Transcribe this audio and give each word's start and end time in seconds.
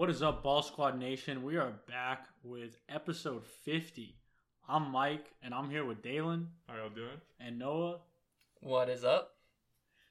What 0.00 0.08
is 0.08 0.22
up, 0.22 0.42
Ball 0.42 0.62
Squad 0.62 0.98
Nation? 0.98 1.42
We 1.42 1.58
are 1.58 1.74
back 1.86 2.28
with 2.42 2.78
episode 2.88 3.44
50. 3.44 4.16
I'm 4.66 4.90
Mike, 4.90 5.26
and 5.42 5.52
I'm 5.52 5.68
here 5.68 5.84
with 5.84 6.02
Dalen 6.02 6.48
How 6.66 6.76
y'all 6.76 6.88
doing? 6.88 7.20
and 7.38 7.58
Noah. 7.58 7.98
What 8.62 8.88
is 8.88 9.04
up? 9.04 9.32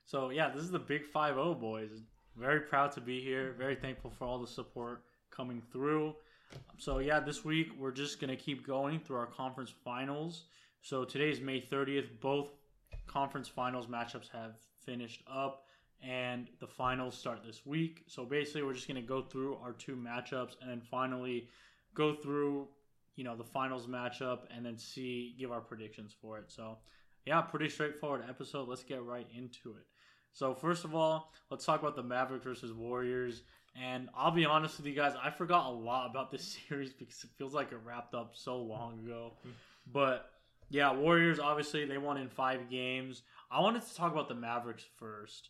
So, 0.05 0.29
yeah, 0.29 0.51
this 0.51 0.61
is 0.61 0.69
the 0.69 0.77
Big 0.77 1.07
5 1.07 1.33
0, 1.33 1.55
boys. 1.55 1.89
Very 2.37 2.59
proud 2.59 2.91
to 2.91 3.01
be 3.01 3.19
here. 3.19 3.55
Very 3.57 3.73
thankful 3.73 4.11
for 4.11 4.25
all 4.25 4.37
the 4.37 4.45
support 4.45 5.05
coming 5.31 5.59
through. 5.71 6.13
So, 6.77 6.99
yeah, 6.99 7.19
this 7.19 7.43
week 7.43 7.69
we're 7.75 7.89
just 7.89 8.21
going 8.21 8.29
to 8.29 8.35
keep 8.35 8.67
going 8.67 8.99
through 8.99 9.17
our 9.17 9.25
conference 9.25 9.73
finals. 9.83 10.43
So, 10.83 11.03
today's 11.03 11.41
May 11.41 11.61
30th. 11.61 12.09
Both 12.21 12.51
conference 13.07 13.47
finals 13.47 13.87
matchups 13.87 14.29
have 14.33 14.51
finished 14.85 15.23
up, 15.27 15.63
and 16.01 16.47
the 16.59 16.67
finals 16.67 17.17
start 17.17 17.39
this 17.45 17.65
week. 17.65 18.03
So, 18.07 18.25
basically, 18.25 18.63
we're 18.63 18.73
just 18.73 18.87
going 18.87 19.01
to 19.01 19.07
go 19.07 19.21
through 19.21 19.57
our 19.63 19.73
two 19.73 19.95
matchups 19.95 20.55
and 20.61 20.69
then 20.69 20.81
finally 20.81 21.49
go 21.93 22.15
through, 22.15 22.67
you 23.15 23.23
know, 23.23 23.35
the 23.35 23.43
finals 23.43 23.87
matchup 23.87 24.39
and 24.55 24.65
then 24.65 24.77
see, 24.77 25.35
give 25.37 25.51
our 25.51 25.61
predictions 25.61 26.15
for 26.21 26.37
it. 26.37 26.45
So, 26.47 26.77
yeah, 27.25 27.41
pretty 27.41 27.69
straightforward 27.69 28.23
episode. 28.27 28.67
Let's 28.67 28.83
get 28.83 29.03
right 29.03 29.27
into 29.35 29.71
it. 29.71 29.85
So 30.33 30.53
first 30.53 30.85
of 30.85 30.95
all, 30.95 31.31
let's 31.49 31.65
talk 31.65 31.81
about 31.81 31.95
the 31.95 32.03
Mavericks 32.03 32.43
versus 32.43 32.73
Warriors. 32.73 33.41
And 33.79 34.09
I'll 34.15 34.31
be 34.31 34.45
honest 34.45 34.77
with 34.77 34.87
you 34.87 34.95
guys, 34.95 35.13
I 35.21 35.29
forgot 35.29 35.67
a 35.67 35.71
lot 35.71 36.09
about 36.09 36.31
this 36.31 36.57
series 36.69 36.91
because 36.93 37.23
it 37.23 37.29
feels 37.37 37.53
like 37.53 37.71
it 37.71 37.79
wrapped 37.83 38.13
up 38.13 38.31
so 38.33 38.57
long 38.57 38.99
ago. 38.99 39.33
But 39.91 40.31
yeah, 40.69 40.93
Warriors 40.93 41.39
obviously 41.39 41.85
they 41.85 41.97
won 41.97 42.17
in 42.17 42.29
five 42.29 42.69
games. 42.69 43.23
I 43.51 43.61
wanted 43.61 43.85
to 43.85 43.95
talk 43.95 44.11
about 44.11 44.27
the 44.27 44.35
Mavericks 44.35 44.85
first, 44.97 45.49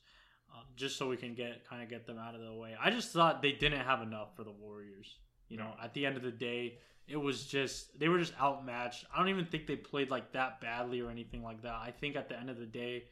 uh, 0.54 0.62
just 0.76 0.98
so 0.98 1.08
we 1.08 1.18
can 1.18 1.34
get 1.34 1.68
kind 1.68 1.84
of 1.84 1.90
get 1.90 2.06
them 2.06 2.18
out 2.18 2.36
of 2.36 2.42
the 2.42 2.54
way. 2.54 2.76
I 2.82 2.90
just 2.90 3.12
thought 3.12 3.42
they 3.42 3.52
didn't 3.52 3.82
have 3.82 4.02
enough 4.02 4.36
for 4.36 4.44
the 4.44 4.52
Warriors. 4.52 5.18
You 5.48 5.58
know, 5.58 5.74
at 5.84 5.94
the 5.94 6.06
end 6.06 6.16
of 6.16 6.24
the 6.24 6.32
day, 6.32 6.78
it 7.08 7.18
was 7.18 7.46
just 7.46 8.00
they 8.00 8.08
were 8.08 8.20
just 8.20 8.34
outmatched. 8.40 9.06
I 9.14 9.18
don't 9.18 9.30
even 9.30 9.46
think 9.46 9.66
they 9.66 9.76
played 9.76 10.12
like 10.12 10.32
that 10.34 10.62
badly 10.62 11.02
or 11.02 11.10
anything 11.10 11.44
like 11.44 11.64
that. 11.64 11.74
I 11.74 11.92
think 11.92 12.16
at 12.16 12.30
the 12.30 12.38
end 12.40 12.50
of 12.50 12.60
the 12.60 12.66
day, 12.66 13.06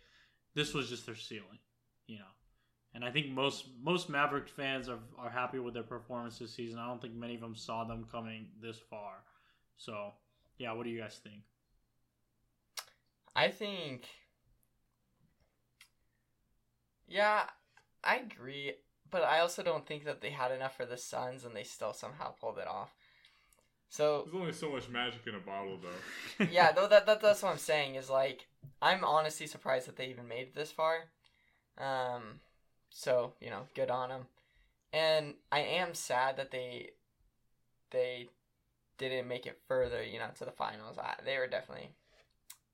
this 0.54 0.74
was 0.74 0.90
just 0.90 1.06
their 1.06 1.16
ceiling, 1.16 1.60
you 2.06 2.20
know. 2.20 2.26
And 2.94 3.04
I 3.04 3.12
think 3.12 3.30
most 3.30 3.66
most 3.82 4.10
Maverick 4.10 4.48
fans 4.48 4.88
are 4.88 5.00
are 5.18 5.30
happy 5.30 5.60
with 5.60 5.74
their 5.74 5.84
performance 5.84 6.38
this 6.38 6.54
season. 6.54 6.80
I 6.80 6.88
don't 6.88 7.02
think 7.02 7.16
many 7.16 7.36
of 7.36 7.42
them 7.42 7.56
saw 7.56 7.84
them 7.84 8.06
coming 8.12 8.48
this 8.62 8.78
far. 8.90 9.24
So, 9.78 10.14
yeah, 10.58 10.74
what 10.74 10.84
do 10.84 10.90
you 10.90 11.00
guys 11.00 11.20
think? 11.24 11.42
I 13.36 13.50
think. 13.50 14.08
Yeah, 17.08 17.44
I 18.04 18.18
agree, 18.18 18.74
but 19.10 19.24
I 19.24 19.40
also 19.40 19.64
don't 19.64 19.86
think 19.86 20.06
that 20.06 20.22
they 20.22 20.30
had 20.32 20.52
enough 20.52 20.76
for 20.76 20.86
the 20.86 20.98
Suns, 20.98 21.46
and 21.46 21.56
they 21.56 21.64
still 21.64 21.94
somehow 21.94 22.32
pulled 22.32 22.58
it 22.58 22.68
off. 22.68 22.94
So 23.90 24.24
There's 24.26 24.36
only 24.42 24.54
so 24.54 24.70
much 24.72 24.90
magic 24.90 25.22
in 25.28 25.36
a 25.36 25.40
bottle, 25.40 25.80
though. 25.82 26.46
yeah, 26.52 26.72
though 26.72 26.88
that, 26.88 27.06
that 27.06 27.22
that's 27.22 27.42
what 27.42 27.52
I'm 27.52 27.58
saying 27.58 27.96
is 27.96 28.10
like 28.10 28.48
I'm 28.82 29.04
honestly 29.06 29.48
surprised 29.48 29.88
that 29.88 29.96
they 29.96 30.08
even 30.08 30.28
made 30.28 30.48
it 30.48 30.56
this 30.56 30.72
far. 30.72 31.06
Um, 31.78 32.42
so 32.90 33.34
you 33.40 33.50
know, 33.50 33.62
good 33.76 33.90
on 33.90 34.10
them. 34.10 34.28
And 34.94 35.36
I 35.52 35.60
am 35.60 35.94
sad 35.94 36.38
that 36.38 36.52
they 36.52 36.92
they 37.92 38.28
didn't 38.98 39.28
make 39.28 39.46
it 39.46 39.60
further, 39.68 40.04
you 40.04 40.20
know, 40.20 40.28
to 40.38 40.46
the 40.46 40.52
finals. 40.52 40.98
I, 40.98 41.16
they 41.24 41.38
were 41.38 41.48
definitely 41.48 41.92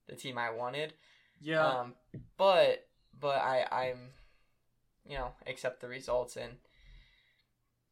the 0.08 0.16
team 0.16 0.38
I 0.38 0.50
wanted. 0.50 0.94
yeah, 1.42 1.66
Um, 1.66 1.94
but 2.38 2.88
but 3.20 3.38
I 3.38 3.68
I'm 3.72 4.10
you 5.08 5.18
know 5.18 5.32
accept 5.48 5.82
the 5.82 5.88
results 5.88 6.36
and 6.36 6.54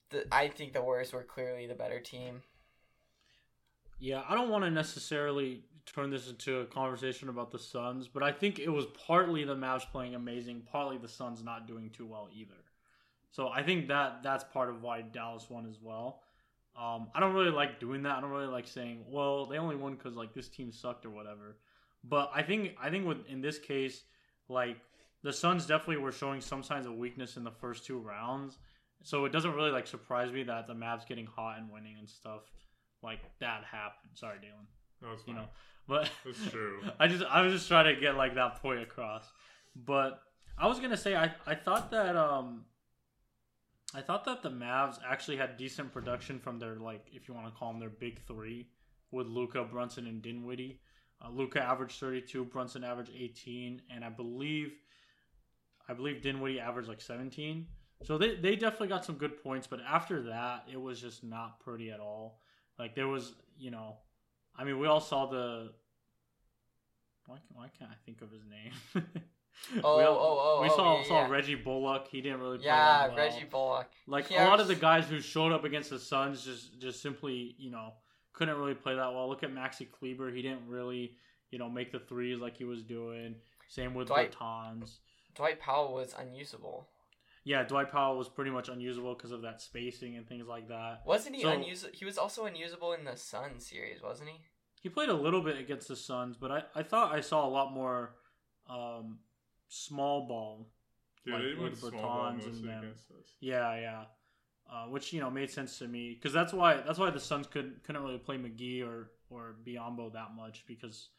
the 0.09 0.25
I 0.31 0.47
think 0.47 0.73
the 0.73 0.81
Warriors 0.81 1.13
were 1.13 1.23
clearly 1.23 1.67
the 1.67 1.75
better 1.75 1.99
team. 1.99 2.43
Yeah, 3.99 4.23
I 4.27 4.35
don't 4.35 4.49
want 4.49 4.63
to 4.63 4.71
necessarily 4.71 5.63
turn 5.85 6.09
this 6.09 6.29
into 6.29 6.59
a 6.59 6.65
conversation 6.65 7.29
about 7.29 7.51
the 7.51 7.59
Suns, 7.59 8.07
but 8.07 8.23
I 8.23 8.31
think 8.31 8.59
it 8.59 8.69
was 8.69 8.85
partly 9.07 9.43
the 9.43 9.55
Mavs 9.55 9.89
playing 9.91 10.15
amazing, 10.15 10.63
partly 10.71 10.97
the 10.97 11.07
Suns 11.07 11.43
not 11.43 11.67
doing 11.67 11.89
too 11.89 12.05
well 12.05 12.27
either. 12.33 12.53
So 13.31 13.49
I 13.49 13.63
think 13.63 13.87
that 13.87 14.23
that's 14.23 14.43
part 14.43 14.69
of 14.69 14.81
why 14.81 15.01
Dallas 15.01 15.49
won 15.49 15.65
as 15.67 15.77
well. 15.81 16.21
Um, 16.75 17.09
I 17.13 17.19
don't 17.19 17.33
really 17.33 17.51
like 17.51 17.79
doing 17.79 18.03
that. 18.03 18.17
I 18.17 18.21
don't 18.21 18.31
really 18.31 18.47
like 18.47 18.67
saying, 18.67 19.05
"Well, 19.07 19.45
they 19.45 19.57
only 19.57 19.75
won 19.75 19.95
because 19.95 20.15
like 20.15 20.33
this 20.33 20.47
team 20.49 20.71
sucked 20.71 21.05
or 21.05 21.09
whatever." 21.09 21.57
But 22.03 22.31
I 22.33 22.43
think 22.43 22.75
I 22.81 22.89
think 22.89 23.05
with 23.05 23.25
in 23.27 23.41
this 23.41 23.59
case, 23.59 24.03
like 24.47 24.77
the 25.23 25.31
Suns 25.33 25.65
definitely 25.65 25.97
were 26.03 26.11
showing 26.11 26.41
some 26.41 26.63
signs 26.63 26.85
of 26.85 26.93
weakness 26.95 27.37
in 27.37 27.43
the 27.43 27.51
first 27.51 27.85
two 27.85 27.99
rounds. 27.99 28.57
So 29.03 29.25
it 29.25 29.31
doesn't 29.31 29.53
really 29.53 29.71
like 29.71 29.87
surprise 29.87 30.31
me 30.31 30.43
that 30.43 30.67
the 30.67 30.73
Mavs 30.73 31.07
getting 31.07 31.25
hot 31.25 31.57
and 31.59 31.71
winning 31.71 31.95
and 31.99 32.09
stuff 32.09 32.41
like 33.01 33.19
that 33.39 33.63
happened. 33.63 34.11
Sorry, 34.13 34.37
Dalen. 34.39 34.67
No, 35.01 35.11
it's 35.13 35.23
You 35.27 35.33
fine. 35.33 35.43
know, 35.43 35.49
but 35.87 36.09
it's 36.25 36.49
true. 36.51 36.81
I 36.99 37.07
just 37.07 37.23
I 37.23 37.41
was 37.41 37.53
just 37.53 37.67
trying 37.67 37.93
to 37.93 37.99
get 37.99 38.15
like 38.15 38.35
that 38.35 38.61
point 38.61 38.81
across. 38.81 39.23
But 39.75 40.21
I 40.57 40.67
was 40.67 40.79
gonna 40.79 40.97
say 40.97 41.15
I 41.15 41.33
I 41.47 41.55
thought 41.55 41.89
that 41.91 42.15
um 42.15 42.65
I 43.93 44.01
thought 44.01 44.23
that 44.25 44.41
the 44.43 44.49
Mavs 44.51 44.99
actually 45.07 45.37
had 45.37 45.57
decent 45.57 45.91
production 45.91 46.39
from 46.39 46.59
their 46.59 46.75
like 46.75 47.05
if 47.11 47.27
you 47.27 47.33
want 47.33 47.47
to 47.47 47.51
call 47.51 47.71
them 47.71 47.79
their 47.79 47.89
big 47.89 48.19
three 48.27 48.67
with 49.11 49.27
Luka, 49.27 49.63
Brunson, 49.63 50.07
and 50.07 50.21
Dinwiddie. 50.21 50.79
Uh, 51.23 51.29
Luka 51.29 51.61
averaged 51.61 51.99
32, 51.99 52.45
Brunson 52.45 52.83
averaged 52.83 53.11
18, 53.15 53.81
and 53.93 54.03
I 54.05 54.09
believe 54.09 54.71
I 55.91 55.93
believe 55.93 56.21
Dinwiddie 56.21 56.59
averaged 56.59 56.87
like 56.87 57.01
17. 57.01 57.67
So 58.03 58.17
they, 58.17 58.35
they 58.35 58.55
definitely 58.55 58.87
got 58.87 59.05
some 59.05 59.15
good 59.15 59.43
points, 59.43 59.67
but 59.67 59.79
after 59.87 60.23
that, 60.23 60.63
it 60.71 60.79
was 60.81 60.99
just 61.01 61.23
not 61.23 61.59
pretty 61.59 61.91
at 61.91 61.99
all. 61.99 62.39
Like 62.79 62.95
there 62.95 63.07
was, 63.07 63.35
you 63.59 63.71
know, 63.71 63.97
I 64.55 64.63
mean, 64.63 64.79
we 64.79 64.87
all 64.87 65.01
saw 65.01 65.27
the. 65.27 65.71
Why, 67.27 67.35
can, 67.35 67.55
why 67.55 67.69
can't 67.77 67.91
I 67.91 67.95
think 68.05 68.21
of 68.21 68.31
his 68.31 68.41
name? 68.45 69.05
Oh, 69.83 69.97
we, 69.97 70.03
oh, 70.03 70.17
oh, 70.17 70.59
we 70.63 70.69
oh, 70.69 70.75
saw 70.75 70.97
yeah, 70.97 71.07
saw 71.07 71.21
yeah. 71.21 71.29
Reggie 71.29 71.55
Bullock. 71.55 72.07
He 72.09 72.21
didn't 72.21 72.39
really 72.39 72.57
play 72.57 72.67
Yeah, 72.67 73.07
well. 73.07 73.17
Reggie 73.17 73.45
Bullock. 73.45 73.87
Like 74.07 74.27
He 74.27 74.35
a 74.35 74.45
lot 74.45 74.59
of 74.59 74.67
the 74.67 74.75
guys 74.75 75.05
who 75.07 75.19
showed 75.19 75.51
up 75.51 75.65
against 75.65 75.89
the 75.89 75.99
Suns 75.99 76.43
just 76.43 76.79
just 76.79 77.01
simply, 77.01 77.55
you 77.59 77.69
know, 77.69 77.93
couldn't 78.33 78.57
really 78.57 78.73
play 78.73 78.95
that 78.95 79.13
well. 79.13 79.29
Look 79.29 79.43
at 79.43 79.53
Maxi 79.53 79.87
Kleber. 79.91 80.31
He 80.31 80.41
didn't 80.41 80.67
really, 80.67 81.11
you 81.51 81.59
know, 81.59 81.69
make 81.69 81.91
the 81.91 81.99
threes 81.99 82.39
like 82.39 82.57
he 82.57 82.63
was 82.63 82.81
doing. 82.81 83.35
Same 83.67 83.93
with 83.93 84.07
Dwight- 84.07 84.35
Bertans. 84.35 84.97
Dwight 85.35 85.59
Powell 85.59 85.93
was 85.93 86.13
unusable. 86.17 86.87
Yeah, 87.43 87.63
Dwight 87.63 87.91
Powell 87.91 88.17
was 88.17 88.29
pretty 88.29 88.51
much 88.51 88.69
unusable 88.69 89.15
because 89.15 89.31
of 89.31 89.41
that 89.41 89.61
spacing 89.61 90.15
and 90.15 90.27
things 90.27 90.47
like 90.47 90.67
that. 90.67 91.01
Wasn't 91.05 91.35
he 91.35 91.41
So- 91.41 91.49
unusable? 91.49 91.93
He 91.95 92.05
was 92.05 92.17
also 92.17 92.45
unusable 92.45 92.93
in 92.93 93.03
the 93.05 93.15
Sun 93.17 93.59
series, 93.59 94.01
wasn't 94.01 94.29
he? 94.29 94.35
He 94.81 94.89
played 94.89 95.09
a 95.09 95.13
little 95.13 95.41
bit 95.41 95.57
against 95.57 95.87
the 95.87 95.95
Suns, 95.95 96.37
but 96.37 96.51
I, 96.51 96.63
I 96.75 96.83
thought 96.83 97.13
I 97.13 97.21
saw 97.21 97.45
a 97.47 97.49
lot 97.49 97.71
more 97.71 98.15
um, 98.69 99.19
small 99.67 100.27
ball. 100.27 100.67
Yeah, 101.25 101.35
Like, 101.35 101.43
they 101.43 101.49
with 101.49 101.59
went 101.61 101.77
small 101.77 101.91
ball 102.01 102.25
and 102.27 102.37
mostly 102.37 102.67
them. 102.67 102.83
against 102.83 103.11
us. 103.11 103.25
Yeah, 103.39 103.75
yeah. 103.79 104.03
Uh, 104.71 104.85
which 104.85 105.11
you 105.11 105.19
know 105.19 105.29
made 105.29 105.49
sense 105.51 105.77
to 105.79 105.87
me 105.87 106.13
because 106.13 106.31
that's 106.31 106.53
why 106.53 106.77
that's 106.77 106.97
why 106.97 107.09
the 107.09 107.19
Suns 107.19 107.45
could 107.45 107.83
couldn't 107.83 108.01
really 108.03 108.17
play 108.17 108.37
McGee 108.37 108.83
or 108.87 109.11
or 109.29 109.55
Biyombo 109.67 110.13
that 110.13 110.33
much 110.35 110.63
because 110.65 111.09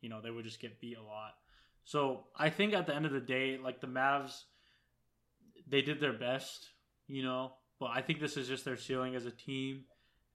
you 0.00 0.08
know 0.08 0.20
they 0.22 0.30
would 0.30 0.44
just 0.44 0.58
get 0.60 0.80
beat 0.80 0.96
a 0.96 1.02
lot. 1.02 1.34
So 1.84 2.24
I 2.36 2.50
think 2.50 2.72
at 2.72 2.86
the 2.86 2.94
end 2.94 3.06
of 3.06 3.12
the 3.12 3.20
day, 3.20 3.58
like 3.62 3.80
the 3.80 3.86
Mavs, 3.86 4.44
they 5.68 5.82
did 5.82 6.00
their 6.00 6.12
best, 6.12 6.70
you 7.06 7.22
know. 7.22 7.52
But 7.78 7.90
I 7.94 8.00
think 8.00 8.20
this 8.20 8.36
is 8.36 8.48
just 8.48 8.64
their 8.64 8.76
ceiling 8.76 9.14
as 9.14 9.26
a 9.26 9.30
team, 9.30 9.84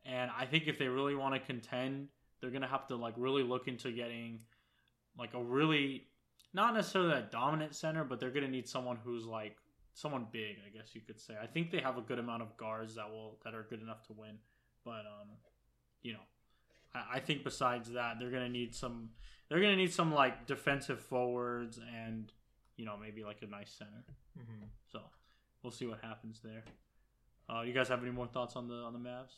and 0.06 0.30
I 0.38 0.46
think 0.46 0.68
if 0.68 0.78
they 0.78 0.88
really 0.88 1.16
want 1.16 1.34
to 1.34 1.40
contend, 1.40 2.10
they're 2.40 2.52
gonna 2.52 2.68
have 2.68 2.88
to 2.88 2.96
like 2.96 3.14
really 3.18 3.44
look 3.44 3.68
into 3.68 3.92
getting 3.92 4.42
like 5.18 5.34
a 5.34 5.44
really 5.44 6.08
not 6.54 6.74
necessarily 6.74 7.14
a 7.14 7.28
dominant 7.32 7.76
center, 7.76 8.04
but 8.04 8.20
they're 8.20 8.32
gonna 8.32 8.48
need 8.48 8.68
someone 8.68 8.98
who's 9.04 9.26
like 9.26 9.56
someone 9.94 10.28
big, 10.32 10.58
I 10.66 10.76
guess 10.76 10.96
you 10.96 11.02
could 11.02 11.20
say. 11.20 11.36
I 11.42 11.48
think 11.48 11.72
they 11.72 11.80
have 11.80 11.98
a 11.98 12.02
good 12.02 12.20
amount 12.20 12.42
of 12.42 12.56
guards 12.58 12.96
that 12.96 13.10
will 13.10 13.38
that 13.44 13.54
are 13.54 13.66
good 13.70 13.82
enough 13.82 14.04
to 14.08 14.14
win, 14.14 14.38
but 14.86 15.06
um, 15.06 15.30
you 16.02 16.14
know, 16.14 16.20
I, 16.94 17.18
I 17.18 17.20
think 17.20 17.44
besides 17.44 17.92
that, 17.92 18.16
they're 18.20 18.32
gonna 18.32 18.50
need 18.50 18.76
some. 18.76 19.10
They're 19.50 19.60
gonna 19.60 19.76
need 19.76 19.94
some 19.94 20.14
like 20.14 20.46
defensive 20.46 21.00
forwards 21.00 21.80
and 22.06 22.32
you 22.78 22.86
know 22.86 22.96
maybe 23.02 23.24
like 23.24 23.42
a 23.42 23.48
nice 23.48 23.72
center. 23.72 24.04
hmm 24.38 24.66
So 24.92 25.00
we'll 25.64 25.72
see 25.72 25.86
what 25.88 26.00
happens 26.02 26.40
there. 26.44 26.64
Uh, 27.50 27.62
you 27.62 27.74
guys 27.74 27.88
have 27.90 28.02
any 28.04 28.12
more 28.12 28.28
thoughts 28.28 28.56
on 28.56 28.68
the 28.68 28.76
on 28.76 28.94
the 28.94 29.00
Mavs? 29.00 29.34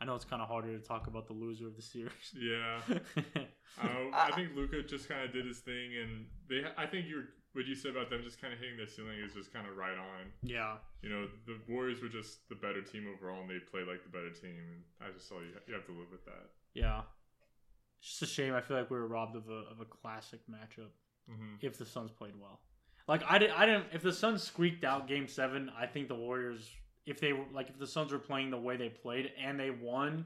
I 0.00 0.04
know 0.04 0.16
it's 0.16 0.24
kind 0.24 0.42
of 0.42 0.48
harder 0.48 0.76
to 0.76 0.82
talk 0.84 1.06
about 1.06 1.26
the 1.28 1.32
loser 1.34 1.66
of 1.68 1.76
the 1.76 1.82
series. 1.82 2.34
Yeah. 2.34 2.80
I, 3.80 3.86
I- 4.12 4.28
I 4.28 4.30
think 4.32 4.50
Luka 4.56 4.82
just 4.82 5.08
kind 5.08 5.22
of 5.24 5.32
did 5.32 5.46
his 5.46 5.58
thing, 5.60 5.92
and 6.02 6.26
they. 6.48 6.62
I 6.76 6.86
think 6.86 7.06
you 7.06 7.16
were, 7.16 7.28
what 7.52 7.66
you 7.66 7.74
said 7.76 7.92
about 7.92 8.10
them 8.10 8.20
just 8.24 8.40
kind 8.40 8.52
of 8.52 8.58
hitting 8.58 8.76
their 8.76 8.88
ceiling 8.88 9.18
is 9.24 9.32
just 9.32 9.52
kind 9.52 9.66
of 9.68 9.76
right 9.76 9.96
on. 9.96 10.32
yeah, 10.42 10.76
You 11.02 11.10
know, 11.10 11.28
the 11.46 11.56
Warriors 11.68 12.00
were 12.02 12.08
just 12.08 12.48
the 12.48 12.54
better 12.56 12.82
team 12.82 13.06
overall, 13.14 13.42
and 13.42 13.50
they 13.50 13.60
played 13.60 13.86
like 13.86 14.02
the 14.02 14.08
better 14.10 14.30
team. 14.30 14.56
And 14.58 14.82
I 15.08 15.12
just 15.12 15.28
saw 15.28 15.36
you, 15.38 15.52
you 15.68 15.74
have 15.74 15.86
to 15.86 15.92
live 15.92 16.10
with 16.10 16.24
that. 16.24 16.50
yeah. 16.74 17.02
It's 18.02 18.18
just 18.18 18.22
a 18.22 18.26
shame. 18.34 18.52
I 18.52 18.60
feel 18.60 18.76
like 18.76 18.90
we 18.90 18.96
were 18.98 19.06
robbed 19.06 19.36
of 19.36 19.48
a 19.48 19.70
of 19.70 19.80
a 19.80 19.84
classic 19.84 20.40
matchup. 20.50 20.90
hmm 21.28 21.54
if 21.60 21.78
the 21.78 21.86
Suns 21.86 22.10
played 22.10 22.34
well. 22.40 22.60
Like 23.08 23.22
I, 23.28 23.38
did, 23.38 23.50
I 23.50 23.66
didn't. 23.66 23.86
If 23.92 24.02
the 24.02 24.12
Suns 24.12 24.42
squeaked 24.42 24.84
out 24.84 25.06
Game 25.08 25.26
Seven, 25.28 25.70
I 25.78 25.86
think 25.86 26.08
the 26.08 26.14
Warriors 26.14 26.68
if 27.06 27.20
they 27.20 27.32
were 27.32 27.44
like 27.52 27.68
if 27.68 27.78
the 27.78 27.86
Suns 27.86 28.12
were 28.12 28.18
playing 28.18 28.50
the 28.50 28.58
way 28.58 28.76
they 28.76 28.88
played 28.88 29.30
and 29.40 29.58
they 29.58 29.70
won, 29.70 30.24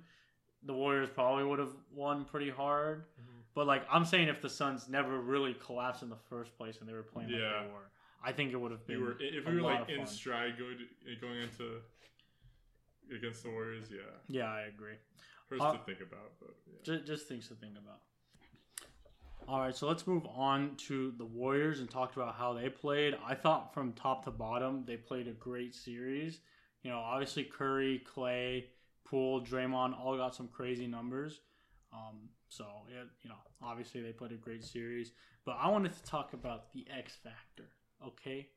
the 0.63 0.73
Warriors 0.73 1.09
probably 1.15 1.45
would 1.45 1.59
have 1.59 1.73
won 1.95 2.25
pretty 2.25 2.51
hard. 2.51 3.05
Mhm. 3.21 3.43
But 3.55 3.67
like 3.67 3.87
I'm 3.91 4.05
saying, 4.05 4.29
if 4.29 4.41
the 4.41 4.51
Suns 4.51 4.89
never 4.89 5.21
really 5.21 5.55
collapsed 5.55 6.03
in 6.03 6.09
the 6.11 6.17
first 6.31 6.57
place 6.57 6.79
and 6.81 6.89
they 6.89 6.93
were 6.95 7.03
playing 7.03 7.31
like 7.31 7.41
they 7.41 7.73
were, 7.73 7.91
I 8.25 8.33
think 8.33 8.53
it 8.53 8.57
would 8.57 8.71
have 8.73 8.87
been. 8.87 8.99
You 8.99 9.05
were 9.05 9.17
if 9.21 9.47
we 9.47 9.57
were 9.57 9.63
like 9.63 9.89
in 9.91 9.99
fun. 9.99 10.07
stride 10.07 10.59
going 10.59 10.79
to, 10.79 11.17
going 11.21 11.41
into 11.43 11.81
against 13.15 13.43
the 13.43 13.51
Warriors, 13.51 13.89
yeah, 13.91 14.01
Yeah, 14.29 14.51
I 14.51 14.63
agree. 14.63 14.97
Uh, 15.53 15.73
to 15.73 15.79
think 15.85 16.01
about, 16.01 16.33
but 16.41 16.55
yeah. 16.67 16.79
Just, 16.83 17.07
just 17.07 17.29
things 17.29 17.49
to 17.49 17.55
think 17.55 17.75
about. 17.79 18.01
All 19.49 19.61
right, 19.61 19.77
so 19.77 19.87
let's 19.87 20.09
move 20.09 20.27
on 20.35 20.75
to 20.89 21.13
the 21.19 21.25
Warriors 21.25 21.79
and 21.79 21.89
talk 21.89 22.17
about 22.17 22.35
how 22.35 22.53
they 22.53 22.69
played. 22.69 23.17
I 23.25 23.35
thought 23.35 23.73
from 23.73 23.93
top 23.93 24.25
to 24.25 24.33
bottom 24.33 24.85
they 24.85 24.97
played 24.97 25.29
a 25.29 25.33
great 25.33 25.73
series. 25.73 26.41
You 26.83 26.91
know, 26.91 26.99
obviously 26.99 27.45
Curry, 27.45 28.03
Klay, 28.13 28.65
Poole, 29.05 29.41
Draymond 29.41 29.97
all 29.99 30.17
got 30.17 30.35
some 30.35 30.49
crazy 30.49 30.89
numbers. 30.89 31.41
Um, 31.93 32.29
so 32.49 32.65
it, 32.89 33.07
you 33.23 33.31
know, 33.31 33.37
obviously 33.63 34.03
they 34.03 34.11
played 34.11 34.33
a 34.33 34.37
great 34.37 34.65
series. 34.65 35.13
But 35.45 35.59
I 35.61 35.69
wanted 35.69 35.93
to 35.93 36.03
talk 36.03 36.33
about 36.33 36.73
the 36.73 36.85
X 36.93 37.17
factor. 37.23 37.71
Okay, 38.05 38.49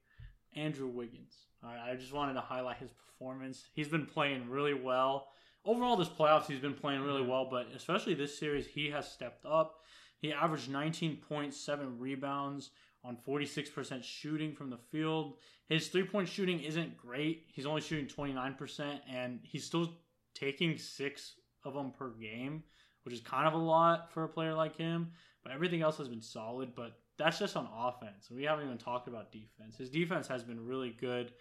Andrew 0.55 0.87
Wiggins. 0.87 1.35
All 1.63 1.69
right, 1.69 1.91
I 1.91 1.95
just 1.95 2.13
wanted 2.13 2.33
to 2.33 2.41
highlight 2.41 2.77
his 2.77 2.91
performance. 2.91 3.65
He's 3.73 3.87
been 3.87 4.07
playing 4.07 4.49
really 4.49 4.73
well 4.73 5.27
overall 5.65 5.95
this 5.95 6.09
playoffs 6.09 6.45
he's 6.45 6.59
been 6.59 6.73
playing 6.73 7.01
really 7.01 7.25
well 7.25 7.47
but 7.49 7.67
especially 7.75 8.13
this 8.13 8.37
series 8.37 8.67
he 8.67 8.89
has 8.89 9.09
stepped 9.09 9.45
up. 9.45 9.81
He 10.17 10.33
averaged 10.33 10.69
19.7 10.69 11.95
rebounds 11.97 12.71
on 13.05 13.17
46% 13.25 14.03
shooting 14.03 14.53
from 14.53 14.69
the 14.69 14.77
field. 14.91 15.37
His 15.69 15.87
three-point 15.87 16.27
shooting 16.27 16.59
isn't 16.59 16.97
great. 16.97 17.45
He's 17.47 17.65
only 17.65 17.79
shooting 17.79 18.07
29% 18.07 18.99
and 19.09 19.39
he's 19.43 19.63
still 19.63 19.93
taking 20.35 20.77
six 20.77 21.35
of 21.65 21.73
them 21.73 21.91
per 21.91 22.09
game 22.09 22.63
which 23.03 23.13
is 23.13 23.21
kind 23.21 23.47
of 23.47 23.53
a 23.53 23.57
lot 23.57 24.11
for 24.13 24.23
a 24.23 24.29
player 24.29 24.53
like 24.53 24.75
him 24.75 25.11
but 25.43 25.51
everything 25.51 25.81
else 25.81 25.97
has 25.97 26.07
been 26.07 26.21
solid 26.21 26.75
but 26.75 26.99
that's 27.19 27.37
just 27.37 27.57
on 27.57 27.67
offense. 27.77 28.31
We 28.31 28.43
haven't 28.43 28.65
even 28.65 28.77
talked 28.77 29.07
about 29.07 29.31
defense. 29.31 29.77
His 29.77 29.89
defense 29.89 30.27
has 30.29 30.41
been 30.41 30.65
really 30.65 30.95
good. 30.99 31.33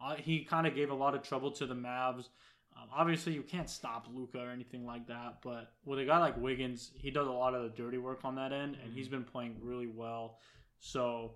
Uh, 0.00 0.14
he 0.14 0.44
kind 0.44 0.66
of 0.66 0.74
gave 0.74 0.90
a 0.90 0.94
lot 0.94 1.14
of 1.14 1.22
trouble 1.22 1.50
to 1.52 1.66
the 1.66 1.74
Mavs. 1.74 2.28
Um, 2.76 2.88
obviously, 2.94 3.32
you 3.32 3.42
can't 3.42 3.68
stop 3.68 4.06
Luka 4.12 4.38
or 4.38 4.50
anything 4.50 4.86
like 4.86 5.06
that, 5.08 5.38
but 5.42 5.72
with 5.84 5.98
a 5.98 6.04
guy 6.04 6.18
like 6.18 6.36
Wiggins, 6.40 6.90
he 6.94 7.10
does 7.10 7.26
a 7.26 7.32
lot 7.32 7.54
of 7.54 7.62
the 7.62 7.68
dirty 7.70 7.98
work 7.98 8.20
on 8.24 8.34
that 8.36 8.52
end, 8.52 8.76
and 8.82 8.92
he's 8.92 9.08
been 9.08 9.24
playing 9.24 9.56
really 9.62 9.86
well. 9.86 10.38
So, 10.78 11.32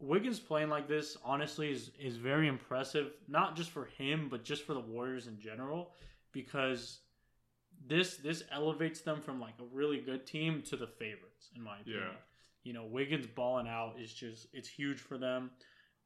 Wiggins 0.00 0.38
playing 0.38 0.68
like 0.68 0.88
this, 0.88 1.16
honestly, 1.24 1.70
is 1.70 1.90
is 1.98 2.16
very 2.16 2.48
impressive. 2.48 3.12
Not 3.28 3.56
just 3.56 3.70
for 3.70 3.86
him, 3.86 4.28
but 4.30 4.44
just 4.44 4.64
for 4.64 4.74
the 4.74 4.80
Warriors 4.80 5.26
in 5.26 5.38
general, 5.38 5.92
because 6.32 7.00
this 7.86 8.16
this 8.16 8.44
elevates 8.50 9.00
them 9.00 9.20
from 9.20 9.40
like 9.40 9.54
a 9.60 9.74
really 9.74 10.00
good 10.00 10.26
team 10.26 10.62
to 10.62 10.76
the 10.76 10.86
favorites, 10.86 11.50
in 11.56 11.62
my 11.62 11.80
opinion. 11.80 12.04
Yeah. 12.04 12.16
You 12.64 12.72
know, 12.72 12.84
Wiggins 12.84 13.26
balling 13.26 13.68
out 13.68 13.94
is 14.00 14.12
just 14.12 14.48
it's 14.52 14.68
huge 14.68 15.00
for 15.00 15.18
them. 15.18 15.50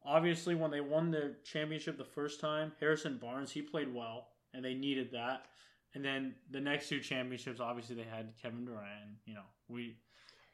Obviously, 0.05 0.53
when 0.55 0.71
they 0.71 0.81
won 0.81 1.11
the 1.11 1.35
championship 1.43 1.97
the 1.97 2.03
first 2.03 2.39
time, 2.39 2.73
Harrison 2.79 3.17
Barnes 3.17 3.51
he 3.51 3.61
played 3.61 3.93
well, 3.93 4.29
and 4.53 4.63
they 4.63 4.73
needed 4.73 5.11
that. 5.11 5.45
And 5.95 6.03
then 6.03 6.35
the 6.51 6.59
next 6.59 6.89
two 6.89 6.99
championships, 6.99 7.59
obviously 7.59 7.95
they 7.95 8.03
had 8.03 8.33
Kevin 8.41 8.65
Durant. 8.65 9.17
You 9.25 9.35
know, 9.35 9.45
we 9.67 9.97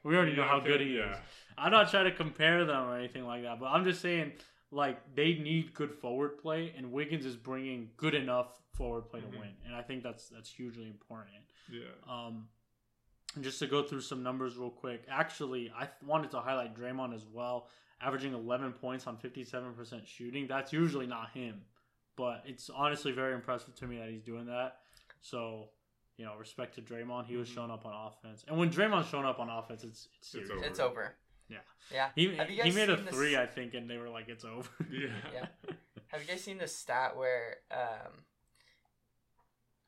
we 0.02 0.16
already 0.16 0.34
know 0.34 0.42
Yeah, 0.42 0.48
how 0.48 0.60
good 0.60 0.80
he 0.80 0.96
yeah. 0.96 1.12
is. 1.12 1.16
I'm 1.58 1.72
not 1.72 1.90
trying 1.90 2.06
to 2.06 2.12
compare 2.12 2.64
them 2.64 2.88
or 2.88 2.96
anything 2.98 3.24
like 3.24 3.42
that, 3.42 3.58
but 3.60 3.66
I'm 3.66 3.84
just 3.84 4.00
saying 4.00 4.32
like 4.70 5.14
they 5.14 5.34
need 5.34 5.74
good 5.74 5.92
forward 5.94 6.38
play, 6.38 6.72
and 6.76 6.92
Wiggins 6.92 7.24
is 7.26 7.36
bringing 7.36 7.90
good 7.96 8.14
enough 8.14 8.48
forward 8.74 9.08
play 9.10 9.20
Mhm. 9.20 9.32
to 9.32 9.38
win, 9.38 9.54
and 9.66 9.74
I 9.74 9.82
think 9.82 10.02
that's 10.02 10.28
that's 10.28 10.50
hugely 10.50 10.86
important. 10.86 11.36
Yeah. 11.70 11.84
Um, 12.08 12.48
and 13.34 13.44
just 13.44 13.58
to 13.60 13.66
go 13.66 13.82
through 13.82 14.00
some 14.00 14.22
numbers 14.22 14.56
real 14.56 14.70
quick, 14.70 15.04
actually, 15.08 15.72
I 15.74 15.86
th- 15.86 16.02
wanted 16.04 16.30
to 16.32 16.40
highlight 16.40 16.74
Draymond 16.74 17.14
as 17.14 17.24
well, 17.26 17.68
averaging 18.00 18.32
11 18.34 18.72
points 18.72 19.06
on 19.06 19.16
57% 19.18 20.06
shooting. 20.06 20.46
That's 20.48 20.72
usually 20.72 21.06
not 21.06 21.30
him, 21.30 21.64
but 22.20 22.42
it's 22.46 22.68
honestly 22.70 23.12
very 23.12 23.34
impressive 23.34 23.74
to 23.76 23.86
me 23.86 23.96
that 23.98 24.10
he's 24.10 24.22
doing 24.22 24.46
that. 24.46 24.76
So, 25.22 25.70
you 26.16 26.24
know, 26.26 26.34
respect 26.38 26.74
to 26.76 26.82
Draymond, 26.82 27.26
he 27.26 27.36
was 27.36 27.48
Mhm. 27.48 27.54
showing 27.54 27.70
up 27.70 27.84
on 27.86 27.92
offense, 28.08 28.44
and 28.46 28.58
when 28.58 28.70
Draymond's 28.70 29.08
showing 29.08 29.24
up 29.26 29.38
on 29.40 29.48
offense, 29.48 29.84
it's 29.84 30.08
it's 30.18 30.28
serious. 30.28 30.50
over. 30.50 30.64
It's 30.64 30.78
over. 30.80 31.16
Yeah. 31.48 31.58
Yeah. 31.90 32.10
He, 32.14 32.36
Have 32.36 32.50
you 32.50 32.56
he 32.62 32.62
guys 32.70 32.74
made 32.74 32.90
a 32.90 32.96
seen 32.96 33.04
this- 33.06 33.14
three, 33.14 33.36
I 33.36 33.46
think, 33.46 33.74
and 33.74 33.88
they 33.90 33.96
were 33.96 34.08
like, 34.10 34.28
"It's 34.28 34.44
over." 34.44 34.68
Yeah. 34.90 35.08
Yeah. 35.34 35.46
Have 36.08 36.22
you 36.22 36.28
guys 36.28 36.42
seen 36.44 36.58
the 36.58 36.68
stat 36.68 37.16
where 37.16 37.58
um, 37.70 38.24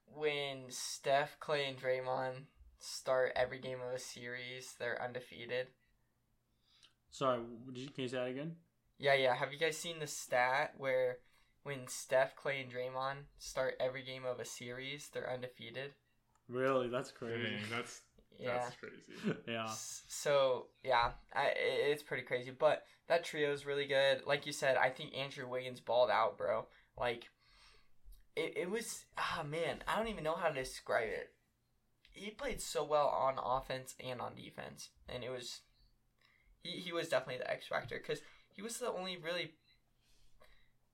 when 0.07 0.65
Steph, 0.71 1.39
Klay, 1.41 1.69
and 1.69 1.79
Draymond 1.79 2.47
start 2.79 3.33
every 3.37 3.59
game 3.59 3.81
of 3.81 3.93
a 3.95 3.99
series, 3.99 4.75
they're 4.79 5.01
undefeated? 5.03 5.69
Sorry, 7.11 7.41
did 7.73 7.79
you, 7.79 7.89
can 7.91 8.03
you 8.05 8.09
say 8.09 8.17
that 8.19 8.27
again? 8.29 8.57
Yeah, 8.99 9.15
yeah. 9.15 9.35
Have 9.35 9.53
you 9.53 9.59
guys 9.59 9.77
seen 9.77 9.99
the 9.99 10.07
stat 10.07 10.75
where 10.79 11.19
when 11.63 11.87
Steph, 11.89 12.35
Klay, 12.37 12.63
and 12.63 12.73
Draymond 12.73 13.25
start 13.39 13.75
every 13.81 14.03
game 14.03 14.25
of 14.25 14.41
a 14.41 14.45
series, 14.45 15.09
they're 15.13 15.31
undefeated? 15.33 15.93
Really, 16.49 16.89
that's 16.89 17.11
crazy. 17.11 17.43
Dang, 17.43 17.63
that's 17.71 18.01
Yeah. 18.39 18.59
that's 18.59 18.77
crazy. 18.77 19.39
yeah, 19.47 19.71
So 20.09 20.67
yeah, 20.83 21.13
I, 21.35 21.47
i- 21.47 21.53
it's 21.57 22.03
pretty 22.03 22.25
crazy. 22.25 22.51
But 22.51 22.85
that 23.09 23.25
trio 23.25 23.53
is 23.53 23.65
really 23.67 23.87
good. 23.87 24.23
Like 24.27 24.47
you 24.47 24.53
said, 24.53 24.77
I 24.77 24.91
think 24.91 25.15
Andrew 25.17 25.49
Wiggins 25.49 25.81
balled 25.81 26.11
out, 26.11 26.37
bro. 26.37 26.67
Like 26.99 27.29
it, 28.37 28.55
it 28.57 28.71
was 28.71 29.05
ah 29.19 29.43
man, 29.49 29.83
I 29.87 29.97
don't 29.97 30.09
even 30.09 30.25
know 30.25 30.35
how 30.37 30.49
to 30.49 30.55
describe 30.55 31.09
it. 31.09 31.31
He 32.11 32.31
played 32.31 32.61
so 32.61 32.85
well 32.85 33.09
on 33.09 33.39
offense 33.43 33.95
and 34.05 34.21
on 34.21 34.35
defense, 34.35 34.91
and 35.09 35.23
it 35.25 35.31
was 35.31 35.61
he 36.63 36.71
he 36.73 36.93
was 36.93 37.09
definitely 37.09 37.39
the 37.39 37.51
X 37.51 37.67
factor 37.67 37.99
because 37.99 38.21
he 38.53 38.63
was 38.63 38.79
the 38.79 38.91
only 38.91 39.17
really 39.17 39.53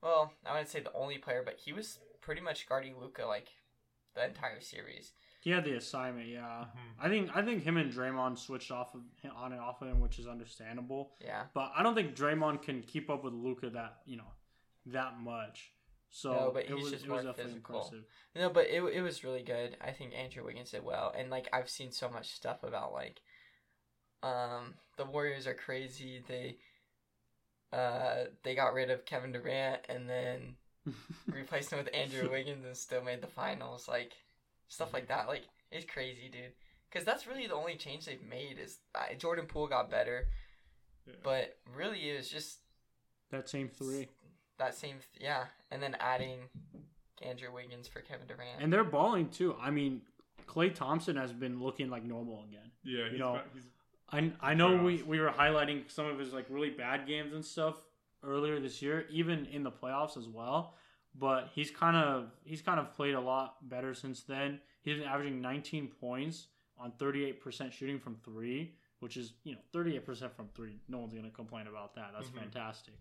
well, 0.03 0.33
I 0.47 0.53
wouldn't 0.53 0.69
say 0.71 0.81
the 0.81 0.93
only 0.93 1.19
player, 1.19 1.43
but 1.45 1.57
he 1.59 1.73
was 1.73 1.99
pretty 2.21 2.41
much 2.41 2.69
guarding 2.69 2.99
Luka 3.01 3.25
like 3.27 3.49
the 4.15 4.25
entire 4.27 4.61
series. 4.61 5.13
he 5.41 5.51
had 5.51 5.65
the 5.65 5.77
assignment. 5.77 6.29
Yeah, 6.29 6.67
Mhm. 6.77 6.95
I 6.99 7.09
think 7.09 7.37
I 7.37 7.43
think 7.45 7.63
him 7.63 7.77
and 7.77 7.93
Draymond 7.93 8.39
switched 8.39 8.71
off 8.73 8.95
of 8.95 9.03
on 9.35 9.53
and 9.53 9.61
off 9.61 9.81
of 9.83 9.89
him, 9.89 10.01
which 10.01 10.19
is 10.19 10.27
understandable. 10.27 11.15
Yeah. 11.21 11.47
But 11.55 11.73
I 11.77 11.83
don't 11.83 11.95
think 11.95 12.17
Draymond 12.17 12.63
can 12.63 12.83
keep 12.83 13.09
up 13.09 13.23
with 13.25 13.33
Luka 13.35 13.71
that 13.71 14.01
you 14.05 14.17
know 14.17 14.33
that 14.87 15.19
much. 15.21 15.73
So 16.11 16.33
No, 16.33 16.51
but 16.53 16.65
it 16.65 16.71
he's 16.71 16.83
was 16.85 16.93
just 16.93 17.05
it 17.05 17.11
was 17.11 17.23
more 17.25 17.33
definitely 17.33 17.53
physical. 17.53 17.77
impressive. 17.77 18.05
No, 18.35 18.51
but 18.51 18.67
it, 18.67 18.83
it 18.83 19.01
was 19.03 19.23
really 19.25 19.43
good. 19.43 19.77
I 19.81 19.93
think 19.93 20.13
Andrew 20.15 20.45
Wiggins 20.45 20.71
did 20.73 20.83
well, 20.83 21.13
and 21.17 21.31
like 21.31 21.49
I've 21.53 21.69
seen 21.71 21.93
so 21.93 22.09
much 22.09 22.33
stuff 22.33 22.63
about 22.63 22.93
like, 22.93 23.21
um, 24.23 24.75
the 24.97 25.05
Warriors 25.05 25.47
are 25.47 25.55
crazy. 25.55 26.25
They, 26.27 26.59
uh, 27.73 28.25
they 28.43 28.55
got 28.55 28.73
rid 28.75 28.91
of 28.91 29.05
Kevin 29.05 29.33
Durant 29.33 29.83
and 29.89 30.09
then 30.09 30.55
replaced 31.27 31.73
him 31.73 31.79
with 31.79 31.95
Andrew 31.95 32.31
Wiggins 32.31 32.65
and 32.65 32.77
still 32.77 33.03
made 33.03 33.21
the 33.21 33.27
finals. 33.27 33.89
Like 33.89 34.13
stuff 34.69 34.93
like 34.93 35.09
that. 35.09 35.29
Like 35.29 35.43
it's 35.71 35.91
crazy, 35.91 36.29
dude. 36.33 36.53
Because 36.91 37.05
that's 37.05 37.27
really 37.27 37.47
the 37.47 37.55
only 37.55 37.77
change 37.77 38.07
they've 38.07 38.23
made 38.29 38.59
is 38.59 38.79
uh, 38.95 39.13
Jordan 39.19 39.45
Poole 39.47 39.67
got 39.67 39.91
better, 39.91 40.29
Yeah. 41.07 41.13
but 41.23 41.59
really 41.77 42.09
it 42.11 42.17
was 42.17 42.29
just 42.31 42.61
that 43.31 43.47
same 43.51 43.69
three, 43.69 44.09
that 44.59 44.75
same 44.75 44.97
yeah, 45.21 45.45
and 45.71 45.83
then 45.83 45.95
adding 46.01 46.39
Andrew 47.21 47.53
Wiggins 47.53 47.89
for 47.89 48.01
Kevin 48.01 48.27
Durant. 48.27 48.63
and 48.63 48.73
they're 48.73 48.85
balling 48.85 49.29
too. 49.29 49.55
I 49.61 49.71
mean, 49.71 50.01
Klay 50.47 50.75
Thompson 50.75 51.17
has 51.17 51.31
been 51.31 51.61
looking 51.63 51.91
like 51.91 52.05
normal 52.05 52.43
again. 52.49 52.71
Yeah, 52.83 53.11
he's, 53.11 53.19
know, 53.19 53.35
back- 53.35 53.53
he's 53.53 53.65
I, 54.11 54.33
I 54.41 54.55
know 54.55 54.83
we, 54.83 55.03
we 55.03 55.21
were 55.21 55.29
highlighting 55.31 55.91
some 55.91 56.07
of 56.07 56.19
his 56.19 56.33
like 56.33 56.47
really 56.49 56.71
bad 56.71 57.07
games 57.07 57.33
and 57.35 57.45
stuff 57.45 57.77
earlier 58.25 58.59
this 58.59 58.81
year, 58.81 59.07
even 59.11 59.47
in 59.47 59.63
the 59.63 59.71
playoffs 59.71 60.17
as 60.17 60.27
well. 60.27 60.75
But 61.15 61.51
he's 61.55 61.71
kind 61.71 61.97
of 61.97 62.31
he's 62.45 62.63
kind 62.63 62.79
of 62.79 62.95
played 62.95 63.15
a 63.15 63.21
lot 63.21 63.69
better 63.69 63.93
since 63.95 64.23
then. 64.23 64.61
He's 64.83 64.97
been 64.99 65.07
averaging 65.09 65.41
19 65.41 65.89
points 66.01 66.47
on 66.79 66.93
38% 66.93 67.73
shooting 67.73 67.99
from 67.99 68.17
three, 68.25 68.75
which 69.01 69.17
is 69.17 69.33
you 69.45 69.55
know 69.55 69.59
38% 69.75 70.33
from 70.33 70.49
three. 70.55 70.81
No 70.89 70.99
one's 70.99 71.13
gonna 71.15 71.31
complain 71.31 71.67
about 71.67 71.95
that. 71.97 72.11
That's 72.15 72.29
Mhm. 72.29 72.39
fantastic. 72.41 72.95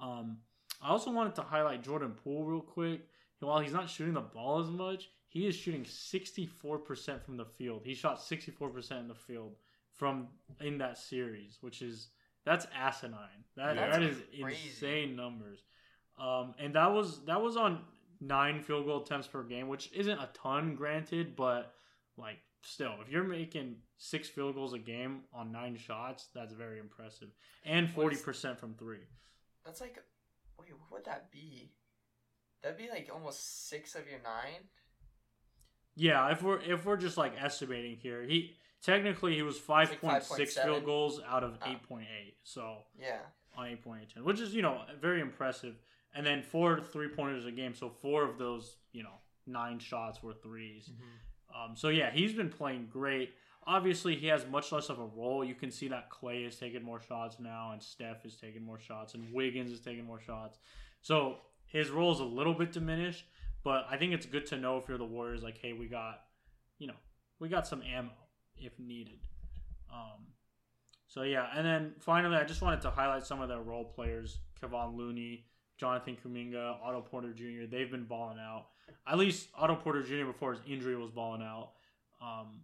Um, 0.00 0.38
I 0.82 0.88
also 0.88 1.10
wanted 1.12 1.34
to 1.36 1.42
highlight 1.42 1.82
Jordan 1.82 2.12
Poole 2.12 2.44
real 2.44 2.60
quick. 2.62 3.02
While 3.38 3.58
he's 3.60 3.72
not 3.72 3.90
shooting 3.90 4.14
the 4.14 4.20
ball 4.20 4.60
as 4.60 4.70
much, 4.70 5.08
he 5.28 5.46
is 5.46 5.56
shooting 5.56 5.84
64% 5.84 7.22
from 7.24 7.36
the 7.36 7.44
field. 7.44 7.82
He 7.84 7.94
shot 7.94 8.20
64% 8.20 9.00
in 9.00 9.08
the 9.08 9.14
field 9.14 9.56
from 9.94 10.28
in 10.60 10.78
that 10.78 10.98
series, 10.98 11.58
which 11.60 11.82
is 11.82 12.08
that's 12.44 12.66
asinine. 12.74 13.44
That 13.56 13.76
Yeah. 13.76 13.90
that 13.90 14.02
is 14.02 14.22
Crazy. 14.40 14.68
insane 14.68 15.16
numbers. 15.16 15.64
Um, 16.18 16.54
and 16.58 16.74
that 16.74 16.92
was 16.92 17.24
that 17.24 17.40
was 17.40 17.56
on 17.56 17.84
nine 18.20 18.60
field 18.62 18.86
goal 18.86 19.02
attempts 19.02 19.26
per 19.28 19.42
game, 19.42 19.68
which 19.68 19.90
isn't 19.92 20.18
a 20.18 20.28
ton, 20.34 20.74
granted, 20.74 21.36
but 21.36 21.74
like 22.16 22.38
still, 22.62 22.96
if 23.00 23.08
you're 23.08 23.24
making 23.24 23.76
six 23.96 24.28
field 24.28 24.54
goals 24.54 24.72
a 24.74 24.78
game 24.78 25.22
on 25.32 25.50
nine 25.52 25.76
shots, 25.76 26.28
that's 26.34 26.52
very 26.52 26.78
impressive. 26.78 27.28
And 27.64 27.88
forty 27.90 28.16
percent 28.16 28.58
from 28.58 28.74
three. 28.74 29.06
That's 29.64 29.80
like, 29.80 29.98
wait, 30.58 30.70
what 30.72 30.90
would 30.92 31.04
that 31.04 31.30
be? 31.30 31.72
That'd 32.62 32.78
be 32.78 32.88
like 32.90 33.08
almost 33.12 33.68
six 33.68 33.94
of 33.94 34.08
your 34.08 34.20
nine. 34.22 34.68
Yeah, 35.94 36.30
if 36.30 36.42
we're 36.42 36.60
if 36.60 36.84
we're 36.84 36.96
just 36.96 37.16
like 37.18 37.34
estimating 37.42 37.96
here, 37.96 38.22
he 38.22 38.56
technically 38.82 39.34
he 39.34 39.42
was 39.42 39.58
five 39.58 39.90
like 39.90 40.00
point 40.00 40.22
six 40.22 40.56
field 40.58 40.84
goals 40.84 41.20
out 41.26 41.44
of 41.44 41.58
Ah. 41.62 41.70
eight 41.70 41.82
point 41.84 42.06
eight. 42.20 42.36
So 42.44 42.84
Yeah. 42.98 43.20
on 43.56 43.66
eight 43.68 43.82
point 43.82 44.02
eight 44.02 44.10
ten, 44.10 44.24
which 44.24 44.40
is 44.40 44.54
you 44.54 44.62
know 44.62 44.84
very 45.00 45.20
impressive. 45.20 45.76
And 46.14 46.26
then 46.26 46.42
four 46.42 46.80
three 46.80 47.08
pointers 47.08 47.46
a 47.46 47.52
game, 47.52 47.74
so 47.74 47.88
four 47.88 48.24
of 48.24 48.38
those 48.38 48.76
you 48.92 49.02
know 49.02 49.14
nine 49.46 49.78
shots 49.78 50.22
were 50.22 50.32
3s 50.34 50.90
Um, 51.54 51.76
so 51.76 51.88
yeah, 51.88 52.10
he's 52.10 52.32
been 52.32 52.48
playing 52.48 52.86
great. 52.86 53.34
Obviously, 53.66 54.16
he 54.16 54.26
has 54.28 54.46
much 54.46 54.72
less 54.72 54.88
of 54.88 54.98
a 54.98 55.04
role. 55.04 55.44
You 55.44 55.54
can 55.54 55.70
see 55.70 55.88
that 55.88 56.10
Klay 56.10 56.46
is 56.46 56.56
taking 56.56 56.82
more 56.82 57.00
shots 57.00 57.38
now, 57.38 57.72
and 57.72 57.82
Steph 57.82 58.24
is 58.24 58.36
taking 58.36 58.64
more 58.64 58.78
shots, 58.78 59.14
and 59.14 59.32
Wiggins 59.32 59.70
is 59.70 59.80
taking 59.80 60.04
more 60.04 60.18
shots. 60.20 60.58
So 61.02 61.38
his 61.66 61.90
role 61.90 62.10
is 62.12 62.20
a 62.20 62.24
little 62.24 62.54
bit 62.54 62.72
diminished. 62.72 63.24
But 63.64 63.86
I 63.90 63.96
think 63.96 64.12
it's 64.12 64.26
good 64.26 64.46
to 64.46 64.56
know 64.56 64.78
if 64.78 64.88
you're 64.88 64.98
the 64.98 65.04
Warriors, 65.04 65.42
like, 65.44 65.58
hey, 65.58 65.72
we 65.72 65.86
got, 65.86 66.24
you 66.78 66.86
know, 66.88 66.96
we 67.38 67.48
got 67.48 67.66
some 67.66 67.82
ammo 67.82 68.10
if 68.62 68.78
needed. 68.78 69.18
Um, 69.92 70.26
so 71.06 71.22
yeah, 71.22 71.46
and 71.54 71.66
then 71.66 71.92
finally, 71.98 72.36
I 72.36 72.44
just 72.44 72.62
wanted 72.62 72.80
to 72.82 72.90
highlight 72.90 73.26
some 73.26 73.40
of 73.40 73.48
their 73.48 73.60
role 73.60 73.84
players: 73.84 74.38
Kevon 74.62 74.96
Looney, 74.96 75.44
Jonathan 75.78 76.16
Kuminga, 76.24 76.76
Otto 76.82 77.02
Porter 77.02 77.32
Jr. 77.32 77.66
They've 77.70 77.90
been 77.90 78.04
balling 78.04 78.38
out. 78.38 78.68
At 79.06 79.18
least 79.18 79.48
Otto 79.54 79.76
Porter 79.76 80.02
Jr. 80.02 80.26
before 80.26 80.52
his 80.52 80.62
injury 80.66 80.96
was 80.96 81.10
balling 81.10 81.42
out. 81.42 81.72
Um, 82.22 82.60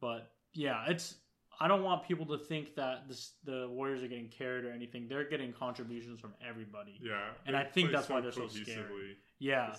but 0.00 0.32
yeah, 0.52 0.84
it's. 0.88 1.14
I 1.58 1.68
don't 1.68 1.82
want 1.82 2.06
people 2.06 2.26
to 2.26 2.36
think 2.36 2.74
that 2.74 3.08
this, 3.08 3.32
the 3.44 3.66
Warriors 3.70 4.02
are 4.02 4.08
getting 4.08 4.28
carried 4.28 4.66
or 4.66 4.72
anything. 4.72 5.08
They're 5.08 5.26
getting 5.26 5.54
contributions 5.54 6.20
from 6.20 6.34
everybody. 6.46 7.00
Yeah, 7.02 7.30
And 7.46 7.56
I 7.56 7.64
think 7.64 7.92
that's 7.92 8.10
why 8.10 8.20
they're 8.20 8.30
so 8.30 8.42
cohesively. 8.42 9.14
Yeah, 9.38 9.74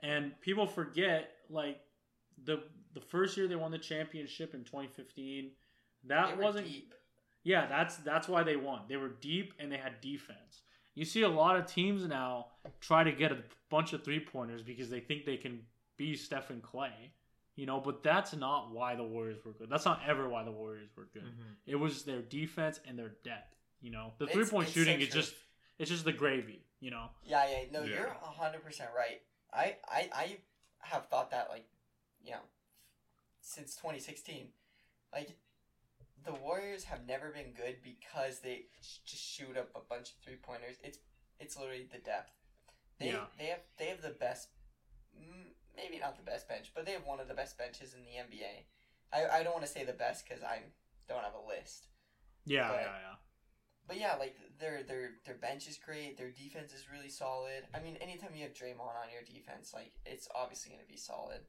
and 0.00 0.32
people 0.40 0.66
forget 0.66 1.28
like 1.50 1.80
the 2.44 2.62
the 2.94 3.00
first 3.00 3.36
year 3.36 3.46
they 3.48 3.56
won 3.56 3.70
the 3.70 3.78
championship 3.78 4.54
in 4.54 4.64
2015. 4.64 5.50
That 6.04 6.30
They 6.30 6.34
were 6.36 6.42
wasn't. 6.42 6.66
deep. 6.66 6.94
Yeah, 7.44 7.66
that's 7.66 7.96
that's 7.98 8.28
why 8.28 8.42
they 8.42 8.56
won. 8.56 8.82
They 8.88 8.96
were 8.96 9.08
deep 9.08 9.54
and 9.58 9.70
they 9.70 9.76
had 9.76 10.00
defense. 10.00 10.62
You 10.94 11.04
see 11.04 11.22
a 11.22 11.28
lot 11.28 11.56
of 11.56 11.66
teams 11.66 12.06
now 12.06 12.48
try 12.80 13.02
to 13.02 13.12
get 13.12 13.32
a 13.32 13.38
bunch 13.70 13.92
of 13.94 14.04
three 14.04 14.20
pointers 14.20 14.62
because 14.62 14.90
they 14.90 15.00
think 15.00 15.24
they 15.24 15.36
can 15.38 15.60
be 15.96 16.14
Stephen 16.16 16.60
Klay, 16.60 16.90
you 17.56 17.64
know. 17.66 17.80
But 17.80 18.02
that's 18.02 18.34
not 18.34 18.70
why 18.72 18.94
the 18.94 19.02
Warriors 19.04 19.44
were 19.44 19.52
good. 19.52 19.70
That's 19.70 19.84
not 19.86 20.00
ever 20.06 20.28
why 20.28 20.44
the 20.44 20.50
Warriors 20.52 20.90
were 20.96 21.06
good. 21.12 21.24
Mhm. 21.24 21.56
It 21.66 21.76
was 21.76 22.04
their 22.04 22.20
defense 22.22 22.78
and 22.86 22.98
their 22.98 23.08
depth. 23.24 23.56
You 23.80 23.90
know, 23.90 24.12
the 24.18 24.26
It's- 24.26 24.36
three 24.36 24.48
point 24.48 24.68
it's 24.68 24.74
shooting 24.74 25.00
is 25.00 25.08
just 25.08 25.34
it's 25.78 25.90
just 25.90 26.04
the 26.04 26.12
gravy. 26.12 26.62
You 26.80 26.90
know. 26.90 27.10
Yeah, 27.24 27.48
yeah. 27.48 27.70
No, 27.70 27.82
Yeah. 27.84 27.94
you're 27.94 28.08
hundred 28.10 28.62
percent 28.62 28.90
right. 28.94 29.22
I, 29.52 29.76
I, 29.86 30.10
I 30.12 30.38
have 30.80 31.06
thought 31.06 31.30
that 31.30 31.48
like, 31.48 31.64
you 32.24 32.32
know, 32.32 32.40
since 33.42 33.74
2016, 33.76 34.48
like, 35.12 35.36
the 36.24 36.32
Warriors 36.32 36.84
have 36.84 37.06
never 37.06 37.30
been 37.30 37.52
good 37.52 37.76
because 37.82 38.38
they 38.40 38.66
sh- 38.80 38.98
just 39.04 39.22
shoot 39.22 39.56
up 39.58 39.70
a 39.74 39.80
bunch 39.80 40.10
of 40.10 40.16
three 40.24 40.36
pointers. 40.40 40.76
It's, 40.82 40.98
it's 41.40 41.58
literally 41.58 41.86
the 41.92 41.98
depth. 41.98 42.32
They, 42.98 43.06
Yeah. 43.10 43.26
they 43.38 43.46
have, 43.46 43.60
they 43.76 43.86
have 43.86 44.00
the 44.02 44.10
best, 44.10 44.48
maybe 45.76 45.98
not 45.98 46.16
the 46.16 46.22
best 46.22 46.48
bench, 46.48 46.70
but 46.74 46.86
they 46.86 46.92
have 46.92 47.04
one 47.06 47.20
of 47.20 47.28
the 47.28 47.34
best 47.34 47.58
benches 47.58 47.94
in 47.94 48.00
the 48.04 48.18
NBA. 48.22 48.64
I, 49.12 49.40
I 49.40 49.42
don't 49.42 49.52
want 49.52 49.66
to 49.66 49.70
say 49.70 49.84
the 49.84 49.92
best 49.92 50.24
because 50.26 50.42
I 50.42 50.62
don't 51.08 51.22
have 51.24 51.34
a 51.34 51.46
list. 51.48 51.88
Yeah, 52.44 52.68
But- 52.68 52.76
yeah, 52.80 52.84
yeah. 53.02 53.14
But 53.88 53.98
yeah, 53.98 54.14
like 54.14 54.36
their 54.60 54.84
their 54.84 55.10
their 55.26 55.34
bench 55.34 55.66
is 55.66 55.76
great. 55.76 56.16
Their 56.16 56.30
defense 56.30 56.72
is 56.72 56.86
really 56.90 57.08
solid. 57.08 57.64
I 57.74 57.80
mean, 57.80 57.96
anytime 57.96 58.30
you 58.32 58.44
have 58.44 58.54
Draymond 58.54 58.78
on 58.94 59.10
your 59.12 59.22
defense, 59.26 59.74
like 59.74 59.90
it's 60.06 60.28
obviously 60.36 60.70
going 60.70 60.80
to 60.82 60.88
be 60.90 60.96
solid. 60.96 61.40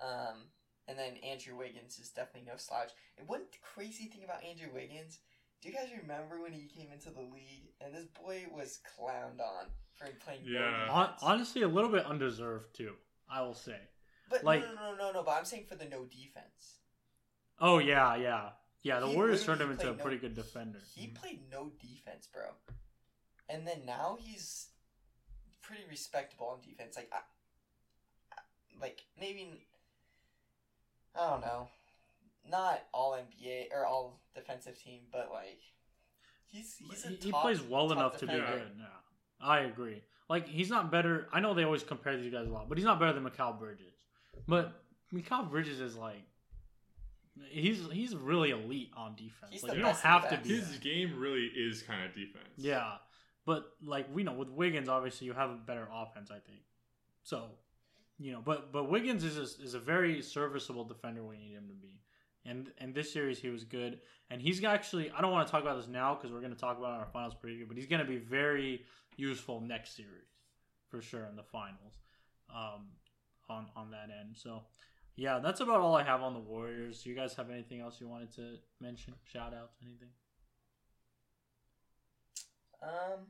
Um, 0.00 0.48
and 0.88 0.98
then 0.98 1.16
Andrew 1.18 1.56
Wiggins 1.56 1.98
is 1.98 2.10
definitely 2.10 2.48
no 2.50 2.56
slouch. 2.56 2.90
And 3.18 3.26
one 3.28 3.42
crazy 3.62 4.04
thing 4.06 4.24
about 4.24 4.44
Andrew 4.44 4.68
Wiggins, 4.72 5.18
do 5.62 5.68
you 5.68 5.74
guys 5.74 5.88
remember 6.00 6.40
when 6.40 6.52
he 6.52 6.66
came 6.68 6.92
into 6.92 7.10
the 7.10 7.22
league 7.22 7.72
and 7.80 7.94
this 7.94 8.04
boy 8.06 8.44
was 8.52 8.78
clowned 8.98 9.40
on 9.40 9.66
for 9.94 10.06
playing? 10.24 10.42
no 10.44 10.52
Yeah. 10.60 10.88
Hon- 10.88 11.14
honestly, 11.22 11.62
a 11.62 11.68
little 11.68 11.90
bit 11.90 12.04
undeserved 12.06 12.74
too. 12.76 12.94
I 13.28 13.42
will 13.42 13.54
say. 13.54 13.78
but 14.30 14.44
like- 14.44 14.62
no, 14.62 14.74
no, 14.74 14.90
no, 14.92 14.96
no, 14.96 15.12
no. 15.12 15.22
But 15.22 15.32
I'm 15.38 15.44
saying 15.44 15.64
for 15.68 15.74
the 15.76 15.86
no 15.86 16.04
defense. 16.04 16.78
Oh 17.58 17.78
yeah, 17.78 18.14
yeah, 18.16 18.50
yeah. 18.82 19.00
The 19.00 19.08
He 19.08 19.16
Warriors 19.16 19.44
turned 19.44 19.60
him 19.60 19.70
into 19.70 19.88
a 19.88 19.94
played 19.94 20.02
pretty 20.02 20.18
good 20.18 20.34
defender. 20.34 20.80
He 20.94 21.06
played 21.08 21.40
no 21.50 21.72
defense, 21.80 22.28
bro. 22.32 22.44
And 23.48 23.66
then 23.66 23.86
now 23.86 24.18
he's 24.20 24.68
pretty 25.62 25.84
respectable 25.88 26.48
on 26.48 26.60
defense. 26.60 26.96
Like, 26.96 27.08
I, 27.12 27.18
I- 28.32 28.78
like 28.80 29.00
maybe 29.18 29.66
I 31.18 31.30
don't 31.30 31.40
know, 31.40 31.68
not 32.48 32.82
all 32.92 33.12
NBA 33.16 33.66
or 33.74 33.86
all 33.86 34.20
defensive 34.34 34.78
team, 34.80 35.00
but 35.12 35.30
like 35.32 35.60
he's 36.46 36.76
he's 36.78 37.04
a 37.04 37.08
he, 37.08 37.16
he 37.16 37.30
top- 37.30 37.42
plays 37.42 37.60
well 37.62 37.88
top 37.88 37.96
enough 37.98 38.16
to 38.18 38.26
be 38.26 38.32
good. 38.34 38.70
Yeah, 38.78 38.86
I 39.40 39.60
agree. 39.60 40.02
Like 40.28 40.48
he's 40.48 40.70
not 40.70 40.90
better. 40.90 41.28
I 41.32 41.40
know 41.40 41.54
they 41.54 41.64
always 41.64 41.82
compare 41.82 42.16
these 42.16 42.32
guys 42.32 42.46
a 42.46 42.50
lot, 42.50 42.68
but 42.68 42.78
he's 42.78 42.84
not 42.84 42.98
better 42.98 43.12
than 43.12 43.24
Mikal 43.24 43.58
Bridges. 43.58 43.94
But 44.48 44.72
Mikal 45.14 45.48
Bridges 45.50 45.80
is 45.80 45.96
like, 45.96 46.22
he's 47.48 47.80
he's 47.92 48.14
really 48.16 48.50
elite 48.50 48.90
on 48.96 49.14
defense. 49.14 49.50
He's 49.50 49.62
like 49.62 49.72
the 49.72 49.76
you 49.78 49.82
don't 49.82 49.92
best 49.92 50.02
have 50.02 50.28
the 50.28 50.36
to 50.36 50.42
be. 50.42 50.48
His 50.50 50.72
that. 50.72 50.80
game 50.80 51.18
really 51.18 51.46
is 51.46 51.82
kind 51.82 52.04
of 52.04 52.14
defense. 52.14 52.48
Yeah, 52.56 52.94
but 53.44 53.72
like 53.84 54.06
we 54.12 54.24
know 54.24 54.32
with 54.32 54.48
Wiggins, 54.50 54.88
obviously 54.88 55.26
you 55.26 55.32
have 55.32 55.50
a 55.50 55.54
better 55.54 55.88
offense. 55.92 56.30
I 56.30 56.38
think 56.40 56.60
so. 57.22 57.50
You 58.18 58.32
know, 58.32 58.42
but 58.44 58.72
but 58.72 58.90
Wiggins 58.90 59.24
is 59.24 59.36
a, 59.36 59.62
is 59.62 59.74
a 59.74 59.80
very 59.80 60.22
serviceable 60.22 60.84
defender 60.84 61.22
when 61.22 61.38
you 61.38 61.48
need 61.48 61.54
him 61.54 61.68
to 61.68 61.74
be. 61.74 62.00
And 62.44 62.70
and 62.78 62.94
this 62.94 63.12
series 63.12 63.38
he 63.38 63.48
was 63.48 63.64
good, 63.64 64.00
and 64.30 64.40
he's 64.40 64.62
actually 64.64 65.10
I 65.10 65.20
don't 65.20 65.32
want 65.32 65.46
to 65.46 65.50
talk 65.50 65.62
about 65.62 65.76
this 65.76 65.88
now 65.88 66.14
because 66.14 66.32
we're 66.32 66.40
going 66.40 66.54
to 66.54 66.58
talk 66.58 66.78
about 66.78 66.92
it 66.92 66.94
in 66.94 67.00
our 67.00 67.08
finals 67.12 67.34
preview, 67.34 67.68
but 67.68 67.76
he's 67.76 67.86
going 67.86 68.00
to 68.00 68.08
be 68.08 68.18
very 68.18 68.84
useful 69.16 69.60
next 69.60 69.96
series 69.96 70.30
for 70.88 71.02
sure 71.02 71.26
in 71.26 71.36
the 71.36 71.42
finals, 71.42 71.98
um, 72.54 72.86
on 73.50 73.66
on 73.76 73.90
that 73.90 74.08
end. 74.18 74.36
So 74.36 74.62
yeah, 75.16 75.38
that's 75.38 75.60
about 75.60 75.80
all 75.80 75.94
I 75.94 76.02
have 76.02 76.22
on 76.22 76.34
the 76.34 76.40
Warriors. 76.40 77.02
Do 77.02 77.10
you 77.10 77.16
guys 77.16 77.34
have 77.34 77.50
anything 77.50 77.80
else 77.80 78.00
you 78.00 78.08
wanted 78.08 78.32
to 78.36 78.56
mention? 78.80 79.14
Shout 79.24 79.52
outs, 79.52 79.76
anything? 79.82 80.08
Um, 82.82 83.26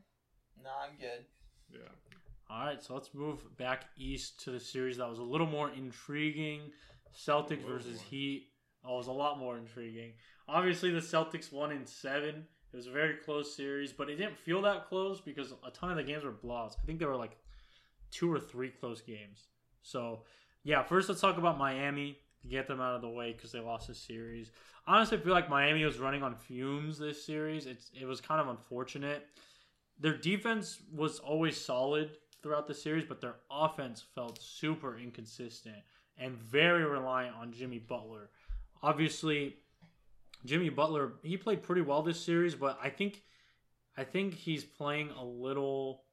no, 0.63 0.69
I'm 0.83 0.97
good. 0.99 1.25
Yeah. 1.71 2.06
All 2.49 2.65
right, 2.65 2.81
so 2.81 2.93
let's 2.93 3.13
move 3.13 3.43
back 3.57 3.85
east 3.97 4.43
to 4.45 4.51
the 4.51 4.59
series 4.59 4.97
that 4.97 5.09
was 5.09 5.19
a 5.19 5.23
little 5.23 5.47
more 5.47 5.69
intriguing. 5.71 6.71
Celtics 7.13 7.65
versus 7.65 7.95
more. 7.95 8.09
Heat. 8.09 8.47
Oh, 8.85 8.95
it 8.95 8.97
was 8.97 9.07
a 9.07 9.11
lot 9.11 9.37
more 9.37 9.57
intriguing. 9.57 10.13
Obviously, 10.47 10.91
the 10.91 10.99
Celtics 10.99 11.51
won 11.51 11.71
in 11.71 11.85
seven. 11.85 12.45
It 12.71 12.75
was 12.75 12.87
a 12.87 12.91
very 12.91 13.15
close 13.15 13.53
series, 13.53 13.91
but 13.91 14.09
it 14.09 14.15
didn't 14.15 14.37
feel 14.37 14.61
that 14.61 14.87
close 14.87 15.19
because 15.19 15.53
a 15.65 15.71
ton 15.71 15.91
of 15.91 15.97
the 15.97 16.03
games 16.03 16.23
were 16.23 16.31
blowouts. 16.31 16.75
I 16.81 16.85
think 16.85 16.99
there 16.99 17.09
were 17.09 17.17
like 17.17 17.37
two 18.11 18.31
or 18.31 18.39
three 18.39 18.69
close 18.69 19.01
games. 19.01 19.47
So, 19.81 20.23
yeah, 20.63 20.83
first 20.83 21.09
let's 21.09 21.19
talk 21.19 21.37
about 21.37 21.57
Miami 21.57 22.17
to 22.41 22.47
get 22.47 22.67
them 22.67 22.79
out 22.79 22.95
of 22.95 23.01
the 23.01 23.09
way 23.09 23.33
because 23.33 23.51
they 23.51 23.59
lost 23.59 23.87
the 23.87 23.95
series. 23.95 24.51
Honestly, 24.85 25.17
I 25.17 25.21
feel 25.21 25.33
like 25.33 25.49
Miami 25.49 25.83
was 25.83 25.97
running 25.97 26.23
on 26.23 26.35
fumes 26.35 26.97
this 26.97 27.25
series. 27.25 27.65
It's 27.65 27.91
it 27.99 28.05
was 28.05 28.21
kind 28.21 28.39
of 28.39 28.47
unfortunate. 28.47 29.27
Their 29.99 30.15
defense 30.15 30.79
was 30.93 31.19
always 31.19 31.59
solid 31.59 32.17
throughout 32.47 32.65
the 32.65 32.73
series, 32.73 33.03
but 33.03 33.19
their 33.19 33.35
offense 33.51 34.01
felt 34.15 34.41
super 34.41 34.97
inconsistent 34.97 35.75
and 36.17 36.37
very 36.37 36.85
reliant 36.85 37.35
on 37.35 37.51
Jimmy 37.51 37.77
Butler. 37.77 38.29
Obviously, 38.81 39.57
Jimmy 40.45 40.69
Butler 40.69 41.13
he 41.23 41.35
played 41.35 41.61
pretty 41.61 41.81
well 41.81 42.01
this 42.01 42.19
series, 42.19 42.55
but 42.55 42.79
I 42.81 42.89
think 42.89 43.23
I 43.97 44.05
think 44.05 44.33
he's 44.33 44.63
playing 44.63 45.09
a 45.19 45.23
little. 45.23 46.03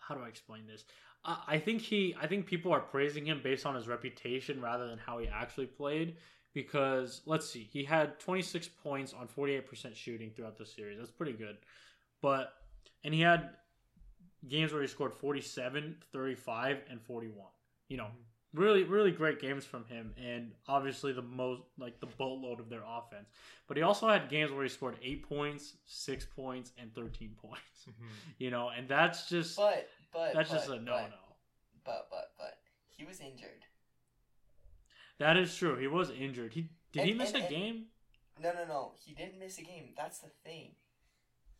How 0.00 0.16
do 0.16 0.22
I 0.22 0.28
explain 0.28 0.66
this? 0.66 0.84
I 1.24 1.58
think 1.58 1.82
he 1.82 2.16
I 2.20 2.26
think 2.26 2.46
people 2.46 2.72
are 2.72 2.80
praising 2.80 3.26
him 3.26 3.40
based 3.44 3.66
on 3.66 3.76
his 3.76 3.86
reputation 3.86 4.60
rather 4.60 4.88
than 4.88 4.98
how 4.98 5.18
he 5.18 5.28
actually 5.28 5.66
played. 5.66 6.16
Because 6.52 7.20
let's 7.26 7.48
see, 7.48 7.68
he 7.72 7.84
had 7.84 8.18
26 8.18 8.66
points 8.82 9.14
on 9.14 9.28
48% 9.28 9.94
shooting 9.94 10.32
throughout 10.34 10.58
the 10.58 10.66
series. 10.66 10.98
That's 10.98 11.12
pretty 11.12 11.34
good. 11.34 11.58
But 12.20 12.54
and 13.04 13.14
he 13.14 13.20
had 13.20 13.50
games 14.48 14.72
where 14.72 14.82
he 14.82 14.88
scored 14.88 15.12
47, 15.14 15.96
35 16.12 16.78
and 16.90 17.00
41. 17.02 17.34
You 17.88 17.96
know, 17.98 18.06
really 18.52 18.82
really 18.84 19.12
great 19.12 19.40
games 19.40 19.64
from 19.64 19.84
him 19.84 20.12
and 20.20 20.50
obviously 20.66 21.12
the 21.12 21.22
most 21.22 21.62
like 21.78 22.00
the 22.00 22.06
boatload 22.06 22.58
of 22.60 22.68
their 22.68 22.82
offense. 22.86 23.28
But 23.68 23.76
he 23.76 23.82
also 23.84 24.08
had 24.08 24.28
games 24.28 24.50
where 24.50 24.62
he 24.64 24.68
scored 24.68 24.96
8 25.02 25.28
points, 25.28 25.74
6 25.86 26.26
points 26.34 26.72
and 26.78 26.92
13 26.94 27.36
points. 27.40 27.60
Mhm. 27.88 27.92
You 28.38 28.50
know, 28.50 28.70
and 28.70 28.88
that's 28.88 29.28
just 29.28 29.56
But 29.56 29.88
but 30.12 30.32
that's 30.34 30.50
but, 30.50 30.56
just 30.56 30.68
a 30.68 30.76
no 30.76 30.92
no. 30.96 31.06
But, 31.84 32.06
but 32.10 32.10
but 32.10 32.30
but 32.38 32.58
he 32.88 33.04
was 33.04 33.20
injured. 33.20 33.64
That 35.18 35.36
is 35.36 35.54
true. 35.54 35.76
He 35.76 35.86
was 35.86 36.10
injured. 36.10 36.52
He 36.52 36.70
did 36.92 37.04
he 37.04 37.12
miss 37.14 37.32
and- 37.32 37.38
a 37.42 37.46
and- 37.46 37.54
game? 37.54 37.84
No, 38.42 38.52
no, 38.54 38.64
no. 38.66 38.92
He 39.04 39.12
didn't 39.12 39.38
miss 39.38 39.58
a 39.58 39.62
game. 39.62 39.92
That's 39.96 40.18
the 40.20 40.30
thing. 40.44 40.70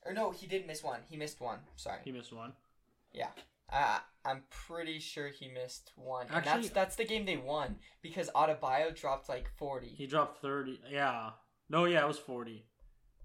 Or 0.06 0.14
no, 0.14 0.30
he 0.30 0.46
did 0.46 0.66
miss 0.66 0.82
one. 0.82 1.00
He 1.10 1.16
missed 1.18 1.38
one. 1.40 1.58
Sorry. 1.76 2.00
He 2.04 2.10
missed 2.10 2.32
one. 2.32 2.54
Uh, 3.72 3.98
I'm 4.24 4.42
pretty 4.50 4.98
sure 4.98 5.28
he 5.28 5.48
missed 5.48 5.92
one, 5.94 6.26
and 6.26 6.36
Actually- 6.36 6.62
that's 6.62 6.70
that's 6.74 6.96
the 6.96 7.04
game 7.04 7.24
they 7.24 7.36
won 7.36 7.76
because 8.02 8.28
Adebayo 8.34 8.94
dropped 8.94 9.28
like 9.28 9.48
40. 9.56 9.86
He 9.88 10.06
dropped 10.08 10.42
30. 10.42 10.80
Yeah. 10.90 11.30
No, 11.68 11.84
yeah, 11.84 12.02
it 12.04 12.08
was 12.08 12.18
40. 12.18 12.66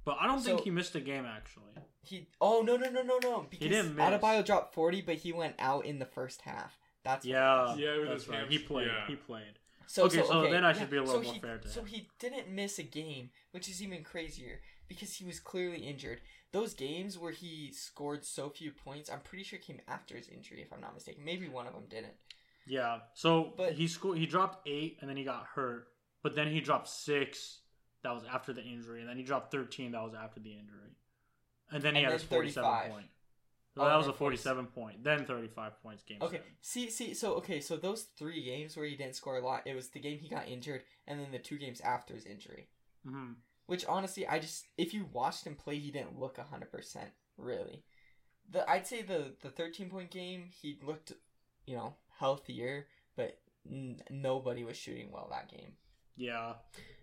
But 0.04 0.18
I 0.22 0.28
don't 0.28 0.40
think 0.42 0.62
he 0.62 0.70
missed 0.70 0.94
a 0.94 1.00
game, 1.02 1.26
actually. 1.26 1.74
He 2.04 2.28
oh 2.40 2.62
no 2.62 2.78
no 2.78 2.92
no 2.92 3.02
no 3.02 3.18
no 3.24 3.48
because 3.50 3.68
didn't 3.70 3.96
miss. 3.96 4.06
Adebayo 4.06 4.46
dropped 4.46 4.76
40, 4.76 5.02
but 5.02 5.16
he 5.16 5.34
went 5.34 5.56
out 5.58 5.86
in 5.86 5.98
the 5.98 6.06
first 6.06 6.42
half. 6.42 6.78
That's 7.04 7.26
what 7.26 7.32
it 7.32 7.34
Yeah. 7.34 7.62
was. 7.66 7.80
Yeah, 7.80 7.98
with 7.98 8.08
that's 8.10 8.24
his 8.24 8.30
right. 8.30 8.40
hams- 8.42 8.52
He 8.52 8.60
played. 8.60 8.88
yeah. 8.88 9.08
He 9.08 9.16
played. 9.16 9.60
So, 9.88 10.06
Okay, 10.06 10.24
so 10.24 10.44
then 10.50 10.64
I 10.64 10.74
should 10.74 10.82
yeah, 10.84 10.86
be 10.88 10.98
a 10.98 11.04
little 11.04 11.16
so 11.22 11.24
more 11.24 11.34
he, 11.34 11.40
fair 11.40 11.58
to 11.58 11.70
So 11.70 11.82
him. 11.82 11.88
he 11.88 12.10
didn't 12.20 12.50
miss 12.50 12.78
a 12.80 12.84
game, 12.84 13.32
which 13.52 13.68
is 13.68 13.82
even 13.82 14.04
crazier 14.04 14.62
because 14.88 15.16
he 15.16 15.26
was 15.26 15.40
clearly 15.40 15.88
injured. 15.88 16.22
Those 16.56 16.74
games 16.74 17.18
where 17.20 17.34
he 17.34 17.72
scored 17.74 18.24
so 18.24 18.50
few 18.50 18.72
points, 18.72 19.10
I'm 19.10 19.20
pretty 19.20 19.44
sure 19.44 19.60
came 19.60 19.82
after 19.90 20.16
his 20.16 20.30
injury, 20.30 20.62
if 20.62 20.72
I'm 20.72 20.80
not 20.80 20.94
mistaken. 20.94 21.26
Maybe 21.26 21.50
one 21.50 21.68
of 21.68 21.74
them 21.74 21.84
didn't. 21.90 22.14
Yeah. 22.66 23.00
So 23.14 23.54
But- 23.58 23.74
he 23.74 23.90
scored. 23.90 24.18
He 24.18 24.26
dropped 24.26 24.66
eight, 24.66 24.98
and 25.02 25.10
then 25.10 25.18
he 25.18 25.26
got 25.26 25.46
hurt. 25.48 25.90
But 26.24 26.34
then 26.34 26.50
he 26.52 26.62
dropped 26.62 26.88
six. 26.88 27.60
That 28.04 28.14
was 28.14 28.24
after 28.24 28.54
the 28.54 28.64
injury, 28.64 29.02
and 29.02 29.10
then 29.10 29.18
he 29.18 29.24
dropped 29.24 29.52
13. 29.52 29.92
That 29.92 30.02
was 30.04 30.14
after 30.14 30.40
the 30.40 30.54
injury, 30.54 30.96
and 31.72 31.84
then 31.84 31.96
he 31.96 32.02
And 32.04 32.12
had 32.12 32.22
his 32.22 32.24
47 32.24 32.64
35. 32.72 32.92
point. 32.92 33.10
So 33.74 33.82
Oh, 33.82 33.86
that 33.86 33.96
was 33.98 34.06
a 34.06 34.12
then 34.12 34.18
40 34.18 34.38
47 34.38 34.68
point. 34.68 35.04
Then 35.04 35.26
35 35.26 35.82
points 35.82 36.04
game. 36.04 36.20
Okay, 36.22 36.38
seven. 36.38 36.52
see, 36.62 36.90
see, 36.90 37.14
so 37.14 37.34
okay, 37.34 37.60
so 37.60 37.76
those 37.76 38.04
three 38.04 38.42
games 38.44 38.78
where 38.78 38.86
he 38.86 38.96
didn't 38.96 39.16
score 39.16 39.38
a 39.38 39.42
lot, 39.46 39.64
it 39.68 39.76
was 39.76 39.90
the 39.90 40.00
game 40.00 40.20
he 40.20 40.30
got 40.30 40.48
injured, 40.48 40.84
and 41.06 41.20
then 41.20 41.32
the 41.32 41.40
two 41.40 41.58
games 41.58 41.82
after 41.82 42.14
his 42.14 42.26
injury. 42.26 42.70
hmm 43.04 43.34
Which 43.68 43.86
honestly, 43.86 44.28
I 44.28 44.40
just 44.40 44.66
if 44.78 44.94
you 44.94 45.06
watched 45.12 45.46
him 45.46 45.56
play, 45.56 45.78
he 45.80 45.92
didn't 45.92 46.20
look 46.20 46.38
hundred 46.38 46.72
percent 46.72 47.10
really. 47.38 47.84
The 48.52 48.70
I'd 48.70 48.88
say 48.88 49.02
the 49.02 49.36
the 49.42 49.50
thirteen 49.50 49.90
point 49.90 50.12
game, 50.12 50.50
he 50.52 50.80
looked, 50.84 51.14
you 51.66 51.76
know, 51.76 51.96
healthier, 52.20 52.88
but 53.16 53.40
n- 53.70 54.02
nobody 54.10 54.64
was 54.64 54.78
shooting 54.78 55.12
well 55.12 55.28
that 55.32 55.50
game. 55.50 55.74
Yeah. 56.18 56.54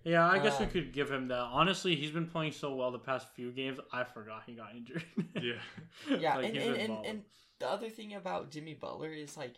Yeah, 0.04 0.28
I 0.28 0.38
guess 0.38 0.58
we 0.58 0.64
Um, 0.64 0.70
could 0.70 0.92
give 0.92 1.10
him 1.10 1.28
that. 1.28 1.38
Honestly, 1.38 1.94
he's 1.94 2.10
been 2.10 2.26
playing 2.26 2.52
so 2.52 2.74
well 2.74 2.90
the 2.90 2.98
past 2.98 3.28
few 3.34 3.52
games. 3.52 3.78
I 3.92 4.04
forgot 4.04 4.42
he 4.46 4.54
got 4.54 4.74
injured. 4.74 5.04
Yeah. 5.38 5.60
Yeah, 6.18 6.36
Like, 6.36 6.46
and, 6.46 6.56
and, 6.56 6.76
and, 6.76 7.06
and 7.06 7.22
the 7.58 7.68
other 7.68 7.88
thing 7.90 8.14
about 8.14 8.50
Jimmy 8.50 8.74
Butler 8.74 9.12
is 9.12 9.36
like, 9.36 9.56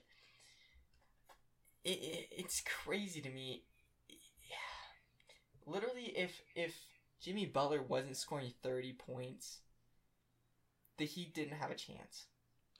it, 1.84 1.98
it 2.02 2.28
it's 2.32 2.62
crazy 2.84 3.20
to 3.20 3.30
me. 3.30 3.64
Literally, 5.66 6.12
if 6.16 6.42
if 6.54 6.74
Jimmy 7.24 7.46
Butler 7.46 7.82
wasn't 7.82 8.16
scoring 8.16 8.52
thirty 8.62 8.92
points, 8.92 9.60
the 10.98 11.06
Heat 11.06 11.34
didn't 11.34 11.56
have 11.58 11.70
a 11.70 11.74
chance. 11.74 12.26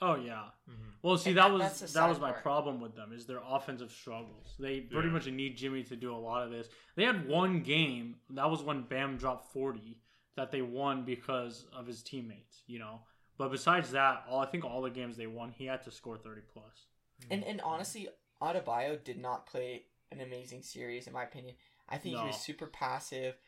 oh 0.02 0.16
yeah. 0.16 0.50
Mhm. 0.68 0.92
Well, 1.02 1.16
see, 1.16 1.30
And 1.30 1.38
that 1.38 1.48
that- 1.48 1.52
was 1.54 1.80
that's 1.80 1.92
that 1.94 2.08
was 2.08 2.18
my 2.20 2.32
part. 2.32 2.42
problem 2.42 2.80
with 2.80 2.94
them 2.94 3.12
is 3.12 3.26
their 3.26 3.40
offensive 3.42 3.90
struggles. 3.90 4.54
They 4.58 4.80
pretty 4.82 5.08
Yeah. 5.08 5.14
much 5.14 5.26
need 5.26 5.56
Jimmy 5.56 5.82
to 5.84 5.96
do 5.96 6.14
a 6.14 6.18
lot 6.18 6.42
of 6.44 6.50
this. 6.50 6.68
They 6.96 7.04
had 7.04 7.26
one 7.28 7.62
game 7.62 8.20
that 8.30 8.50
was 8.50 8.62
when 8.62 8.82
Bam 8.82 9.16
dropped 9.16 9.52
forty 9.52 10.02
that 10.34 10.50
they 10.50 10.62
won 10.62 11.04
because 11.04 11.64
of 11.72 11.86
his 11.86 12.02
teammates. 12.02 12.62
You 12.66 12.80
know, 12.80 13.06
but 13.38 13.48
besides 13.50 13.92
that, 13.92 14.24
all 14.28 14.40
I 14.40 14.46
think 14.46 14.64
all 14.64 14.82
the 14.82 14.90
games 14.90 15.16
they 15.16 15.28
won, 15.28 15.52
he 15.52 15.64
had 15.66 15.82
to 15.84 15.90
score 15.90 16.18
thirty 16.18 16.42
plus. 16.42 16.86
And 17.30 17.42
and 17.44 17.60
honestly, 17.62 18.08
Adebayo 18.42 19.02
did 19.02 19.18
not 19.18 19.46
play 19.46 19.86
an 20.10 20.20
amazing 20.20 20.62
series 20.64 21.06
in 21.06 21.12
my 21.12 21.22
opinion. 21.22 21.56
I 21.88 21.98
think 21.98 22.16
he 22.18 22.24
was 22.26 22.40
super 22.40 22.66
passive. 22.66 23.38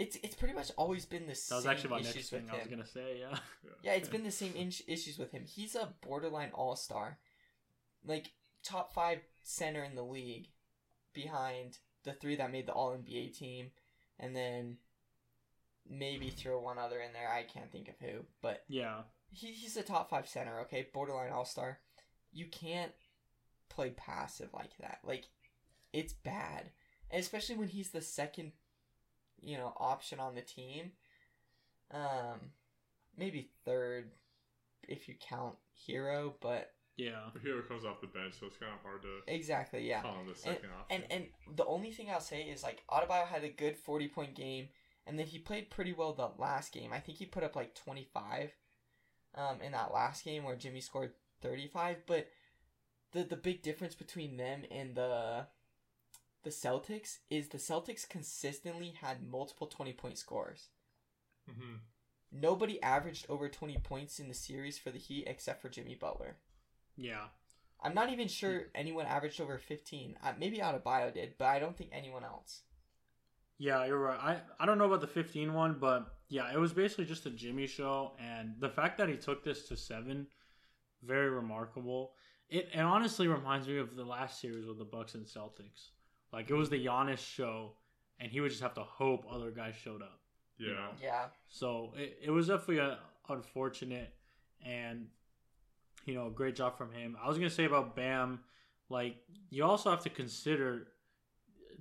It's 0.00 0.16
it's 0.22 0.34
pretty 0.34 0.54
much 0.54 0.70
always 0.78 1.04
been 1.04 1.22
the 1.26 1.32
That 1.32 1.36
same 1.36 1.56
was 1.56 1.66
actually 1.66 1.90
my 1.90 1.98
issues 2.00 2.14
next 2.14 2.32
with 2.32 2.40
thing 2.42 2.50
I 2.50 2.54
was 2.54 2.64
him. 2.64 2.70
gonna 2.70 2.86
say. 2.86 3.18
Yeah. 3.20 3.38
Yeah, 3.82 3.92
it's 3.92 4.08
been 4.08 4.24
the 4.24 4.30
same 4.30 4.54
in- 4.56 4.72
issues 4.88 5.18
with 5.18 5.30
him. 5.32 5.44
He's 5.44 5.74
a 5.74 5.92
borderline 6.00 6.50
all 6.54 6.74
star, 6.76 7.18
like 8.04 8.32
top 8.64 8.94
five 8.94 9.18
center 9.42 9.82
in 9.84 9.94
the 9.96 10.02
league, 10.02 10.48
behind 11.12 11.78
the 12.04 12.12
three 12.14 12.36
that 12.36 12.50
made 12.50 12.66
the 12.66 12.72
All 12.72 12.92
NBA 12.96 13.36
team, 13.36 13.72
and 14.18 14.34
then 14.34 14.78
maybe 15.88 16.30
throw 16.30 16.60
one 16.60 16.78
other 16.78 17.00
in 17.00 17.12
there. 17.12 17.28
I 17.30 17.42
can't 17.42 17.70
think 17.70 17.88
of 17.88 17.94
who, 18.00 18.24
but 18.40 18.64
Yeah. 18.68 19.02
he, 19.32 19.48
he's 19.52 19.76
a 19.76 19.82
top 19.82 20.08
five 20.10 20.28
center. 20.28 20.60
Okay, 20.60 20.88
borderline 20.94 21.32
all 21.32 21.44
star. 21.44 21.78
You 22.32 22.46
can't 22.46 22.92
play 23.68 23.90
passive 23.90 24.48
like 24.54 24.76
that. 24.78 25.00
Like 25.04 25.26
it's 25.92 26.12
bad, 26.12 26.70
and 27.10 27.20
especially 27.20 27.56
when 27.56 27.68
he's 27.68 27.90
the 27.90 28.00
second, 28.00 28.52
you 29.42 29.56
know, 29.56 29.72
option 29.76 30.20
on 30.20 30.34
the 30.34 30.42
team. 30.42 30.92
Um, 31.92 32.52
maybe 33.16 33.50
third 33.64 34.10
if 34.88 35.08
you 35.08 35.14
count 35.20 35.56
Herro, 35.88 36.34
but 36.40 36.72
Yeah. 36.96 37.30
Herro 37.44 37.66
comes 37.66 37.84
off 37.84 38.00
the 38.00 38.06
bench, 38.06 38.34
so 38.38 38.46
it's 38.46 38.56
kind 38.56 38.72
of 38.72 38.82
hard 38.82 39.02
to 39.02 39.32
exactly, 39.32 39.88
yeah. 39.88 40.02
call 40.02 40.20
him 40.20 40.28
the 40.28 40.34
second 40.34 40.70
option. 40.78 41.02
And 41.10 41.12
and 41.12 41.56
the 41.56 41.66
only 41.66 41.90
thing 41.90 42.10
I'll 42.10 42.20
say 42.20 42.42
is 42.42 42.62
like 42.62 42.82
Adebayo 42.90 43.26
had 43.26 43.44
a 43.44 43.48
good 43.48 43.76
forty 43.76 44.08
point 44.08 44.34
game, 44.34 44.68
and 45.06 45.18
then 45.18 45.26
he 45.26 45.38
played 45.38 45.70
pretty 45.70 45.92
well 45.92 46.12
the 46.12 46.30
last 46.38 46.72
game. 46.72 46.92
I 46.92 47.00
think 47.00 47.18
he 47.18 47.26
put 47.26 47.42
up 47.42 47.56
like 47.56 47.74
twenty 47.74 48.06
five, 48.12 48.52
um, 49.34 49.60
in 49.62 49.72
that 49.72 49.92
last 49.92 50.24
game 50.24 50.44
where 50.44 50.56
Jimmy 50.56 50.80
scored 50.80 51.12
thirty 51.42 51.66
five. 51.66 51.98
But 52.06 52.28
the 53.12 53.24
the 53.24 53.36
big 53.36 53.62
difference 53.62 53.94
between 53.94 54.36
them 54.36 54.62
and 54.70 54.94
the 54.94 55.46
the 56.42 56.50
Celtics 56.50 57.18
is 57.28 57.48
the 57.48 57.58
Celtics 57.58 58.08
consistently 58.08 58.94
had 59.00 59.22
multiple 59.22 59.66
twenty 59.66 59.92
point 59.92 60.18
scores. 60.18 60.68
hmm 61.48 61.76
Nobody 62.32 62.80
averaged 62.82 63.26
over 63.28 63.48
twenty 63.48 63.76
points 63.78 64.18
in 64.20 64.28
the 64.28 64.34
series 64.34 64.78
for 64.78 64.90
the 64.90 64.98
Heat 64.98 65.24
except 65.26 65.60
for 65.60 65.68
Jimmy 65.68 65.94
Butler. 65.94 66.36
Yeah. 66.96 67.26
I'm 67.82 67.94
not 67.94 68.10
even 68.12 68.28
sure 68.28 68.64
anyone 68.74 69.06
averaged 69.06 69.40
over 69.40 69.56
15. 69.58 70.16
Uh, 70.22 70.32
maybe 70.38 70.58
Adebayo 70.58 71.12
did, 71.14 71.34
but 71.38 71.46
I 71.46 71.58
don't 71.58 71.76
think 71.76 71.90
anyone 71.92 72.24
else. 72.24 72.62
Yeah, 73.58 73.84
you're 73.86 73.98
right. 73.98 74.18
I, 74.18 74.62
I 74.62 74.66
don't 74.66 74.78
know 74.78 74.86
about 74.86 75.00
the 75.00 75.06
15 75.06 75.52
one, 75.52 75.76
but 75.80 76.06
yeah, 76.28 76.52
it 76.52 76.58
was 76.58 76.72
basically 76.72 77.04
just 77.06 77.26
a 77.26 77.30
Jimmy 77.30 77.66
show, 77.66 78.12
and 78.18 78.54
the 78.58 78.68
fact 78.70 78.98
that 78.98 79.08
he 79.08 79.16
took 79.16 79.44
this 79.44 79.66
to 79.68 79.76
seven, 79.76 80.26
very 81.02 81.28
remarkable. 81.30 82.12
It, 82.48 82.68
it 82.72 82.80
honestly 82.80 83.28
reminds 83.28 83.68
me 83.68 83.78
of 83.78 83.96
the 83.96 84.04
last 84.04 84.40
series 84.40 84.66
with 84.66 84.78
the 84.78 84.84
Bucks 84.84 85.14
and 85.14 85.26
Celtics. 85.26 85.90
Like 86.32 86.50
it 86.50 86.54
was 86.54 86.70
the 86.70 86.84
Giannis 86.84 87.18
show, 87.18 87.72
and 88.18 88.30
he 88.30 88.40
would 88.40 88.50
just 88.50 88.62
have 88.62 88.74
to 88.74 88.82
hope 88.82 89.24
other 89.30 89.50
guys 89.50 89.74
showed 89.74 90.02
up. 90.02 90.20
Yeah. 90.58 90.68
you 90.68 90.74
know? 90.74 90.90
Yeah. 91.02 91.24
So 91.48 91.92
it, 91.96 92.18
it 92.24 92.30
was 92.30 92.48
definitely 92.48 92.80
uh 92.80 92.96
unfortunate, 93.28 94.12
and 94.64 95.06
you 96.06 96.14
know, 96.14 96.30
great 96.30 96.56
job 96.56 96.76
from 96.78 96.92
him. 96.92 97.16
I 97.22 97.28
was 97.28 97.36
gonna 97.38 97.50
say 97.50 97.64
about 97.64 97.96
Bam, 97.96 98.40
like 98.88 99.16
you 99.50 99.64
also 99.64 99.90
have 99.90 100.02
to 100.04 100.10
consider 100.10 100.88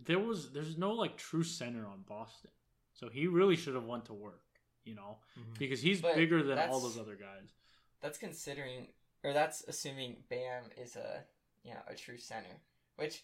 there 0.06 0.20
was 0.20 0.52
there's 0.52 0.78
no 0.78 0.92
like 0.94 1.18
true 1.18 1.44
center 1.44 1.86
on 1.86 2.04
Boston, 2.08 2.52
so 2.94 3.10
he 3.10 3.28
really 3.28 3.56
should 3.56 3.76
have 3.76 3.86
went 3.86 4.06
to 4.06 4.14
work, 4.14 4.44
you 4.84 4.96
know, 4.96 5.18
Mhm. 5.38 5.60
because 5.60 5.82
he's 5.82 6.02
But 6.02 6.16
bigger 6.16 6.42
than 6.44 6.58
all 6.70 6.80
those 6.80 6.98
other 6.98 7.16
guys. 7.16 7.50
That's 8.02 8.18
considering, 8.18 8.88
or 9.24 9.34
that's 9.34 9.64
assuming 9.68 10.24
Bam 10.30 10.64
is 10.78 10.96
a, 10.96 11.24
you 11.64 11.74
know, 11.74 11.82
a 11.88 11.96
true 11.96 12.18
center, 12.18 12.62
which 12.96 13.24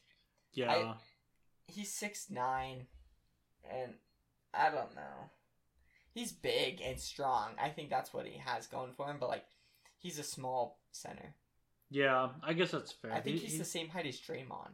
Yeah, 0.54 0.96
he's 1.68 1.92
six 1.94 2.30
nine, 2.30 2.88
and 3.70 3.94
I 4.54 4.70
don't 4.70 4.96
know. 4.96 5.30
He's 6.14 6.32
big 6.32 6.82
and 6.82 7.00
strong. 7.00 7.52
I 7.62 7.70
think 7.70 7.90
that's 7.90 8.14
what 8.14 8.26
he 8.26 8.38
has 8.40 8.68
going 8.68 8.94
for 8.96 9.10
him. 9.10 9.18
But 9.20 9.30
like, 9.30 9.44
he's 9.98 10.18
a 10.20 10.24
small 10.24 10.80
center. 10.92 11.36
yeah, 11.90 12.30
I 12.44 12.54
guess 12.54 12.72
that's 12.72 12.92
fair. 12.92 13.12
I 13.14 13.20
think 13.22 13.38
He- 13.38 13.44
he's 13.44 13.52
he- 13.54 13.58
the 13.60 13.66
same 13.66 13.90
height 13.90 14.06
as 14.06 14.20
Draymond. 14.20 14.72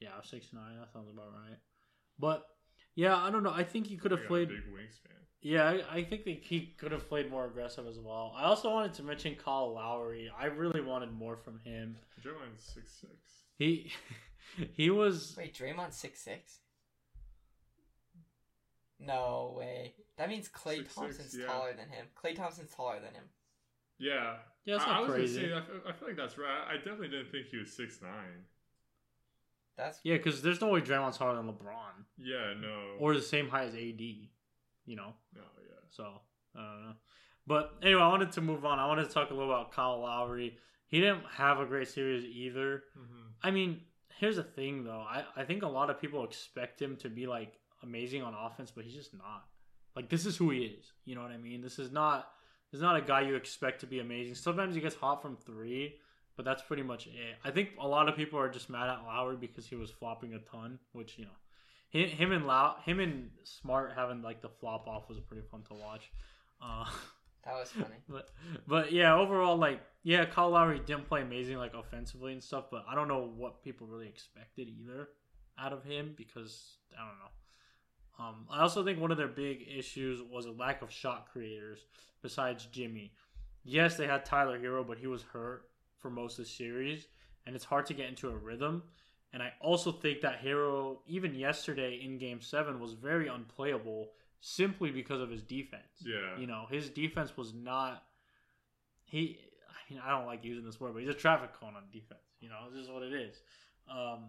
yeah 0.00 0.20
six 0.22 0.52
nine. 0.52 0.78
That 0.78 0.92
sounds 0.92 1.08
about 1.12 1.32
right. 1.32 1.58
But 2.18 2.46
yeah, 2.94 3.16
I 3.16 3.30
don't 3.30 3.42
know. 3.42 3.52
I 3.52 3.64
think 3.64 3.86
he 3.86 3.96
could 3.96 4.10
have 4.10 4.20
He 4.20 4.26
a 4.26 4.28
played. 4.28 4.48
big 4.48 4.58
wingspan. 4.72 5.12
Yeah, 5.42 5.64
I, 5.90 5.98
I 5.98 6.04
think 6.04 6.24
that 6.24 6.38
he 6.42 6.74
could 6.78 6.92
have 6.92 7.08
played 7.08 7.30
more 7.30 7.44
aggressive 7.46 7.86
as 7.86 7.98
well. 7.98 8.34
I 8.36 8.44
also 8.44 8.70
wanted 8.70 8.94
to 8.94 9.02
mention 9.02 9.36
Kyle 9.36 9.72
Lowry. 9.74 10.30
I 10.36 10.46
really 10.46 10.80
wanted 10.80 11.12
more 11.12 11.36
from 11.36 11.60
him. 11.60 11.96
Draymond's 12.22 12.62
six 12.64 12.92
six. 13.00 13.12
He 13.58 13.92
he 14.74 14.90
was 14.90 15.34
Wait, 15.36 15.54
Draymond 15.54 15.92
six 15.92 16.20
six. 16.20 16.60
No 18.98 19.54
way. 19.56 19.94
That 20.16 20.28
means 20.28 20.48
Klay 20.48 20.78
6'6", 20.86 20.94
Thompson's 20.94 21.36
yeah. 21.38 21.46
taller 21.46 21.72
than 21.74 21.88
him. 21.90 22.06
Klay 22.16 22.34
Thompson's 22.34 22.70
taller 22.74 22.96
than 22.96 23.12
him. 23.14 23.24
Yeah. 23.98 24.36
yeah, 24.64 24.76
it's 24.76 24.84
I, 24.84 24.88
not 24.88 24.96
I 24.96 25.00
was 25.02 25.10
crazy. 25.10 25.48
gonna 25.48 25.48
say, 25.48 25.56
I 25.56 25.60
feel, 25.66 25.80
I 25.88 25.92
feel 25.92 26.08
like 26.08 26.16
that's 26.16 26.38
right. 26.38 26.64
I 26.68 26.76
definitely 26.76 27.08
didn't 27.08 27.30
think 27.30 27.46
he 27.48 27.58
was 27.58 27.74
six 27.76 28.00
nine. 28.02 28.44
That's 29.76 30.00
Yeah, 30.02 30.16
because 30.16 30.40
there's 30.42 30.60
no 30.60 30.68
way 30.68 30.80
Draymond's 30.80 31.18
taller 31.18 31.36
than 31.36 31.46
LeBron 31.48 32.04
Yeah, 32.16 32.54
no. 32.58 32.94
or 32.98 33.14
the 33.14 33.22
same 33.22 33.48
height 33.48 33.68
as 33.68 33.74
AD. 33.74 34.00
You 34.00 34.96
know, 34.96 35.12
no, 35.34 35.42
yeah. 35.58 35.80
so 35.90 36.04
I 36.54 36.60
don't 36.72 36.84
know. 36.86 36.92
But 37.46 37.74
anyway, 37.82 38.00
I 38.02 38.08
wanted 38.08 38.32
to 38.32 38.40
move 38.40 38.64
on. 38.64 38.78
I 38.78 38.86
wanted 38.86 39.06
to 39.08 39.10
talk 39.12 39.30
a 39.30 39.34
little 39.34 39.50
about 39.52 39.72
Kyle 39.72 40.00
Lowry. 40.00 40.56
He 40.88 41.00
didn't 41.00 41.24
have 41.34 41.58
a 41.60 41.66
great 41.66 41.88
series 41.88 42.24
either. 42.24 42.84
hmm 42.94 43.26
I 43.42 43.50
mean, 43.50 43.80
here's 44.18 44.36
the 44.36 44.42
thing 44.42 44.84
though. 44.84 45.04
I, 45.08 45.24
I 45.36 45.44
think 45.44 45.62
a 45.62 45.68
lot 45.68 45.90
of 45.90 46.00
people 46.00 46.24
expect 46.24 46.80
him 46.80 46.96
to 46.96 47.08
be 47.08 47.26
like 47.26 47.54
amazing 47.82 48.22
on 48.22 48.34
offense, 48.34 48.72
but 48.74 48.84
he's 48.84 48.94
just 48.94 49.14
not. 49.14 49.44
Like 49.94 50.08
this 50.08 50.26
is 50.26 50.36
who 50.36 50.50
he 50.50 50.60
is. 50.60 50.92
You 51.04 51.14
know 51.14 51.22
what 51.22 51.30
I 51.30 51.38
mean? 51.38 51.62
This 51.62 51.78
is 51.78 51.90
not 51.90 52.28
he's 52.70 52.80
not 52.80 52.96
a 52.96 53.00
guy 53.00 53.22
you 53.22 53.34
expect 53.34 53.80
to 53.80 53.86
be 53.86 54.00
amazing. 54.00 54.34
Sometimes 54.34 54.74
he 54.74 54.80
gets 54.80 54.96
hot 54.96 55.22
from 55.22 55.36
three, 55.36 55.96
but 56.36 56.44
that's 56.44 56.62
pretty 56.62 56.82
much 56.82 57.06
it. 57.06 57.36
I 57.44 57.50
think 57.50 57.70
a 57.80 57.88
lot 57.88 58.08
of 58.08 58.16
people 58.16 58.38
are 58.38 58.50
just 58.50 58.68
mad 58.68 58.88
at 58.88 59.04
Lowry 59.04 59.36
because 59.36 59.66
he 59.66 59.76
was 59.76 59.90
flopping 59.90 60.34
a 60.34 60.38
ton, 60.40 60.78
which 60.92 61.18
you 61.18 61.24
know, 61.24 61.30
him, 61.88 62.08
him 62.08 62.32
and 62.32 62.46
Low, 62.46 62.74
him 62.84 63.00
and 63.00 63.30
Smart 63.44 63.92
having 63.96 64.22
like 64.22 64.42
the 64.42 64.48
flop 64.48 64.86
off 64.86 65.08
was 65.08 65.20
pretty 65.20 65.46
fun 65.50 65.62
to 65.68 65.74
watch. 65.74 66.10
Uh, 66.62 66.84
That 67.46 67.54
was 67.54 67.70
funny. 67.70 67.96
but 68.08 68.28
but 68.66 68.92
yeah, 68.92 69.14
overall, 69.14 69.56
like 69.56 69.80
yeah, 70.02 70.24
Kyle 70.24 70.50
Lowry 70.50 70.80
didn't 70.84 71.08
play 71.08 71.22
amazing 71.22 71.56
like 71.56 71.74
offensively 71.74 72.32
and 72.32 72.42
stuff, 72.42 72.64
but 72.70 72.84
I 72.88 72.94
don't 72.94 73.08
know 73.08 73.32
what 73.36 73.62
people 73.62 73.86
really 73.86 74.08
expected 74.08 74.68
either 74.68 75.08
out 75.58 75.72
of 75.72 75.84
him 75.84 76.14
because 76.16 76.76
I 76.96 77.06
don't 77.06 77.18
know. 77.18 77.30
Um, 78.18 78.46
I 78.50 78.62
also 78.62 78.84
think 78.84 78.98
one 78.98 79.10
of 79.10 79.18
their 79.18 79.28
big 79.28 79.66
issues 79.68 80.22
was 80.22 80.46
a 80.46 80.50
lack 80.50 80.82
of 80.82 80.90
shot 80.90 81.28
creators 81.32 81.84
besides 82.22 82.66
Jimmy. 82.72 83.12
Yes, 83.64 83.96
they 83.96 84.06
had 84.06 84.24
Tyler 84.24 84.58
Herro, 84.58 84.86
but 84.86 84.98
he 84.98 85.06
was 85.06 85.22
hurt 85.22 85.68
for 85.98 86.10
most 86.10 86.38
of 86.38 86.44
the 86.44 86.50
series, 86.50 87.08
and 87.46 87.54
it's 87.54 87.64
hard 87.64 87.86
to 87.86 87.94
get 87.94 88.08
into 88.08 88.28
a 88.28 88.36
rhythm. 88.36 88.82
And 89.32 89.42
I 89.42 89.52
also 89.60 89.92
think 89.92 90.22
that 90.22 90.40
Herro, 90.42 90.98
even 91.06 91.34
yesterday 91.34 92.00
in 92.02 92.16
Game 92.16 92.40
Seven, 92.40 92.80
was 92.80 92.92
very 92.92 93.28
unplayable 93.28 94.12
simply 94.40 94.90
because 94.90 95.20
of 95.20 95.30
his 95.30 95.42
defense. 95.42 95.82
Yeah. 96.04 96.38
You 96.38 96.46
know, 96.46 96.66
his 96.70 96.88
defense 96.88 97.36
was 97.36 97.54
not. 97.54 98.02
He, 99.04 99.38
I 99.68 99.92
mean, 99.92 100.02
I 100.04 100.10
don't 100.10 100.26
like 100.26 100.44
using 100.44 100.64
this 100.64 100.80
word, 100.80 100.94
but 100.94 101.00
he's 101.00 101.10
a 101.10 101.14
traffic 101.14 101.52
cone 101.58 101.74
on 101.76 101.84
defense. 101.92 102.20
You 102.40 102.48
know, 102.48 102.56
this 102.72 102.82
is 102.82 102.90
what 102.90 103.02
it 103.02 103.12
is. 103.12 103.40
Um, 103.90 104.24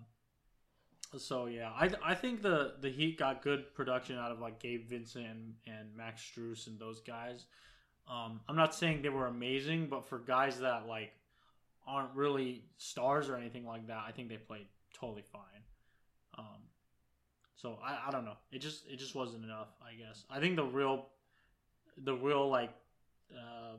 so 1.18 1.46
yeah, 1.46 1.70
I 1.70 1.90
I 2.04 2.16
think 2.16 2.42
the 2.42 2.74
the 2.82 2.90
Heat 2.90 3.18
got 3.18 3.42
good 3.42 3.74
production 3.74 4.18
out 4.18 4.32
of 4.32 4.40
like 4.40 4.60
Gabe 4.60 4.88
Vincent 4.88 5.26
and, 5.26 5.54
and 5.66 5.96
Max 5.96 6.22
Strus 6.22 6.68
and 6.68 6.80
those 6.80 7.00
guys. 7.00 7.46
Um, 8.10 8.42
I'm 8.48 8.56
not 8.56 8.76
saying 8.76 9.02
they 9.02 9.10
were 9.10 9.28
amazing, 9.28 9.88
but 9.90 10.08
for 10.08 10.20
guys 10.20 10.60
that 10.60 10.88
like 10.88 11.12
aren't 11.88 12.14
really 12.16 12.66
stars 12.78 13.30
or 13.30 13.36
anything 13.36 13.66
like 13.66 13.88
that, 13.88 14.04
I 14.08 14.12
think 14.12 14.30
they 14.30 14.38
played 14.38 14.68
totally 14.94 15.24
fine. 15.32 15.64
So 17.58 17.80
I, 17.84 18.08
I 18.08 18.12
don't 18.12 18.24
know. 18.24 18.38
It 18.52 18.60
just 18.60 18.88
it 18.88 18.98
just 18.98 19.16
wasn't 19.16 19.44
enough. 19.44 19.70
I 19.82 19.96
guess 19.96 20.24
I 20.30 20.40
think 20.40 20.56
the 20.56 20.64
real 20.64 21.08
the 21.98 22.14
real 22.14 22.48
like 22.50 22.70
uh, 23.34 23.78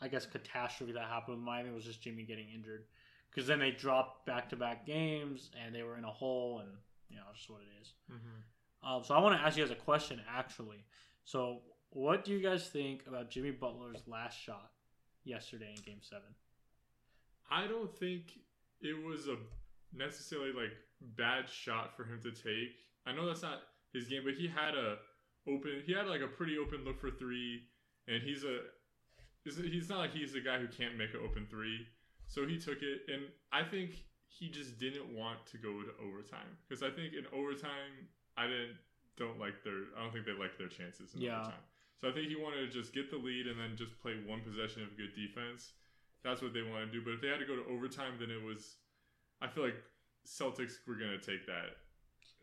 I 0.00 0.08
guess 0.08 0.24
catastrophe 0.24 0.92
that 0.92 1.02
happened 1.02 1.36
with 1.36 1.44
Miami 1.44 1.70
was 1.70 1.84
just 1.84 2.00
Jimmy 2.00 2.22
getting 2.22 2.46
injured 2.54 2.84
because 3.30 3.46
then 3.46 3.58
they 3.58 3.72
dropped 3.72 4.24
back 4.24 4.48
to 4.50 4.56
back 4.56 4.86
games 4.86 5.50
and 5.62 5.74
they 5.74 5.82
were 5.82 5.98
in 5.98 6.04
a 6.04 6.10
hole 6.10 6.60
and 6.60 6.70
you 7.08 7.16
know 7.16 7.24
just 7.34 7.50
what 7.50 7.60
it 7.60 7.82
is. 7.82 7.92
Mm-hmm. 8.10 8.88
Um, 8.88 9.04
so 9.04 9.14
I 9.14 9.20
want 9.20 9.38
to 9.38 9.44
ask 9.44 9.56
you 9.56 9.64
guys 9.64 9.72
a 9.72 9.74
question 9.76 10.20
actually. 10.32 10.84
So 11.24 11.62
what 11.90 12.24
do 12.24 12.30
you 12.32 12.40
guys 12.40 12.68
think 12.68 13.02
about 13.08 13.30
Jimmy 13.30 13.50
Butler's 13.50 14.02
last 14.06 14.40
shot 14.40 14.70
yesterday 15.24 15.74
in 15.76 15.82
Game 15.82 16.00
Seven? 16.02 16.34
I 17.50 17.66
don't 17.66 17.92
think 17.92 18.38
it 18.80 19.04
was 19.04 19.26
a 19.26 19.36
necessarily 19.92 20.52
like 20.52 20.72
bad 21.00 21.48
shot 21.48 21.96
for 21.96 22.04
him 22.04 22.20
to 22.22 22.30
take. 22.30 22.76
I 23.06 23.12
know 23.12 23.26
that's 23.26 23.42
not 23.42 23.62
his 23.92 24.08
game, 24.08 24.22
but 24.24 24.34
he 24.34 24.46
had 24.48 24.74
a 24.74 24.96
open. 25.48 25.82
He 25.86 25.92
had 25.92 26.06
like 26.06 26.20
a 26.20 26.28
pretty 26.28 26.58
open 26.58 26.84
look 26.84 27.00
for 27.00 27.10
three, 27.10 27.62
and 28.08 28.22
he's 28.22 28.44
a. 28.44 28.60
He's 29.44 29.88
not 29.88 29.98
like 29.98 30.12
he's 30.12 30.34
a 30.34 30.40
guy 30.40 30.58
who 30.58 30.68
can't 30.68 30.98
make 30.98 31.14
an 31.14 31.20
open 31.24 31.46
three, 31.50 31.86
so 32.28 32.46
he 32.46 32.58
took 32.58 32.82
it, 32.82 33.08
and 33.08 33.22
I 33.52 33.64
think 33.64 34.04
he 34.28 34.50
just 34.50 34.78
didn't 34.78 35.08
want 35.16 35.46
to 35.50 35.56
go 35.58 35.80
to 35.82 35.90
overtime 36.06 36.56
because 36.68 36.82
I 36.82 36.90
think 36.90 37.14
in 37.14 37.24
overtime 37.32 38.06
I 38.36 38.46
didn't 38.46 38.76
don't 39.16 39.40
like 39.40 39.64
their 39.64 39.90
I 39.98 40.04
don't 40.04 40.12
think 40.12 40.26
they 40.26 40.36
like 40.36 40.56
their 40.56 40.68
chances 40.68 41.14
in 41.14 41.22
Yeah. 41.22 41.40
overtime. 41.40 41.64
So 42.00 42.08
I 42.08 42.12
think 42.12 42.28
he 42.28 42.36
wanted 42.36 42.64
to 42.64 42.68
just 42.72 42.94
get 42.94 43.10
the 43.10 43.16
lead 43.16 43.46
and 43.46 43.58
then 43.58 43.76
just 43.76 43.98
play 44.00 44.16
one 44.24 44.40
possession 44.40 44.82
of 44.82 44.96
good 44.96 45.12
defense. 45.16 45.72
That's 46.22 46.40
what 46.40 46.52
they 46.54 46.62
want 46.62 46.84
to 46.86 46.92
do. 46.92 47.02
But 47.04 47.14
if 47.14 47.20
they 47.20 47.28
had 47.28 47.40
to 47.40 47.48
go 47.48 47.56
to 47.56 47.64
overtime, 47.68 48.16
then 48.20 48.30
it 48.30 48.40
was. 48.42 48.76
I 49.42 49.48
feel 49.48 49.64
like 49.64 49.76
Celtics 50.26 50.74
were 50.86 50.94
gonna 50.94 51.18
take 51.18 51.46
that 51.46 51.76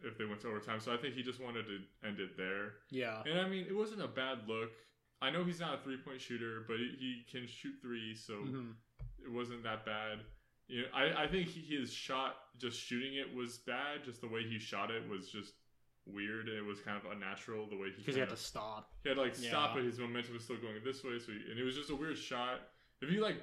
if 0.04 0.18
they 0.18 0.26
went 0.26 0.42
to 0.42 0.48
overtime. 0.50 0.80
So 0.80 0.94
I 0.94 0.98
think 0.98 1.16
he 1.16 1.24
just 1.24 1.42
wanted 1.42 1.66
to 1.68 1.80
end 2.08 2.20
it 2.20 2.38
there. 2.38 2.74
Yeah, 2.92 3.24
And 3.26 3.40
I 3.40 3.48
mean, 3.48 3.66
it 3.68 3.76
wasn't 3.76 4.02
a 4.02 4.08
bad 4.08 4.48
look. 4.48 4.72
I 5.22 5.32
know 5.32 5.44
he's 5.44 5.60
not 5.60 5.74
a 5.74 5.78
three 5.80 5.98
point 5.98 6.22
shooter, 6.22 6.64
but 6.68 6.78
he, 6.78 7.24
can 7.32 7.48
shoot 7.48 7.74
three, 7.82 8.14
so 8.14 8.34
Mhm. 8.34 8.76
it 9.24 9.32
wasn't 9.32 9.64
that 9.64 9.86
bad. 9.86 10.20
You 10.68 10.84
know, 10.84 10.88
I, 10.94 11.24
I 11.24 11.28
think 11.28 11.48
his 11.50 11.92
shot, 11.92 12.36
just 12.58 12.80
shooting 12.80 13.16
it, 13.16 13.34
was 13.34 13.58
bad. 13.60 14.04
Just 14.04 14.22
the 14.22 14.28
way 14.28 14.44
he 14.48 14.60
shot 14.60 14.92
it 14.92 15.08
was 15.08 15.32
just 15.32 15.54
weird. 16.06 16.50
It 16.50 16.64
was 16.64 16.80
kind 16.82 16.98
of 17.04 17.10
unnatural 17.12 17.68
the 17.68 17.78
way 17.78 17.88
he 17.90 17.98
because 17.98 18.16
he 18.16 18.20
had 18.20 18.30
to 18.30 18.38
stop. 18.38 18.92
he 19.04 19.10
had 19.10 19.16
to, 19.16 19.22
like 19.22 19.36
stop, 19.36 19.74
but 19.76 19.84
his 19.84 19.98
momentum 19.98 20.34
was 20.34 20.44
still 20.44 20.58
going 20.58 20.76
this 20.84 21.04
way. 21.04 21.18
So 21.20 21.32
he, 21.32 21.50
and 21.50 21.58
it 21.60 21.64
was 21.64 21.76
just 21.76 21.90
a 21.90 21.96
weird 21.96 22.18
shot. 22.18 22.60
If 23.02 23.10
he 23.10 23.20
like 23.20 23.38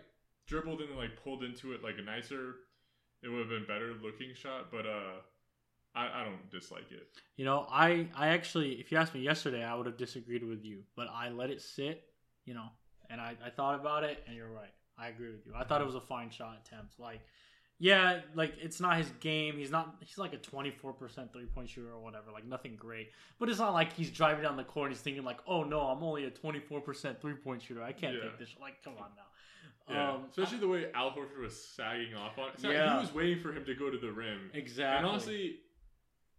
dribbled 0.47 0.81
and 0.83 0.97
like 0.97 1.17
pulled 1.23 1.43
into 1.43 1.73
it 1.73 1.83
like 1.83 1.99
a 1.99 2.03
nicer, 2.03 2.57
it 3.25 3.29
would 3.29 3.41
have 3.41 3.49
been 3.49 3.65
better 3.67 3.95
looking 4.03 4.35
shot. 4.35 4.71
But 4.71 4.87
uh, 4.87 5.15
I, 5.95 6.21
I 6.21 6.25
don't 6.25 6.51
dislike 6.51 6.91
it. 6.91 7.09
You 7.37 7.45
know, 7.45 7.67
I 7.71 8.09
I 8.15 8.29
actually, 8.29 8.73
if 8.75 8.93
you 8.93 8.99
asked 8.99 9.15
me 9.15 9.21
yesterday, 9.21 9.65
I 9.65 9.75
would 9.75 9.87
have 9.87 9.97
disagreed 9.97 10.45
with 10.45 10.65
you, 10.65 10.83
but 10.97 11.09
I 11.13 11.31
let 11.31 11.51
it 11.51 11.61
sit. 11.63 12.05
You 12.45 12.55
know, 12.55 12.67
and 13.11 13.21
I 13.21 13.37
I 13.45 13.51
thought 13.51 13.79
about 13.81 14.05
it, 14.05 14.23
and 14.27 14.37
you're 14.37 14.49
right. 14.51 14.73
I 14.99 15.09
agree 15.09 15.31
with 15.31 15.47
you. 15.47 15.53
I 15.57 15.65
thought 15.65 15.81
it 15.81 15.87
was 15.87 15.97
a 15.97 16.01
fine 16.01 16.31
shot 16.31 16.57
attempt. 16.65 17.01
Like, 17.01 17.21
yeah, 17.81 18.21
like 18.37 18.53
it's 18.63 18.81
not 18.81 18.97
his 18.97 19.11
game. 19.21 19.57
He's 19.57 19.71
not. 19.71 19.97
He's 20.01 20.19
like 20.19 20.35
a 20.35 20.39
24% 20.39 21.33
three 21.33 21.47
point 21.47 21.69
shooter 21.69 21.91
or 21.93 22.01
whatever. 22.01 22.31
Like 22.33 22.47
nothing 22.47 22.77
great. 22.77 23.11
But 23.41 23.49
it's 23.49 23.59
not 23.59 23.73
like 23.73 23.93
he's 23.93 24.11
driving 24.11 24.45
down 24.45 24.57
the 24.57 24.63
court. 24.63 24.87
and 24.91 24.95
He's 24.97 25.03
thinking 25.03 25.25
like, 25.25 25.39
oh 25.49 25.65
no, 25.65 25.81
I'm 25.81 26.03
only 26.05 26.27
a 26.27 26.31
24% 26.31 27.21
three 27.21 27.35
point 27.35 27.63
shooter. 27.63 27.83
I 27.83 27.93
can't 27.93 28.15
Yeah. 28.15 28.23
take 28.23 28.39
this. 28.39 28.55
Like, 28.61 28.85
come 28.85 28.93
on 28.95 29.09
now. 29.17 29.23
Yeah, 29.89 30.13
Um, 30.15 30.27
especially 30.31 30.59
the 30.59 30.69
way 30.69 30.91
Al 30.93 31.11
Horford 31.13 31.41
was 31.41 31.63
sagging 31.75 32.15
off 32.15 32.39
on. 32.39 32.53
Not- 32.63 32.73
Yeah. 32.73 32.95
he 32.95 33.01
was 33.01 33.13
waiting 33.13 33.41
for 33.41 33.53
him 33.53 33.65
to 33.67 33.75
go 33.75 33.91
to 33.91 33.99
the 33.99 34.11
rim. 34.11 34.51
exactly. 34.55 34.97
And 34.99 35.07
honestly, 35.07 35.61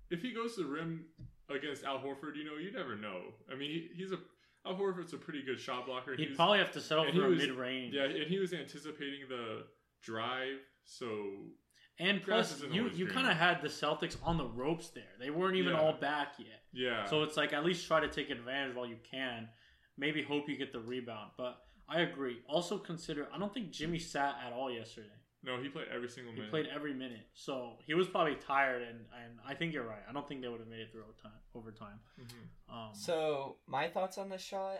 if 0.09 0.21
he 0.21 0.31
goes 0.33 0.55
to 0.55 0.63
the 0.63 0.69
rim 0.69 1.05
against 1.49 1.83
Al 1.83 1.99
Horford, 1.99 2.35
you 2.35 2.43
know, 2.43 2.55
you 2.57 2.71
never 2.71 2.95
know. 2.95 3.33
I 3.51 3.55
mean, 3.55 3.69
he, 3.71 3.89
he's 3.95 4.11
a 4.11 4.19
Al 4.65 4.75
Horford's 4.75 5.13
a 5.13 5.17
pretty 5.17 5.43
good 5.43 5.59
shot 5.59 5.85
blocker. 5.85 6.15
He 6.15 6.23
he'd 6.23 6.29
was- 6.29 6.35
probably 6.37 6.57
have 6.57 6.71
to 6.71 6.81
settle 6.81 7.05
for 7.11 7.25
a 7.25 7.29
mid 7.29 7.51
range. 7.51 7.93
yeah, 7.93 8.05
and 8.05 8.23
he 8.27 8.39
was 8.39 8.51
anticipating 8.51 9.27
the 9.29 9.67
drive, 10.01 10.57
so 10.83 11.51
And 11.99 12.23
plus, 12.23 12.61
you 12.71 12.89
you 12.89 13.05
kind 13.05 13.27
of 13.27 13.37
had 13.37 13.61
the 13.61 13.67
Celtics 13.67 14.17
on 14.23 14.37
the 14.37 14.45
ropes 14.47 14.89
there. 14.89 15.13
They 15.19 15.29
weren't 15.29 15.55
even 15.55 15.73
Yeah. 15.73 15.79
all 15.81 15.93
back 15.93 16.33
yet. 16.39 16.63
yeah. 16.73 17.05
So 17.05 17.21
it's 17.21 17.37
like 17.37 17.53
at 17.53 17.63
least 17.63 17.85
try 17.85 17.99
to 17.99 18.07
take 18.09 18.31
advantage 18.31 18.75
while 18.75 18.87
you 18.87 18.97
can. 19.09 19.49
Maybe 19.97 20.23
hope 20.23 20.49
you 20.49 20.57
get 20.57 20.71
the 20.73 20.79
rebound. 20.79 21.31
But 21.37 21.61
I 21.87 22.01
agree. 22.01 22.39
Also 22.47 22.77
consider 22.77 23.27
I 23.33 23.37
don't 23.37 23.53
think 23.53 23.71
Jimmy 23.71 23.99
sat 23.99 24.35
at 24.45 24.53
all 24.53 24.71
yesterday. 24.71 25.07
no, 25.43 25.61
he 25.61 25.69
played 25.69 25.87
every 25.93 26.09
single 26.09 26.33
He 26.33 26.39
minute. 26.39 26.47
He 26.47 26.49
played 26.63 26.67
every 26.73 26.93
minute. 26.93 27.27
So 27.33 27.77
he 27.85 27.93
was 27.93 28.07
probably 28.07 28.35
tired 28.35 28.81
and, 28.81 29.05
and 29.23 29.39
I 29.47 29.53
think 29.53 29.73
you're 29.73 29.87
right. 29.87 30.01
I 30.09 30.13
don't 30.13 30.27
think 30.27 30.41
they 30.41 30.47
would 30.47 30.59
have 30.59 30.69
made 30.69 30.79
it 30.79 30.91
through 30.91 31.03
overtime 31.03 31.39
overtime. 31.53 31.99
Mhm. 32.19 32.73
Um 32.73 32.93
So 32.95 33.57
my 33.67 33.87
thoughts 33.87 34.17
on 34.17 34.29
the 34.29 34.37
shot, 34.37 34.79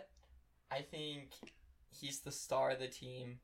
I 0.70 0.82
think 0.82 1.34
he's 1.90 2.20
the 2.20 2.32
star 2.32 2.70
of 2.70 2.80
the 2.80 2.88
team. 2.88 3.40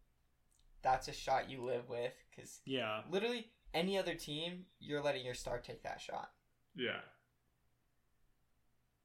That's 0.82 1.06
a 1.06 1.12
shot 1.12 1.48
you 1.48 1.64
live 1.64 1.88
with 1.88 2.12
because 2.30 2.60
yeah. 2.64 3.02
literally 3.08 3.52
any 3.72 3.96
other 3.96 4.14
team, 4.14 4.66
you're 4.80 5.00
letting 5.02 5.24
your 5.24 5.34
star 5.34 5.58
take 5.58 5.82
that 5.84 6.00
shot. 6.00 6.32
Yeah, 6.74 7.00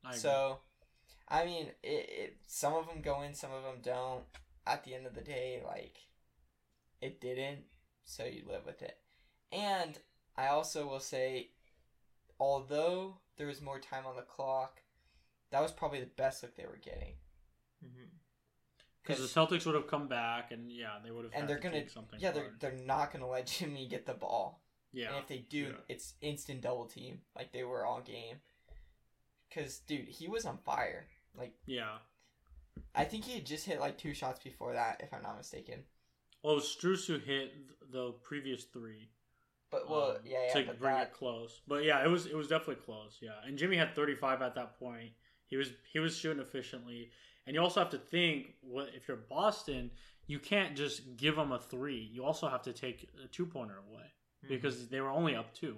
I. 0.04 0.16
So, 0.16 0.60
I 1.28 1.46
mean, 1.46 1.68
it, 1.84 2.10
it 2.10 2.38
some 2.48 2.74
of 2.74 2.88
them 2.88 3.02
go 3.02 3.22
in, 3.22 3.34
some 3.34 3.52
of 3.52 3.64
them 3.64 3.78
don't. 3.84 4.24
At 4.68 4.84
the 4.84 4.94
end 4.94 5.06
of 5.08 5.16
the 5.16 5.22
day, 5.22 5.62
like 5.66 5.98
it 7.02 7.22
didn't, 7.22 7.60
so 8.04 8.26
you 8.26 8.44
live 8.48 8.66
with 8.66 8.82
it. 8.82 8.98
And 9.52 9.98
I 10.36 10.48
also 10.48 10.86
will 10.88 11.00
say, 11.00 11.52
although 12.40 13.18
there 13.38 13.48
was 13.48 13.62
more 13.62 13.80
time 13.80 14.06
on 14.06 14.16
the 14.16 14.22
clock, 14.24 14.82
that 15.52 15.62
was 15.62 15.72
probably 15.72 16.00
the 16.02 16.06
best 16.08 16.44
look 16.44 16.56
they 16.56 16.66
were 16.66 16.80
getting. 16.84 17.14
hmm 17.82 18.04
because 19.04 19.34
the 19.34 19.40
Celtics 19.40 19.66
would 19.66 19.76
have 19.76 19.88
come 19.88 20.10
back 20.10 20.52
and 20.52 20.70
yeah, 20.70 20.96
they 21.02 21.12
would 21.12 21.24
have 21.24 21.32
and 21.34 21.44
had 21.44 21.50
they're 21.50 21.58
to 21.60 21.64
gonna 21.64 21.80
take 21.80 21.90
something. 21.90 22.20
yeah 22.20 22.32
they're 22.32 22.52
they're 22.60 22.74
not 22.86 23.14
gonna 23.14 23.26
let 23.30 23.48
Jimmy 23.48 23.88
get 23.88 24.06
the 24.06 24.14
ball. 24.14 24.62
yeah. 24.92 25.08
And 25.10 25.18
if 25.20 25.28
they 25.28 25.38
do, 25.50 25.68
Yeah. 25.68 25.72
it's 25.88 26.16
instant 26.20 26.60
double 26.62 26.84
team 26.88 27.22
like 27.34 27.54
they 27.54 27.64
were 27.64 27.86
all 27.86 28.02
game. 28.02 28.42
Cause 29.54 29.80
dude, 29.88 30.10
he 30.10 30.28
was 30.28 30.46
on 30.46 30.58
fire. 30.58 31.08
Like 31.38 31.54
yeah. 31.66 32.00
I 32.96 33.04
think 33.04 33.26
he 33.26 33.34
had 33.36 33.46
just 33.46 33.66
hit 33.66 33.80
like 33.80 33.98
two 33.98 34.14
shots 34.14 34.40
before 34.44 34.74
that, 34.74 35.02
if 35.04 35.14
I'm 35.14 35.24
not 35.24 35.38
mistaken. 35.38 35.84
Well, 36.44 36.54
it 36.54 36.58
was 36.58 36.78
Strus 36.80 37.06
who 37.08 37.18
hit 37.18 37.54
the 37.92 38.14
previous 38.24 38.66
three. 38.66 39.10
But 39.70 39.90
well, 39.90 40.12
um, 40.12 40.18
yeah, 40.26 40.48
yeah, 40.48 40.54
to 40.62 40.68
but 40.68 40.80
bring 40.80 40.94
that, 40.94 41.08
it 41.08 41.14
close. 41.14 41.62
But 41.68 41.84
yeah, 41.84 42.04
it 42.04 42.08
was 42.10 42.26
it 42.26 42.36
was 42.36 42.48
definitely 42.48 42.84
close. 42.86 43.18
Yeah, 43.22 43.32
and 43.46 43.58
Jimmy 43.58 43.76
had 43.78 43.96
35 43.96 44.42
at 44.42 44.56
that 44.56 44.80
point. 44.80 45.12
He 45.48 45.58
was 45.58 45.72
he 45.92 46.00
was 46.00 46.18
shooting 46.18 46.42
efficiently, 46.42 47.12
and 47.46 47.54
you 47.56 47.62
also 47.62 47.82
have 47.82 47.90
to 47.90 47.98
think 47.98 48.54
what 48.62 48.90
if 48.96 49.08
you're 49.08 49.18
Boston, 49.18 49.92
you 50.26 50.40
can't 50.40 50.76
just 50.76 51.18
give 51.18 51.36
them 51.36 51.52
a 51.52 51.60
three. 51.60 52.10
You 52.14 52.24
also 52.24 52.48
have 52.48 52.62
to 52.64 52.74
take 52.74 53.10
a 53.24 53.28
two 53.28 53.46
pointer 53.46 53.80
away 53.90 54.04
Mm-hmm. 54.46 54.54
because 54.54 54.88
they 54.90 55.02
were 55.02 55.10
only 55.10 55.36
up 55.36 55.54
two. 55.54 55.78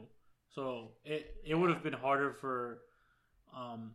So 0.50 0.92
it 1.06 1.36
it 1.46 1.56
would 1.56 1.70
have 1.70 1.84
been 1.84 1.94
harder 1.94 2.34
for 2.34 2.80
um 3.56 3.92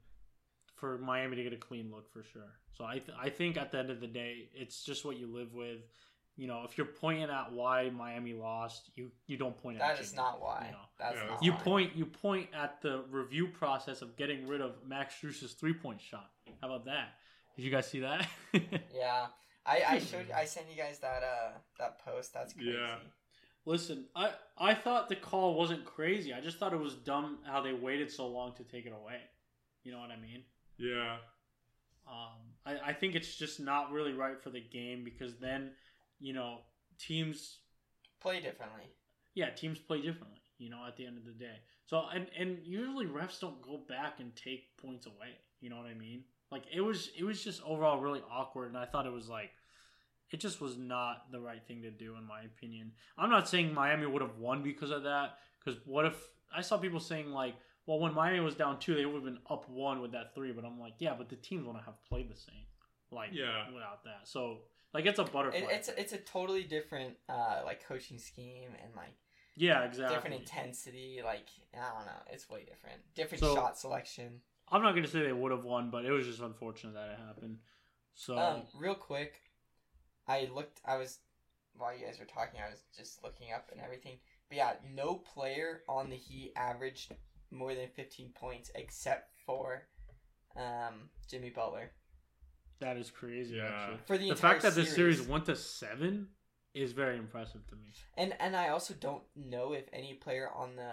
for 0.85 0.99
Miami 0.99 1.37
to 1.37 1.43
get 1.43 1.53
a 1.55 1.57
clean 1.57 1.91
look 1.91 2.13
for 2.13 2.23
sure. 2.23 2.53
So 2.77 2.85
I 2.85 2.99
th- 2.99 3.17
I 3.19 3.31
think 3.31 3.57
at 3.57 3.71
the 3.73 3.79
end 3.79 3.89
of 3.91 4.01
the 4.01 4.07
day, 4.07 4.51
it's 4.55 4.85
just 4.85 5.05
what 5.05 5.17
you 5.19 5.27
live 5.27 5.55
with. 5.55 5.79
You 6.37 6.47
know, 6.49 6.63
if 6.69 6.77
you're 6.77 6.87
pointing 6.89 7.31
at 7.31 7.53
why 7.53 7.89
Miami 7.91 8.35
lost, 8.35 8.91
you 8.97 9.11
you 9.27 9.37
don't 9.39 9.57
point 9.63 9.79
at 9.81 9.97
That 9.97 10.03
is 10.03 10.11
Jimmy, 10.11 10.23
not 10.23 10.43
why. 10.43 10.67
you 10.67 10.73
know. 10.73 10.79
That's 10.99 11.17
Yeah, 11.17 11.27
not 11.29 11.43
You 11.43 11.53
why. 11.53 11.59
point 11.59 11.97
you 11.97 12.05
point 12.07 12.49
at 12.55 12.83
the 12.83 13.05
review 13.11 13.47
process 13.49 14.03
of 14.03 14.17
getting 14.17 14.47
rid 14.47 14.61
of 14.61 14.73
Max 14.87 15.15
Strus's 15.15 15.53
three 15.55 15.73
point 15.75 16.01
shot. 16.03 16.31
How 16.61 16.67
about 16.69 16.85
that? 16.87 17.15
Did 17.57 17.63
you 17.65 17.71
guys 17.71 17.87
see 17.89 18.01
that? 18.01 18.29
Yeah, 18.95 19.27
I 19.65 19.83
I 19.89 19.99
showed 20.11 20.31
I 20.31 20.45
sent 20.45 20.67
you 20.71 20.77
guys 20.77 20.99
that 20.99 21.23
uh 21.23 21.53
that 21.79 22.05
post. 22.05 22.35
That's 22.35 22.53
crazy. 22.53 22.73
Yeah. 22.73 22.97
Listen, 23.65 24.07
I 24.15 24.33
I 24.59 24.75
thought 24.75 25.09
the 25.09 25.17
call 25.17 25.55
wasn't 25.55 25.85
crazy. 25.87 26.35
I 26.35 26.41
just 26.41 26.59
thought 26.59 26.73
it 26.75 26.81
was 26.81 26.95
dumb 26.97 27.39
how 27.47 27.63
they 27.63 27.73
waited 27.73 28.11
so 28.11 28.27
long 28.27 28.53
to 28.57 28.65
take 28.65 28.85
it 28.87 28.93
away. 28.93 29.21
You 29.85 29.93
know 29.93 30.01
what 30.01 30.11
I 30.11 30.17
mean? 30.17 30.43
Yeah. 30.79 31.17
Um, 32.07 32.55
I, 32.67 32.91
I 32.91 32.93
think 32.93 33.15
it's 33.15 33.35
just 33.37 33.61
not 33.61 33.93
really 33.93 34.13
right 34.13 34.41
for 34.43 34.51
the 34.51 34.61
game 34.61 35.05
because 35.05 35.37
then, 35.37 35.71
you 36.21 36.33
know, 36.33 36.59
teams 36.99 37.59
Play 38.21 38.41
differently. 38.41 38.85
yeah, 39.35 39.51
teams 39.51 39.79
play 39.79 40.01
differently, 40.01 40.41
you 40.59 40.71
know, 40.71 40.81
at 40.87 40.97
the 40.97 41.07
end 41.07 41.19
of 41.19 41.25
the 41.25 41.33
day. 41.33 41.57
So 41.87 42.05
and 42.15 42.27
and 42.39 42.59
usually 42.65 43.07
refs 43.07 43.41
don't 43.41 43.61
go 43.63 43.79
back 43.89 44.21
and 44.21 44.35
take 44.35 44.77
points 44.79 45.07
away. 45.07 45.39
You 45.61 45.71
know 45.71 45.77
what 45.77 45.87
I 45.87 45.95
mean? 45.95 46.25
Like 46.51 46.65
it 46.75 46.81
was 46.81 47.11
it 47.19 47.25
was 47.25 47.43
just 47.45 47.63
overall 47.63 48.01
really 48.01 48.23
awkward 48.31 48.69
and 48.69 48.79
I 48.79 48.87
thought 48.87 49.07
it 49.07 49.13
was 49.13 49.29
like 49.29 49.51
it 50.31 50.41
just 50.41 50.61
was 50.61 50.77
not 50.77 51.31
the 51.31 51.41
right 51.41 51.63
thing 51.67 51.83
to 51.83 51.91
do 51.91 52.17
in 52.17 52.25
my 52.27 52.43
opinion. 52.43 52.93
I'm 53.19 53.31
not 53.31 53.49
saying 53.49 53.75
Miami 53.75 54.07
would 54.07 54.23
have 54.23 54.39
won 54.39 54.63
because 54.63 54.91
of 54.91 55.03
that 55.05 55.39
cuz 55.65 55.77
what 55.85 56.07
if 56.07 56.17
I 56.55 56.63
saw 56.63 56.79
people 56.79 57.01
saying 57.01 57.31
like 57.31 57.57
well 57.87 57.99
when 57.99 58.15
Miami 58.15 58.41
was 58.41 58.55
down 58.55 58.79
2 58.79 58.95
they 58.95 59.05
would 59.07 59.15
have 59.17 59.25
been 59.25 59.39
up 59.51 59.69
1 59.69 60.01
with 60.01 60.13
that 60.13 60.35
3 60.35 60.53
but 60.53 60.65
I'm 60.65 60.79
like 60.81 60.95
yeah, 60.99 61.15
but 61.17 61.29
the 61.29 61.37
teams 61.37 61.65
wouldn't 61.67 61.85
have 61.85 62.03
played 62.09 62.31
the 62.31 62.37
same 62.37 62.65
like 63.11 63.31
Yeah. 63.33 63.71
without 63.73 64.05
that. 64.05 64.23
So 64.25 64.59
like 64.93 65.07
it's 65.07 65.19
a 65.19 65.25
butterfly. 65.25 65.59
It, 65.61 65.69
it's 65.71 65.89
effect. 65.89 66.01
it's 66.01 66.13
a 66.13 66.19
totally 66.19 66.65
different 66.65 67.15
uh 67.29 67.63
like 67.65 67.87
coaching 67.87 68.19
scheme 68.19 68.71
and 68.83 68.95
like 68.97 69.15
yeah, 69.57 69.85
exactly. 69.85 70.15
different 70.17 70.37
intensity. 70.41 71.21
Like 71.25 71.47
I 71.75 71.79
don't 71.97 72.07
know, 72.07 72.23
it's 72.33 72.49
way 72.51 72.65
different. 72.65 73.01
Different 73.15 73.41
So- 73.43 73.55
shot 73.55 73.79
selection. 73.79 74.41
I'm 74.71 74.83
not 74.83 74.93
going 74.93 75.05
to 75.05 75.11
say 75.11 75.21
they 75.21 75.33
would 75.33 75.53
have 75.53 75.63
won, 75.63 75.91
but 75.91 76.07
it 76.07 76.11
was 76.11 76.27
just 76.27 76.41
unfortunate 76.41 76.95
that 76.95 77.11
it 77.11 77.19
happened. 77.19 77.59
So 78.15 78.37
Um, 78.39 78.63
real 78.75 78.95
quick, 78.95 79.43
I 80.27 80.49
looked. 80.53 80.81
I 80.87 80.97
was 80.97 81.19
while 81.77 81.95
you 81.97 82.05
guys 82.07 82.19
were 82.19 82.25
talking, 82.25 82.61
I 82.67 82.71
was 82.71 82.83
just 82.97 83.23
looking 83.23 83.53
up 83.53 83.69
and 83.73 83.81
everything. 83.81 84.19
But 84.49 84.57
yeah, 84.57 84.73
no 84.95 85.17
player 85.17 85.83
on 85.89 86.09
the 86.09 86.17
Heat 86.17 86.53
averaged 86.57 87.13
more 87.55 87.75
than 87.75 87.89
15 87.95 88.31
points 88.35 88.71
except 88.75 89.33
for 89.47 89.85
um, 90.57 91.09
Jimmy 91.29 91.51
Butler 91.51 91.93
that 92.81 92.97
is 92.97 93.11
crazy. 93.11 93.57
Yeah. 93.57 93.65
Actually, 93.65 93.99
for 94.07 94.19
the, 94.19 94.25
the 94.25 94.31
entire 94.31 94.51
fact 94.53 94.63
that 94.63 94.75
this 94.75 94.95
series. 94.95 95.17
series 95.17 95.29
went 95.29 95.47
to 95.47 95.57
seven 95.57 96.29
is 96.75 96.93
very 96.93 97.17
impressive 97.17 97.67
to 97.69 97.77
me. 97.77 97.93
And 98.17 98.35
and 98.41 98.57
I 98.57 98.69
also 98.69 98.95
don't 98.95 99.23
know 99.35 99.73
if 99.73 99.85
any 99.93 100.15
player 100.15 100.51
on 100.55 100.77
the 100.77 100.93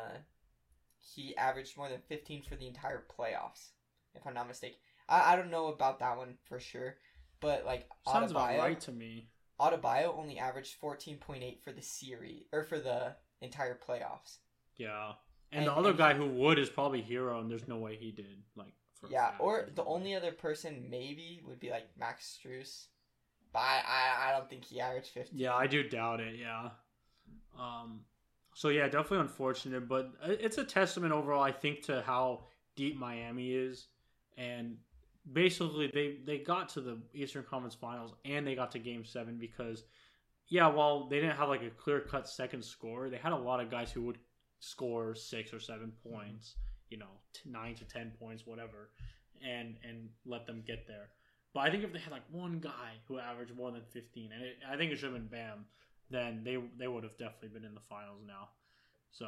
he 1.00 1.36
averaged 1.36 1.78
more 1.78 1.89
than 1.89 2.00
15 2.08 2.43
for 2.43 2.56
the 2.56 2.67
entire 2.67 3.04
playoffs, 3.19 3.69
if 4.13 4.26
I'm 4.26 4.36
not 4.36 4.47
mistaken. 4.47 4.78
I, 5.10 5.34
I 5.34 5.36
don't 5.36 5.50
know 5.50 5.67
about 5.67 6.00
that 6.00 6.17
one 6.17 6.36
for 6.45 6.60
sure, 6.60 6.97
but 7.39 7.65
like 7.65 7.89
Sounds 8.08 8.32
about 8.32 8.58
right 8.58 8.80
to 8.82 8.91
me. 8.91 9.30
Adebayo 9.60 10.17
only 10.17 10.39
averaged 10.39 10.80
14.8 10.82 11.62
for 11.63 11.71
the 11.71 11.82
series 11.82 12.43
or 12.52 12.63
for 12.63 12.80
the 12.80 13.15
entire 13.41 13.78
playoffs. 13.78 14.38
Yeah, 14.78 15.13
and, 15.52 15.60
And- 15.60 15.68
the 15.68 15.74
other 15.74 15.90
and 15.90 15.98
guy 15.98 16.14
he- 16.14 16.20
who 16.20 16.28
would 16.28 16.60
is 16.60 16.70
probably 16.70 17.02
Herro, 17.02 17.40
and 17.40 17.50
there's 17.50 17.68
no 17.68 17.78
way 17.78 17.96
he 17.98 18.12
did. 18.12 18.42
Like, 18.56 18.74
yeah, 19.10 19.32
or 19.40 19.68
the 19.76 19.84
only 19.86 20.14
other 20.16 20.32
person 20.32 20.86
maybe 20.90 21.42
would 21.48 21.60
be 21.60 21.70
like 21.72 21.88
Max 21.98 22.38
Strus, 22.40 22.86
but 23.52 23.60
I, 23.60 23.82
I, 23.88 24.30
I 24.30 24.32
don't 24.38 24.50
think 24.50 24.64
he 24.66 24.80
averaged 24.80 25.08
15. 25.08 25.38
Yeah, 25.40 25.56
I 25.56 25.68
do 25.68 25.82
doubt 25.88 26.20
it. 26.20 26.36
Yeah. 26.40 26.70
Um. 27.60 28.02
So 28.54 28.68
yeah, 28.70 28.84
definitely 28.86 29.20
unfortunate, 29.20 29.88
but 29.88 30.12
it's 30.24 30.58
a 30.58 30.64
testament 30.66 31.14
overall, 31.14 31.42
I 31.42 31.52
think, 31.54 31.84
to 31.84 32.02
how 32.02 32.44
deep 32.76 32.98
Miami 32.98 33.54
is, 33.54 33.88
and 34.38 34.78
basically 35.32 35.88
they 35.94 36.18
they 36.26 36.40
got 36.40 36.68
to 36.70 36.82
the 36.82 37.00
Eastern 37.14 37.44
Conference 37.44 37.76
Finals 37.76 38.14
and 38.26 38.46
they 38.46 38.54
got 38.56 38.72
to 38.72 38.80
Game 38.80 39.06
Seven 39.06 39.38
because, 39.38 39.84
yeah, 40.50 40.68
while 40.68 41.08
they 41.08 41.22
didn't 41.22 41.38
have 41.38 41.48
like 41.50 41.64
a 41.64 41.70
clear 41.70 42.02
cut 42.02 42.28
second 42.28 42.64
score, 42.64 43.10
they 43.10 43.18
had 43.18 43.32
a 43.32 43.38
lot 43.38 43.62
of 43.62 43.72
guys 43.72 43.90
who 43.92 44.02
would 44.04 44.18
score 44.62 45.13
six 45.15 45.54
or 45.54 45.60
seven 45.60 45.91
points, 46.10 46.56
you 46.89 46.97
know, 46.97 47.12
t- 47.34 47.50
nine 47.50 47.76
to 47.76 47.84
ten 47.84 48.12
points, 48.17 48.47
whatever, 48.47 48.89
and 49.45 49.76
and 49.88 50.08
let 50.26 50.45
them 50.47 50.63
get 50.65 50.88
there. 50.88 51.10
But 51.54 51.62
I 51.62 51.69
think 51.71 51.84
if 51.84 51.91
they 51.91 52.00
had 52.00 52.12
like 52.13 52.24
one 52.32 52.60
guy 52.60 52.93
who 53.10 53.19
averaged 53.19 53.54
more 53.58 53.71
than 53.71 53.82
fifteen, 53.91 54.32
and 54.34 54.41
it, 54.41 54.58
I 54.71 54.78
think 54.78 54.91
it 54.93 54.95
should 54.97 55.12
have 55.12 55.19
been 55.19 55.28
Bam, 55.28 55.65
then 56.10 56.41
they 56.45 56.58
they 56.80 56.88
would 56.88 57.04
have 57.04 57.17
definitely 57.17 57.50
been 57.50 57.65
in 57.65 57.74
the 57.76 57.82
finals 57.89 58.21
now. 58.26 58.47
So, 59.12 59.28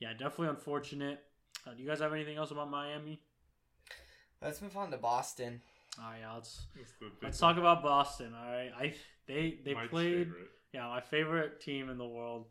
yeah, 0.00 0.12
definitely 0.12 0.48
unfortunate. 0.48 1.22
Uh, 1.64 1.74
do 1.74 1.82
you 1.82 1.88
guys 1.88 2.00
have 2.00 2.12
anything 2.12 2.36
else 2.36 2.50
about 2.50 2.68
Miami? 2.70 3.20
Let's 4.42 4.60
move 4.60 4.76
on 4.76 4.90
to 4.90 4.96
Boston. 4.98 5.60
Oh 5.98 6.12
yeah, 6.20 6.34
let's 6.34 6.66
That's 6.76 6.92
the 6.98 7.06
big 7.06 7.12
let's 7.22 7.38
talk 7.38 7.56
about 7.56 7.82
Boston. 7.82 8.34
All 8.34 8.50
right, 8.50 8.72
I 8.76 8.94
they 9.26 9.58
they 9.64 9.74
My 9.74 9.86
played 9.86 10.26
favorite. 10.26 10.48
yeah 10.72 10.88
my 10.88 11.00
favorite 11.00 11.60
team 11.60 11.88
in 11.88 11.98
the 11.98 12.06
world. 12.06 12.46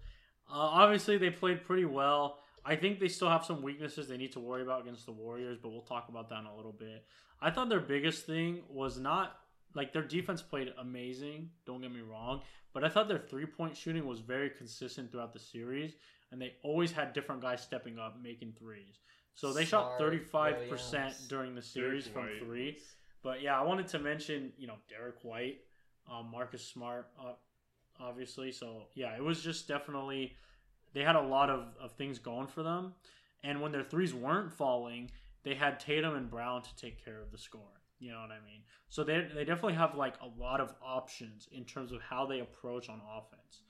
Uh, 0.53 0.57
obviously, 0.57 1.17
they 1.17 1.31
played 1.31 1.63
pretty 1.63 1.85
well. 1.85 2.37
I 2.63 2.75
think 2.75 2.99
they 2.99 3.07
still 3.07 3.29
have 3.29 3.43
some 3.43 3.63
weaknesses 3.63 4.07
they 4.07 4.17
need 4.17 4.31
to 4.33 4.39
worry 4.39 4.61
about 4.61 4.83
against 4.83 5.07
the 5.07 5.11
Warriors, 5.11 5.57
but 5.61 5.69
we'll 5.69 5.81
talk 5.81 6.09
about 6.09 6.29
that 6.29 6.39
in 6.41 6.45
a 6.45 6.55
little 6.55 6.71
bit. 6.71 7.05
I 7.41 7.49
thought 7.49 7.69
their 7.69 7.79
biggest 7.79 8.27
thing 8.27 8.61
was 8.69 8.99
not 8.99 9.37
like 9.73 9.91
their 9.91 10.03
defense 10.03 10.43
played 10.43 10.71
amazing. 10.79 11.49
Don't 11.65 11.81
get 11.81 11.91
me 11.91 12.01
wrong, 12.01 12.41
but 12.71 12.83
I 12.83 12.89
thought 12.89 13.07
their 13.07 13.17
three 13.17 13.47
point 13.47 13.75
shooting 13.75 14.05
was 14.05 14.19
very 14.19 14.51
consistent 14.51 15.11
throughout 15.11 15.33
the 15.33 15.39
series, 15.39 15.95
and 16.31 16.39
they 16.39 16.53
always 16.63 16.91
had 16.91 17.13
different 17.13 17.41
guys 17.41 17.61
stepping 17.61 17.97
up 17.97 18.17
making 18.21 18.53
threes. 18.57 18.99
So 19.33 19.51
they 19.51 19.65
shot 19.65 19.97
thirty 19.97 20.19
five 20.19 20.69
percent 20.69 21.05
Williams. 21.05 21.27
during 21.27 21.55
the 21.55 21.61
Derek 21.61 21.65
series 21.65 22.07
from 22.07 22.25
White 22.25 22.39
three. 22.39 22.77
But 23.23 23.41
yeah, 23.41 23.59
I 23.59 23.63
wanted 23.63 23.87
to 23.87 23.99
mention, 23.99 24.51
you 24.57 24.67
know, 24.67 24.75
Derek 24.89 25.15
White, 25.23 25.61
um, 26.11 26.29
Marcus 26.31 26.63
Smart, 26.63 27.07
uh, 27.19 27.33
obviously. 27.99 28.51
So 28.51 28.83
yeah, 28.95 29.15
it 29.15 29.23
was 29.23 29.41
just 29.41 29.67
definitely 29.67 30.35
they 30.93 31.01
had 31.01 31.15
a 31.15 31.21
lot 31.21 31.49
of, 31.49 31.65
of 31.81 31.91
things 31.93 32.19
going 32.19 32.47
for 32.47 32.63
them. 32.63 32.93
And 33.43 33.61
when 33.61 33.71
their 33.71 33.83
threes 33.83 34.13
weren't 34.13 34.53
falling, 34.53 35.11
they 35.43 35.55
had 35.55 35.79
Tatum 35.79 36.15
and 36.15 36.29
Brown 36.29 36.61
to 36.61 36.75
take 36.75 37.03
care 37.03 37.19
of 37.19 37.31
the 37.31 37.37
score. 37.37 37.61
You 37.99 38.11
know 38.11 38.19
what 38.21 38.31
I 38.31 38.39
mean? 38.45 38.61
So 38.89 39.03
they, 39.03 39.27
they 39.33 39.45
definitely 39.45 39.75
have 39.75 39.95
like 39.95 40.15
a 40.21 40.39
lot 40.41 40.59
of 40.59 40.73
options 40.85 41.47
in 41.51 41.65
terms 41.65 41.91
of 41.91 42.01
how 42.01 42.25
they 42.25 42.39
approach 42.39 42.89
on 42.89 43.01
offense. 43.17 43.61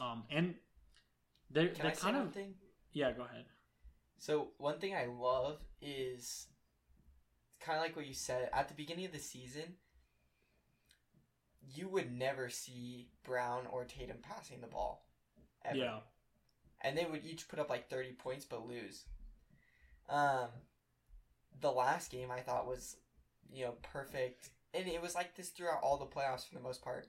Um, 0.00 0.24
and 0.30 0.54
they're, 1.50 1.68
Can 1.68 1.82
they're 1.82 1.92
I 1.92 1.94
kind 1.94 2.16
of 2.16 2.32
thing? 2.32 2.54
yeah. 2.92 3.12
Go 3.12 3.24
ahead. 3.24 3.44
So 4.18 4.48
one 4.58 4.78
thing 4.78 4.94
I 4.94 5.06
love 5.06 5.60
is 5.80 6.46
kind 7.60 7.78
of 7.78 7.82
like 7.82 7.96
what 7.96 8.06
you 8.06 8.14
said 8.14 8.50
at 8.52 8.68
the 8.68 8.74
beginning 8.74 9.06
of 9.06 9.12
the 9.12 9.18
season. 9.18 9.74
You 11.74 11.88
would 11.88 12.10
never 12.10 12.48
see 12.48 13.08
Brown 13.24 13.66
or 13.70 13.84
Tatum 13.84 14.18
passing 14.22 14.60
the 14.60 14.66
ball, 14.66 15.06
ever. 15.64 15.76
Yeah, 15.76 15.98
and 16.80 16.96
they 16.96 17.04
would 17.04 17.24
each 17.24 17.48
put 17.48 17.58
up 17.58 17.68
like 17.70 17.88
thirty 17.88 18.12
points 18.12 18.44
but 18.44 18.66
lose. 18.66 19.04
Um, 20.08 20.48
the 21.60 21.70
last 21.70 22.10
game 22.10 22.30
I 22.30 22.40
thought 22.40 22.66
was, 22.66 22.96
you 23.52 23.64
know, 23.64 23.74
perfect, 23.82 24.50
and 24.72 24.88
it 24.88 25.02
was 25.02 25.14
like 25.14 25.34
this 25.34 25.50
throughout 25.50 25.82
all 25.82 25.98
the 25.98 26.06
playoffs 26.06 26.48
for 26.48 26.54
the 26.54 26.62
most 26.62 26.82
part. 26.82 27.06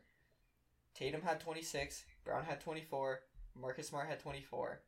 Tatum 0.93 1.22
had 1.22 1.39
twenty 1.39 1.62
six, 1.62 2.04
Brown 2.26 2.43
had 2.43 2.60
twenty 2.60 2.82
four, 2.82 3.22
Marcus 3.56 3.88
Smart 3.88 4.10
had 4.10 4.19
twenty 4.19 4.41
four. 4.41 4.82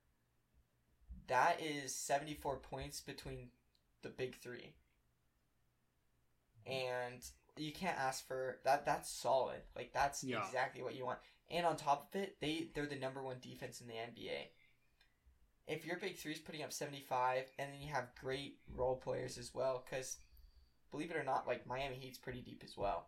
That 1.27 1.61
is 1.61 1.95
seventy 1.95 2.33
four 2.33 2.57
points 2.57 2.99
between 2.99 3.49
the 4.01 4.09
big 4.09 4.35
three, 4.35 4.73
and 6.65 7.23
you 7.61 7.71
can't 7.71 7.97
ask 7.97 8.27
for 8.27 8.59
that. 8.65 8.85
That's 8.85 9.09
solid. 9.09 9.61
Like 9.75 9.91
that's 9.93 10.23
Yeah. 10.23 10.45
exactly 10.45 10.81
what 10.83 10.95
you 10.95 11.05
want. 11.05 11.19
And 11.49 11.65
on 11.65 11.75
top 11.75 12.09
of 12.13 12.21
it, 12.21 12.39
they 12.39 12.69
they're 12.73 12.85
the 12.85 12.95
number 12.95 13.21
one 13.21 13.37
defense 13.41 13.81
in 13.81 13.87
the 13.87 13.93
NBA. 13.93 14.49
If 15.67 15.85
your 15.85 15.97
big 15.97 16.17
three 16.17 16.31
is 16.33 16.39
putting 16.39 16.63
up 16.63 16.73
seventy 16.73 17.01
five, 17.01 17.45
and 17.59 17.71
then 17.73 17.81
you 17.81 17.91
have 17.93 18.15
great 18.19 18.59
role 18.75 18.95
players 18.95 19.37
as 19.37 19.53
well, 19.53 19.83
because 19.85 20.17
believe 20.91 21.11
it 21.11 21.17
or 21.17 21.23
not, 21.23 21.47
like 21.47 21.67
Miami 21.67 21.95
Heat's 21.95 22.17
pretty 22.17 22.41
deep 22.41 22.61
as 22.65 22.75
well. 22.77 23.07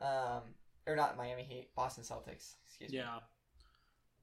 Um, 0.00 0.42
or 0.86 0.96
not 0.96 1.16
Miami 1.16 1.44
Heat, 1.44 1.74
Boston 1.76 2.04
Celtics. 2.04 2.54
Excuse 2.66 2.90
me. 2.90 2.96
yeah, 2.98 3.20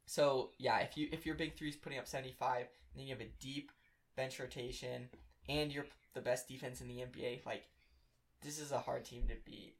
So 0.05 0.51
yeah, 0.57 0.79
if 0.79 0.97
you 0.97 1.07
if 1.11 1.25
your 1.25 1.35
big 1.35 1.55
three 1.55 1.69
is 1.69 1.75
putting 1.75 1.99
up 1.99 2.07
seventy 2.07 2.33
five, 2.33 2.67
and 2.93 2.99
then 2.99 3.07
you 3.07 3.13
have 3.13 3.21
a 3.21 3.31
deep 3.39 3.71
bench 4.15 4.39
rotation, 4.39 5.09
and 5.47 5.71
you're 5.71 5.85
the 6.13 6.21
best 6.21 6.47
defense 6.47 6.81
in 6.81 6.87
the 6.87 6.95
NBA, 7.01 7.45
like 7.45 7.63
this 8.41 8.59
is 8.59 8.71
a 8.71 8.79
hard 8.79 9.05
team 9.05 9.27
to 9.27 9.35
beat. 9.45 9.75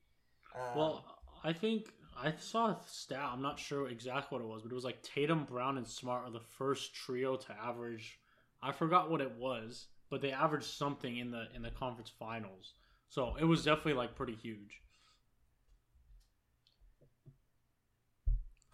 Um, 0.56 0.78
Well, 0.78 1.06
I 1.43 1.54
think 1.54 1.91
I 2.17 2.34
saw 2.38 2.67
a 2.67 2.78
stat. 2.86 3.30
I'm 3.32 3.41
not 3.41 3.60
sure 3.60 3.88
exactly 3.88 4.38
what 4.38 4.43
it 4.43 4.48
was, 4.48 4.62
but 4.63 4.72
it 4.72 4.76
was 4.76 4.84
like 4.84 5.02
Tatum, 5.04 5.45
Brown, 5.45 5.78
and 5.78 5.88
Smart 5.88 6.26
are 6.28 6.32
the 6.32 6.39
first 6.39 6.93
trio 6.93 7.36
to 7.38 7.54
average. 7.54 8.19
I 8.62 8.72
forgot 8.72 9.10
what 9.10 9.22
it 9.22 9.32
was, 9.38 9.88
but 10.10 10.22
they 10.22 10.32
averaged 10.32 10.65
something 10.65 11.17
in 11.17 11.32
the 11.32 11.48
in 11.56 11.62
the 11.62 11.72
conference 11.72 12.10
finals. 12.10 12.74
So 13.10 13.36
it 13.39 13.45
was 13.45 13.63
definitely 13.63 13.93
like 13.93 14.15
pretty 14.15 14.36
huge. 14.36 14.82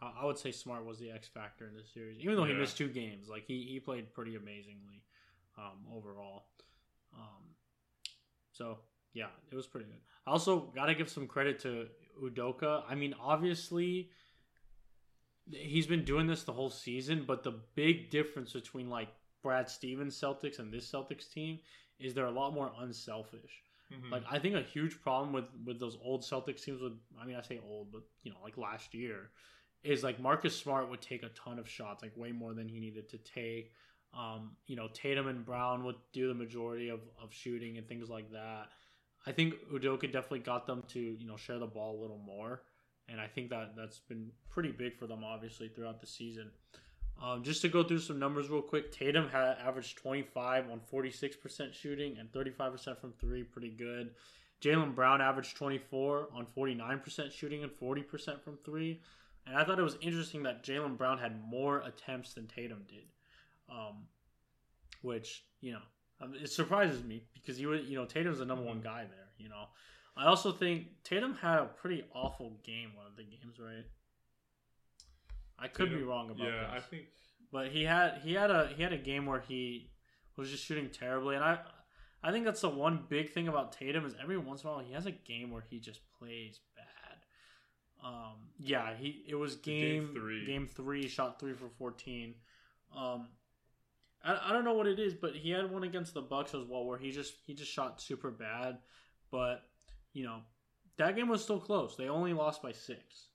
I 0.02 0.12
I 0.21 0.26
would 0.26 0.38
say 0.38 0.52
Smart 0.52 0.86
was 0.86 1.00
the 1.00 1.12
X 1.12 1.28
factor 1.28 1.67
in 1.67 1.76
this 1.76 1.91
series, 1.93 2.19
even 2.19 2.36
though 2.36 2.45
he 2.45 2.54
missed 2.54 2.78
two 2.78 2.89
games. 2.89 3.28
Like 3.30 3.45
he, 3.45 3.62
he 3.63 3.80
played 3.80 4.13
pretty 4.13 4.36
amazingly 4.36 5.04
um, 5.58 5.86
overall. 5.93 6.48
Um, 7.13 7.56
so 8.52 8.80
yeah, 9.15 9.30
it 9.51 9.56
was 9.56 9.65
pretty 9.65 9.88
good. 9.88 9.99
I 10.28 10.32
also 10.32 10.71
got 10.75 10.86
to 10.88 10.93
give 10.95 11.10
some 11.10 11.25
credit 11.25 11.60
to 11.62 11.88
Udoka. 12.21 12.84
I 12.88 12.93
mean, 12.93 13.15
obviously, 13.19 14.12
he's 15.51 15.88
been 15.88 16.04
doing 16.04 16.28
this 16.28 16.43
the 16.43 16.54
whole 16.54 16.69
season, 16.69 17.23
but 17.25 17.43
the 17.43 17.54
big 17.75 18.10
difference 18.12 18.54
between 18.54 18.89
like 18.89 19.08
Brad 19.41 19.69
Stevens 19.69 20.19
Celtics 20.19 20.60
and 20.60 20.71
this 20.71 20.91
Celtics 20.91 21.32
team 21.32 21.60
is 21.99 22.13
they're 22.13 22.25
a 22.25 22.32
lot 22.32 22.54
more 22.54 22.71
unselfish. 22.80 23.62
Mhm. 23.93 24.12
Like 24.12 24.23
I 24.30 24.39
think 24.39 24.56
a 24.56 24.62
huge 24.62 24.99
problem 25.01 25.32
with 25.32 25.47
with 25.65 25.80
those 25.80 25.97
old 26.04 26.21
Celtics 26.23 26.63
teams 26.63 26.82
with 26.82 26.93
I 27.19 27.25
mean 27.25 27.36
I 27.36 27.41
say 27.41 27.60
old, 27.63 27.91
but 27.91 28.01
you 28.23 28.32
know 28.32 28.38
like 28.43 28.58
last 28.58 28.93
year 28.93 29.30
is 29.84 30.04
like 30.04 30.19
Marcus 30.19 30.58
Smart 30.58 30.89
would 30.89 31.01
take 31.01 31.21
a 31.23 31.30
ton 31.30 31.60
of 31.60 31.69
shots, 31.69 32.01
like 32.01 32.17
way 32.17 32.32
more 32.32 32.54
than 32.54 32.67
he 32.67 32.80
needed 32.80 33.08
to 33.10 33.19
take. 33.19 33.71
Um, 34.13 34.56
you 34.65 34.75
know 34.75 34.88
Tatum 34.93 35.28
and 35.28 35.45
Brown 35.45 35.84
would 35.84 35.97
do 36.12 36.28
the 36.28 36.34
majority 36.34 36.89
of 36.89 37.01
of 37.21 37.32
shooting 37.32 37.78
and 37.78 37.88
things 37.88 38.10
like 38.10 38.32
that. 38.32 38.69
I 39.27 39.31
think 39.31 39.55
Udoka 39.71 40.11
definitely 40.11 40.39
got 40.39 40.67
them 40.67 40.83
to 40.89 40.99
you 40.99 41.25
know 41.25 41.38
share 41.38 41.59
the 41.59 41.65
ball 41.65 41.99
a 41.99 42.01
little 42.01 42.21
more, 42.25 42.61
and 43.09 43.19
I 43.19 43.27
think 43.27 43.49
that 43.49 43.75
that's 43.75 43.99
been 43.99 44.31
pretty 44.49 44.71
big 44.71 44.97
for 44.97 45.07
them 45.07 45.23
obviously 45.23 45.67
throughout 45.67 46.01
the 46.01 46.07
season. 46.07 46.51
Um, 47.21 47.43
just 47.43 47.61
to 47.61 47.69
go 47.69 47.83
through 47.83 47.99
some 47.99 48.19
numbers 48.19 48.49
real 48.49 48.61
quick, 48.61 48.91
Tatum 48.91 49.29
had 49.29 49.57
averaged 49.65 49.97
25 49.99 50.69
on 50.69 50.81
46% 50.91 51.73
shooting 51.73 52.17
and 52.19 52.29
35% 52.31 52.99
from 52.99 53.13
three, 53.13 53.41
pretty 53.43 53.69
good. 53.69 54.11
Jaylen 54.61 54.93
Brown 54.93 55.21
averaged 55.21 55.55
24 55.55 56.29
on 56.33 56.45
49% 56.57 57.31
shooting 57.31 57.63
and 57.63 57.71
40% 57.71 58.41
from 58.41 58.57
three. 58.65 59.01
And 59.47 59.55
I 59.55 59.63
thought 59.63 59.79
it 59.79 59.83
was 59.83 59.97
interesting 60.01 60.43
that 60.43 60.63
Jaylen 60.63 60.97
Brown 60.97 61.17
had 61.17 61.41
more 61.47 61.79
attempts 61.81 62.33
than 62.33 62.47
Tatum 62.47 62.83
did, 62.88 63.05
um, 63.69 64.07
which 65.01 65.45
you 65.61 65.73
know 65.73 65.81
um, 66.21 66.34
it 66.41 66.49
surprises 66.49 67.04
me 67.04 67.23
because 67.34 67.60
you 67.60 67.73
you 67.73 67.97
know 67.97 68.06
Tatum's 68.06 68.39
the 68.39 68.45
number 68.45 68.63
one 68.63 68.82
guy 68.82 69.04
there. 69.04 69.28
You 69.38 69.49
know, 69.49 69.65
I 70.15 70.25
also 70.25 70.51
think 70.51 70.88
Tatum 71.04 71.36
had 71.41 71.60
a 71.60 71.65
pretty 71.65 72.06
awful 72.13 72.58
game 72.63 72.91
one 72.95 73.06
of 73.06 73.15
the 73.15 73.23
games, 73.23 73.60
right? 73.60 73.86
I 75.58 75.67
could 75.67 75.89
be 75.89 76.04
wrong 76.04 76.30
about 76.30 76.47
yeah, 76.47 76.62
this. 76.62 76.69
I 76.73 76.80
think 76.80 77.04
But 77.51 77.69
he 77.69 77.84
had 77.84 78.19
he 78.23 78.34
had 78.34 78.51
a 78.51 78.69
he 78.75 78.84
had 78.84 78.93
a 78.93 78.97
game 78.97 79.25
where 79.25 79.41
he 79.41 79.89
was 80.38 80.51
just 80.51 80.63
shooting 80.65 80.89
terribly, 80.89 81.36
and 81.36 81.43
I 81.43 81.60
I 82.23 82.32
think 82.32 82.45
that's 82.45 82.62
the 82.62 82.69
one 82.69 83.06
big 83.08 83.32
thing 83.32 83.47
about 83.47 83.71
Tatum 83.71 84.06
is 84.06 84.15
every 84.21 84.38
once 84.38 84.63
in 84.63 84.69
a 84.69 84.73
while 84.73 84.84
he 84.84 84.93
has 84.93 85.06
a 85.06 85.12
game 85.12 85.51
where 85.51 85.63
he 85.69 85.80
just 85.80 86.01
plays 86.19 86.60
bad. 86.75 88.06
Um, 88.06 88.49
yeah, 88.60 88.95
he 88.95 89.23
it 89.28 89.36
was 89.36 89.56
game 89.56 90.08
Game 90.08 90.13
three. 90.13 90.45
Game 90.45 90.67
three, 90.67 91.08
shot 91.08 91.39
three 91.39 91.54
for 91.54 91.69
fourteen. 91.78 92.36
Um, 92.95 93.28
I, 94.25 94.49
I 94.49 94.53
don't 94.53 94.65
know 94.65 94.73
what 94.73 94.88
it 94.88 94.99
is, 94.99 95.13
but 95.13 95.35
he 95.35 95.51
had 95.51 95.71
one 95.71 95.83
against 95.83 96.13
the 96.13 96.21
Bucks 96.21 96.53
as 96.53 96.65
well 96.67 96.85
where 96.85 96.97
he 96.97 97.11
just 97.11 97.35
he 97.45 97.53
just 97.53 97.71
shot 97.71 98.01
super 98.01 98.31
bad. 98.31 98.79
But 99.31 99.63
you 100.13 100.23
know 100.23 100.39
that 100.97 101.15
game 101.15 101.29
was 101.29 101.43
still 101.43 101.59
close. 101.59 101.95
They 101.95 102.09
only 102.09 102.33
lost 102.33 102.61
by 102.61 102.71
six. 102.71 103.27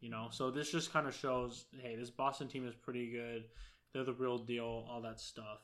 You 0.00 0.10
know, 0.10 0.28
so 0.30 0.50
this 0.52 0.70
just 0.70 0.92
kind 0.92 1.08
of 1.08 1.14
shows, 1.14 1.64
hey, 1.82 1.96
this 1.96 2.10
Boston 2.10 2.46
team 2.46 2.66
is 2.68 2.74
pretty 2.76 3.10
good. 3.10 3.46
They're 3.92 4.04
the 4.04 4.12
real 4.12 4.38
deal, 4.38 4.86
all 4.88 5.02
that 5.02 5.18
stuff. 5.18 5.58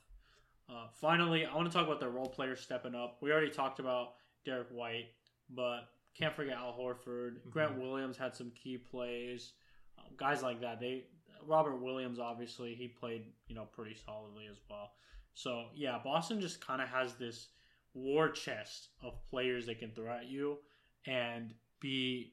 Uh, 0.68 0.86
finally, 1.00 1.46
I 1.46 1.54
want 1.54 1.70
to 1.70 1.76
talk 1.76 1.86
about 1.86 2.00
the 2.00 2.08
role 2.08 2.26
players 2.26 2.60
stepping 2.60 2.96
up. 2.96 3.18
We 3.20 3.30
already 3.30 3.50
talked 3.50 3.78
about 3.78 4.14
Derrick 4.44 4.68
White, 4.72 5.06
but 5.50 5.82
can't 6.18 6.34
forget 6.34 6.56
Al 6.56 6.72
Horford. 6.72 7.48
Grant 7.50 7.78
Williams 7.78 8.16
had 8.16 8.34
some 8.34 8.50
key 8.50 8.76
plays. 8.78 9.52
Um, 9.98 10.06
guys 10.16 10.42
like 10.42 10.60
that. 10.62 10.80
They 10.80 11.04
Robert 11.46 11.76
Williams, 11.76 12.18
obviously, 12.18 12.74
he 12.74 12.88
played 12.88 13.24
you 13.48 13.54
know 13.54 13.64
pretty 13.64 13.94
solidly 13.94 14.46
as 14.50 14.58
well. 14.68 14.92
So 15.34 15.66
yeah, 15.74 15.98
Boston 16.02 16.40
just 16.40 16.64
kind 16.64 16.80
of 16.80 16.88
has 16.88 17.14
this 17.14 17.48
war 17.94 18.28
chest 18.28 18.88
of 19.02 19.14
players 19.30 19.66
they 19.66 19.74
can 19.74 19.90
throw 19.90 20.12
at 20.12 20.26
you 20.26 20.58
and 21.06 21.54
be 21.80 22.32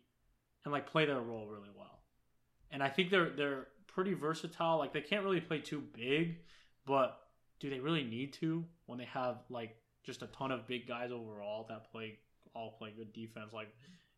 and 0.63 0.71
like 0.71 0.87
play 0.87 1.05
their 1.05 1.19
role 1.19 1.47
really 1.47 1.69
well. 1.75 1.99
And 2.71 2.81
I 2.81 2.89
think 2.89 3.09
they're 3.09 3.29
they're 3.29 3.67
pretty 3.87 4.13
versatile. 4.13 4.77
Like 4.77 4.93
they 4.93 5.01
can't 5.01 5.23
really 5.23 5.41
play 5.41 5.59
too 5.59 5.83
big, 5.93 6.37
but 6.85 7.19
do 7.59 7.69
they 7.69 7.79
really 7.79 8.03
need 8.03 8.33
to 8.33 8.63
when 8.85 8.97
they 8.97 9.05
have 9.05 9.37
like 9.49 9.75
just 10.03 10.21
a 10.23 10.27
ton 10.27 10.51
of 10.51 10.67
big 10.67 10.87
guys 10.87 11.11
overall 11.11 11.65
that 11.69 11.91
play 11.91 12.17
all 12.55 12.75
play 12.77 12.93
good 12.95 13.13
defense? 13.13 13.53
Like 13.53 13.69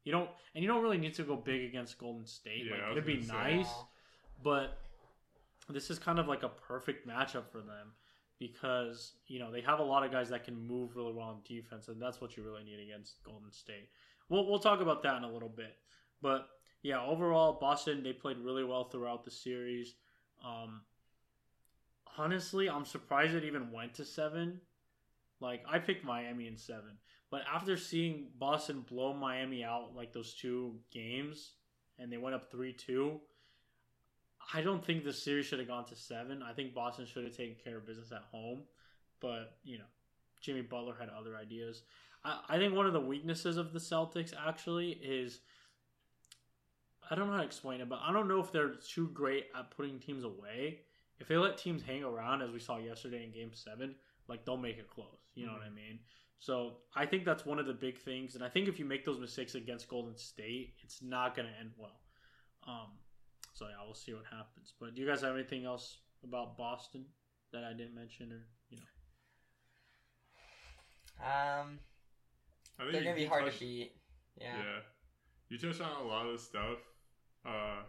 you 0.04 0.12
don't 0.12 0.30
and 0.56 0.64
you 0.64 0.68
don't 0.68 0.84
really 0.84 0.98
need 0.98 1.14
to 1.16 1.24
go 1.24 1.36
big 1.36 1.64
against 1.64 1.98
Golden 1.98 2.26
State. 2.26 2.66
Yeah, 2.66 2.90
like 2.90 2.92
it'd 2.92 3.06
be 3.06 3.26
nice, 3.28 3.70
but 4.44 4.78
this 5.70 5.90
is 5.90 6.00
kind 6.00 6.20
of 6.20 6.28
like 6.28 6.44
a 6.44 6.50
perfect 6.50 7.08
matchup 7.08 7.48
for 7.52 7.60
them 7.60 7.94
because 8.40 9.14
you 9.28 9.40
know 9.40 9.52
they 9.52 9.62
have 9.62 9.80
a 9.80 9.84
lot 9.84 10.04
of 10.04 10.12
guys 10.12 10.30
that 10.30 10.44
can 10.44 10.68
move 10.68 10.96
really 10.96 11.14
well 11.14 11.28
on 11.28 11.40
defense, 11.46 11.88
and 11.88 12.02
that's 12.02 12.20
what 12.20 12.36
you 12.36 12.44
really 12.44 12.64
need 12.64 12.80
against 12.80 13.24
Golden 13.24 13.52
State. 13.52 13.90
We'll 14.30 14.50
we'll 14.50 14.60
talk 14.60 14.82
about 14.82 15.04
that 15.04 15.16
in 15.18 15.24
a 15.24 15.32
little 15.32 15.50
bit, 15.50 15.78
but 16.22 16.48
yeah, 16.82 17.02
overall 17.02 17.58
Boston 17.60 18.04
they 18.04 18.14
played 18.14 18.38
really 18.38 18.64
well 18.64 18.90
throughout 18.90 19.24
the 19.24 19.32
series. 19.32 19.96
Um, 20.46 20.82
honestly, 22.18 22.70
I'm 22.70 22.86
surprised 22.86 23.34
it 23.34 23.46
even 23.46 23.72
went 23.72 23.94
to 23.96 24.06
seven. 24.06 24.60
Like 25.40 25.64
I 25.70 25.80
picked 25.80 26.04
Miami 26.04 26.48
in 26.48 26.58
seven, 26.58 26.98
but 27.32 27.42
after 27.54 27.78
seeing 27.78 28.28
Boston 28.38 28.86
blow 28.88 29.14
Miami 29.14 29.64
out 29.64 29.96
like 29.96 30.12
those 30.12 30.34
two 30.34 30.76
games, 30.92 31.54
and 31.98 32.12
they 32.12 32.18
went 32.18 32.36
up 32.36 32.52
three 32.52 32.74
two. 32.74 33.22
I 34.54 34.62
don't 34.62 34.84
think 34.84 35.04
the 35.04 35.14
series 35.14 35.46
should 35.46 35.60
have 35.60 35.68
gone 35.68 35.86
to 35.86 35.96
seven. 35.96 36.42
I 36.44 36.54
think 36.54 36.74
Boston 36.74 37.06
should 37.06 37.24
have 37.24 37.36
taken 37.36 37.56
care 37.64 37.78
of 37.78 37.86
business 37.86 38.12
at 38.12 38.24
home, 38.32 38.62
but 39.20 39.58
you 39.64 39.78
know, 39.78 39.86
Jimmy 40.42 40.62
Butler 40.62 40.96
had 41.00 41.10
other 41.10 41.38
ideas. 41.38 41.84
I, 42.26 42.40
I 42.50 42.58
think 42.58 42.74
one 42.74 42.86
of 42.86 42.94
the 42.94 43.00
weaknesses 43.00 43.58
of 43.58 43.74
the 43.74 43.80
Celtics 43.80 44.34
actually 44.36 44.92
is 44.92 45.40
I 47.10 47.16
don't 47.16 47.28
know 47.28 47.34
how 47.34 47.40
to 47.40 47.46
explain 47.46 47.82
it, 47.82 47.90
but 47.90 48.00
I 48.04 48.12
don't 48.12 48.28
know 48.28 48.40
if 48.40 48.52
they're 48.52 48.76
too 48.76 49.10
great 49.14 49.48
at 49.58 49.72
putting 49.72 50.00
teams 50.00 50.24
away. 50.24 50.80
If 51.20 51.28
they 51.28 51.38
let 51.38 51.58
teams 51.58 51.84
hang 51.84 52.04
around, 52.04 52.42
as 52.42 52.52
we 52.52 52.60
saw 52.60 52.78
yesterday 52.78 53.24
in 53.24 53.32
Game 53.32 53.52
Seven, 53.54 53.96
like 54.28 54.46
they'll 54.46 54.58
make 54.58 54.78
it 54.78 54.90
close. 54.90 55.20
You 55.36 55.46
know 55.46 55.54
what 55.54 55.62
I 55.62 55.70
mean? 55.70 56.00
So 56.40 56.78
I 56.96 57.06
think 57.06 57.24
that's 57.24 57.46
one 57.46 57.60
of 57.60 57.66
the 57.66 57.74
big 57.74 57.98
things, 57.98 58.36
and 58.36 58.44
I 58.44 58.50
think 58.50 58.68
if 58.68 58.78
you 58.78 58.86
make 58.86 59.06
those 59.06 59.20
mistakes 59.20 59.56
against 59.56 59.88
Golden 59.88 60.18
State, 60.18 60.74
it's 60.84 61.02
not 61.02 61.36
going 61.36 61.48
to 61.48 61.60
end 61.60 61.72
well. 61.78 62.02
Um, 62.68 62.90
so 63.54 63.66
yeah, 63.68 63.76
we'll 63.86 63.94
see 63.96 64.14
what 64.14 64.26
happens. 64.30 64.74
But 64.80 64.96
do 64.96 65.02
you 65.02 65.08
guys 65.08 65.22
have 65.22 65.36
anything 65.36 65.66
else 65.66 66.00
about 66.24 66.58
Boston 66.58 67.06
that 67.52 67.64
I 67.64 67.74
didn't 67.74 67.96
mention, 67.96 68.32
or 68.32 68.46
you 68.70 68.78
know? 68.78 68.84
Um, 71.26 71.80
I 72.80 72.84
think 72.84 72.94
they're 72.94 73.04
gonna 73.04 73.16
be 73.16 73.26
hard 73.26 73.46
touched- 73.46 73.60
to 73.60 73.66
beat. 73.66 73.92
Yeah. 74.40 74.58
Yeah. 74.58 74.80
You 75.50 75.58
touched 75.58 75.82
on 75.82 76.02
a 76.02 76.08
lot 76.08 76.26
of 76.26 76.40
stuff. 76.40 76.80
Uh, 77.46 77.84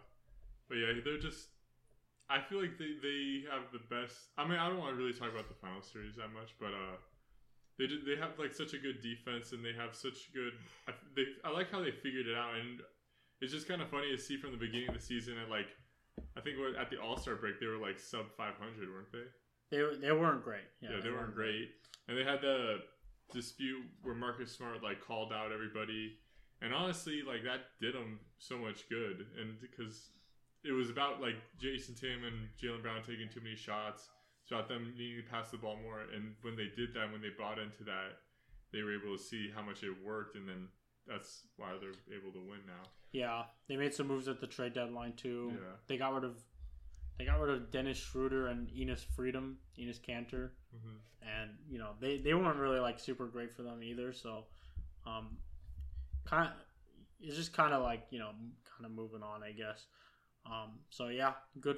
but 0.69 0.75
yeah, 0.75 0.93
they're 1.03 1.17
just. 1.19 1.49
I 2.29 2.41
feel 2.41 2.59
like 2.59 2.77
they, 2.79 2.97
they 3.01 3.43
have 3.51 3.69
the 3.71 3.79
best. 3.89 4.17
I 4.37 4.47
mean, 4.47 4.57
I 4.57 4.67
don't 4.67 4.79
want 4.79 4.95
to 4.95 4.97
really 4.97 5.13
talk 5.13 5.29
about 5.31 5.47
the 5.47 5.53
final 5.53 5.81
series 5.81 6.15
that 6.15 6.29
much, 6.33 6.55
but 6.59 6.73
uh, 6.73 6.97
they 7.77 7.85
did, 7.85 8.05
they 8.05 8.15
have 8.19 8.37
like 8.39 8.53
such 8.53 8.73
a 8.73 8.79
good 8.79 9.01
defense 9.01 9.51
and 9.51 9.63
they 9.63 9.73
have 9.77 9.93
such 9.95 10.33
good. 10.33 10.53
I, 10.87 10.93
they 11.15 11.25
I 11.43 11.51
like 11.51 11.71
how 11.71 11.81
they 11.81 11.91
figured 11.91 12.25
it 12.27 12.35
out, 12.35 12.55
and 12.55 12.81
it's 13.45 13.53
just 13.53 13.67
kind 13.67 13.81
of 13.81 13.89
funny 13.89 14.09
to 14.09 14.17
see 14.17 14.37
from 14.37 14.51
the 14.51 14.57
beginning 14.57 14.89
of 14.89 14.95
the 14.95 15.01
season 15.01 15.37
at 15.37 15.49
like. 15.49 15.67
I 16.37 16.41
think 16.41 16.55
at 16.79 16.89
the 16.89 16.97
All 16.97 17.17
Star 17.17 17.35
break 17.35 17.59
they 17.59 17.67
were 17.67 17.77
like 17.77 17.99
sub 17.99 18.25
500, 18.37 18.57
weren't 18.89 19.11
they? 19.11 19.27
They 19.69 19.83
they 20.01 20.11
weren't 20.11 20.43
great. 20.43 20.65
Yeah, 20.81 20.99
they 21.03 21.11
weren't 21.11 21.35
great. 21.35 21.69
And 22.07 22.17
they 22.17 22.23
had 22.23 22.41
the 22.41 22.79
dispute 23.31 23.83
where 24.01 24.15
Marcus 24.15 24.51
Smart 24.51 24.81
like 24.81 25.01
called 25.01 25.31
out 25.31 25.51
everybody, 25.51 26.17
and 26.61 26.73
honestly, 26.73 27.21
like 27.21 27.43
that 27.43 27.77
did 27.79 27.93
them 27.93 28.19
so 28.39 28.57
much 28.57 28.89
good. 28.89 29.27
And 29.39 29.59
because 29.61 30.09
it 30.63 30.71
was 30.71 30.89
about 30.89 31.21
like 31.21 31.35
Jason 31.59 31.93
Tim 31.93 32.23
and 32.23 32.49
Jaylen 32.57 32.81
Brown 32.81 33.03
taking 33.03 33.29
too 33.29 33.41
many 33.41 33.55
shots, 33.55 34.09
it's 34.41 34.51
about 34.51 34.67
them 34.67 34.93
needing 34.97 35.21
to 35.23 35.29
pass 35.29 35.51
the 35.51 35.57
ball 35.57 35.77
more. 35.83 36.01
And 36.15 36.33
when 36.41 36.55
they 36.55 36.71
did 36.75 36.93
that, 36.95 37.11
when 37.11 37.21
they 37.21 37.35
bought 37.37 37.59
into 37.59 37.83
that, 37.83 38.17
they 38.71 38.81
were 38.81 38.95
able 38.95 39.15
to 39.15 39.21
see 39.21 39.51
how 39.53 39.61
much 39.61 39.83
it 39.83 39.93
worked, 40.03 40.35
and 40.35 40.47
then 40.47 40.69
that's 41.07 41.43
why 41.57 41.69
they're 41.79 42.17
able 42.17 42.31
to 42.33 42.39
win 42.39 42.59
now. 42.67 42.89
Yeah, 43.11 43.43
they 43.67 43.77
made 43.77 43.93
some 43.93 44.07
moves 44.07 44.27
at 44.27 44.41
the 44.41 44.47
trade 44.47 44.73
deadline 44.73 45.13
too. 45.13 45.51
Yeah. 45.53 45.59
They 45.87 45.97
got 45.97 46.13
rid 46.13 46.23
of 46.23 46.41
they 47.17 47.25
got 47.25 47.39
rid 47.39 47.55
of 47.55 47.71
Dennis 47.71 47.97
Schroeder 47.97 48.47
and 48.47 48.67
Enes 48.69 49.05
Freedom, 49.15 49.57
Enes 49.79 49.99
Kanter, 50.01 50.49
Mm-hmm. 50.75 50.97
and 51.41 51.51
you 51.69 51.77
know 51.79 51.91
they, 52.01 52.17
they 52.17 52.33
weren't 52.33 52.57
really 52.59 52.79
like 52.79 52.99
super 52.99 53.27
great 53.27 53.53
for 53.55 53.61
them 53.63 53.81
either. 53.81 54.11
So, 54.11 54.45
um, 55.05 55.37
kind 56.25 56.49
it's 57.21 57.37
just 57.37 57.53
kind 57.53 57.73
of 57.73 57.81
like 57.81 58.07
you 58.09 58.19
know 58.19 58.31
kind 58.77 58.85
of 58.85 58.91
moving 58.91 59.23
on, 59.23 59.41
I 59.43 59.51
guess. 59.53 59.85
Um, 60.45 60.79
so 60.89 61.07
yeah, 61.07 61.33
good. 61.61 61.77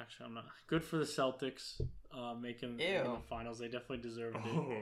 Actually, 0.00 0.26
I'm 0.26 0.34
not 0.34 0.46
good 0.66 0.82
for 0.82 0.96
the 0.96 1.04
Celtics 1.04 1.80
uh, 2.12 2.34
making, 2.34 2.76
making 2.78 3.04
the 3.12 3.20
finals. 3.28 3.60
They 3.60 3.66
definitely 3.66 3.98
deserved 3.98 4.36
it. 4.36 4.42
Oh, 4.44 4.76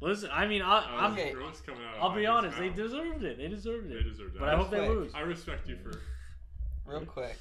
Listen, 0.00 0.28
I 0.32 0.46
mean, 0.46 0.60
I, 0.60 0.78
uh, 0.78 0.84
I'm. 0.90 1.12
Okay. 1.12 1.32
Out 1.32 1.54
I'll 2.00 2.10
be 2.10 2.26
Michael's 2.26 2.28
honest. 2.28 2.58
They 2.58 2.68
deserved 2.68 3.24
it. 3.24 3.38
They 3.38 3.48
deserved 3.48 3.90
it. 3.90 3.94
They 3.94 4.08
deserved 4.08 4.36
it. 4.36 4.40
But 4.40 4.50
I 4.50 4.56
hope 4.56 4.70
they 4.70 4.86
lose. 4.88 5.12
I 5.14 5.20
respect 5.20 5.68
you 5.68 5.78
for. 5.82 6.00
Real 6.84 7.06
quick. 7.06 7.38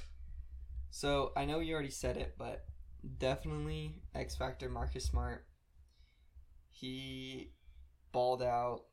So 0.89 1.33
I 1.35 1.45
know 1.45 1.59
you 1.59 1.73
already 1.73 1.89
said 1.89 2.15
it, 2.15 2.35
but 2.37 2.63
definitely 3.17 4.01
X 4.15 4.35
Factor 4.35 4.69
Marcus 4.69 5.05
Smart. 5.05 5.45
He 6.71 7.51
balled 8.11 8.41
out 8.41 8.85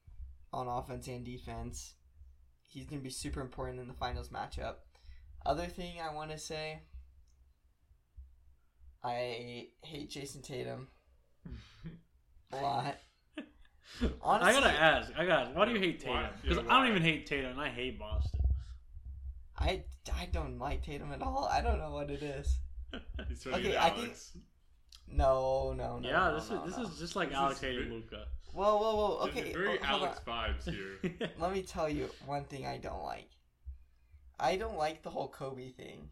on 0.52 0.66
offense 0.66 1.06
and 1.06 1.24
defense. 1.24 1.94
He's 2.62 2.86
gonna 2.86 3.00
be 3.00 3.10
super 3.10 3.40
important 3.40 3.78
in 3.78 3.86
the 3.86 3.94
finals 3.94 4.30
matchup. 4.30 4.74
Other 5.46 5.66
thing 5.66 5.96
I 6.00 6.12
want 6.12 6.32
to 6.32 6.38
say, 6.38 6.82
I 9.04 9.68
hate 9.82 10.10
Jayson 10.10 10.42
Tatum 10.42 10.88
a 12.52 12.56
lot. 12.62 12.96
I 14.24 14.52
gotta 14.52 14.70
ask. 14.70 15.12
I 15.16 15.24
gotta. 15.26 15.46
ask, 15.48 15.56
Why 15.56 15.64
do 15.66 15.72
you 15.72 15.78
hate 15.80 16.02
Why? 16.06 16.14
Tatum? 16.22 16.30
Because 16.42 16.56
Yeah, 16.64 16.74
I 16.74 16.80
don't 16.80 16.90
even 16.90 17.02
hate 17.02 17.26
Tatum. 17.26 17.52
and 17.52 17.60
I 17.60 17.68
hate 17.68 17.98
Boston. 17.98 18.40
I, 19.58 19.84
I 20.14 20.26
don't 20.32 20.58
like 20.58 20.82
Tatum 20.82 21.12
at 21.12 21.22
all. 21.22 21.48
I 21.52 21.60
don't 21.60 21.78
know 21.78 21.90
what 21.92 22.10
it 22.10 22.22
is. 22.22 22.58
He's 23.28 23.42
turning 23.44 23.60
Okay, 23.60 23.68
into 23.68 23.82
I 23.82 23.90
think- 23.90 24.14
No, 25.08 25.72
no, 25.76 25.98
no. 25.98 26.08
yeah, 26.08 26.30
no, 26.30 26.34
this 26.40 26.50
no, 26.50 26.64
is 26.64 26.70
this 26.70 26.76
no. 26.78 26.84
is 26.90 26.98
just 26.98 27.16
like 27.16 27.28
This 27.28 27.38
Alex 27.38 27.56
is 27.56 27.60
hated 27.62 27.88
ve- 27.88 27.94
Luka. 27.94 28.24
Whoa, 28.54 28.76
whoa, 28.76 28.96
whoa. 28.96 29.24
There's 29.26 29.36
Okay, 29.38 29.52
Very 29.52 29.78
oh, 29.78 29.84
hold 29.84 30.02
on. 30.02 30.08
Alex 30.08 30.20
vibes 30.26 30.70
here. 30.70 31.28
Let 31.38 31.52
me 31.52 31.62
tell 31.62 31.88
you 31.88 32.08
one 32.26 32.44
thing 32.44 32.66
I 32.66 32.78
don't 32.78 33.02
like. 33.02 33.28
I 34.40 34.56
don't 34.56 34.76
like 34.76 35.02
the 35.02 35.10
whole 35.10 35.28
Kobe 35.28 35.70
thing. 35.72 36.08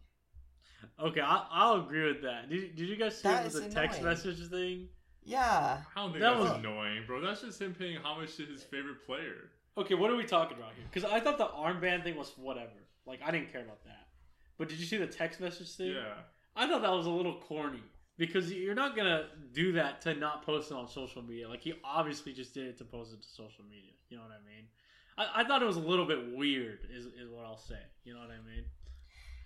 okay, 0.99 1.21
I, 1.21 1.45
I'll 1.51 1.81
agree 1.85 2.07
with 2.07 2.21
that. 2.23 2.49
Did, 2.49 2.75
did 2.75 2.87
you 2.89 2.95
guys 2.95 3.15
see 3.17 3.27
That 3.27 3.41
it 3.45 3.53
with 3.53 3.55
is 3.65 3.73
the 3.73 3.79
text 3.81 4.01
message 4.01 4.39
thing? 4.49 4.87
Yeah. 5.23 5.81
I 5.95 5.99
don't 6.01 6.11
think 6.11 6.21
That 6.21 6.31
that's 6.37 6.49
was- 6.51 6.59
annoying, 6.59 7.03
bro. 7.07 7.21
That's 7.21 7.41
just 7.41 7.61
him 7.61 7.73
paying 7.77 7.97
homage 7.97 8.35
to 8.37 8.45
his 8.45 8.63
favorite 8.63 9.05
player. 9.05 9.49
Okay, 9.77 9.93
what 9.93 10.09
are 10.11 10.15
we 10.15 10.25
talking 10.25 10.57
about 10.57 10.73
here? 10.75 10.83
Because 10.91 11.09
I 11.09 11.19
thought 11.19 11.37
the 11.37 11.47
armband 11.47 12.03
thing 12.03 12.15
was 12.17 12.31
whatever. 12.37 12.71
Like 13.05 13.19
I 13.25 13.31
didn't 13.31 13.51
care 13.51 13.61
about 13.61 13.83
that. 13.85 14.07
But 14.57 14.69
did 14.69 14.79
you 14.79 14.85
see 14.85 14.97
the 14.97 15.07
text 15.07 15.39
message 15.39 15.71
thing? 15.75 15.91
Yeah. 15.93 16.13
I 16.55 16.67
thought 16.67 16.81
that 16.81 16.91
was 16.91 17.05
a 17.05 17.09
little 17.09 17.39
corny 17.39 17.81
because 18.17 18.51
you're 18.51 18.75
not 18.75 18.95
gonna 18.95 19.27
do 19.53 19.71
that 19.73 20.01
to 20.01 20.13
not 20.13 20.45
post 20.45 20.71
it 20.71 20.75
on 20.75 20.87
social 20.87 21.21
media. 21.21 21.47
Like 21.47 21.61
he 21.61 21.73
obviously 21.83 22.33
just 22.33 22.53
did 22.53 22.67
it 22.67 22.77
to 22.79 22.83
post 22.83 23.13
it 23.13 23.21
to 23.21 23.27
social 23.29 23.63
media. 23.63 23.93
You 24.09 24.17
know 24.17 24.23
what 24.23 24.33
I 24.33 24.45
mean? 24.45 24.65
I, 25.17 25.41
I 25.41 25.47
thought 25.47 25.61
it 25.61 25.65
was 25.65 25.77
a 25.77 25.81
little 25.81 26.05
bit 26.05 26.35
weird. 26.35 26.79
Is 26.93 27.05
is 27.05 27.29
what 27.31 27.45
I'll 27.45 27.57
say. 27.57 27.79
You 28.03 28.13
know 28.13 28.19
what 28.19 28.29
I 28.31 28.41
mean? 28.53 28.65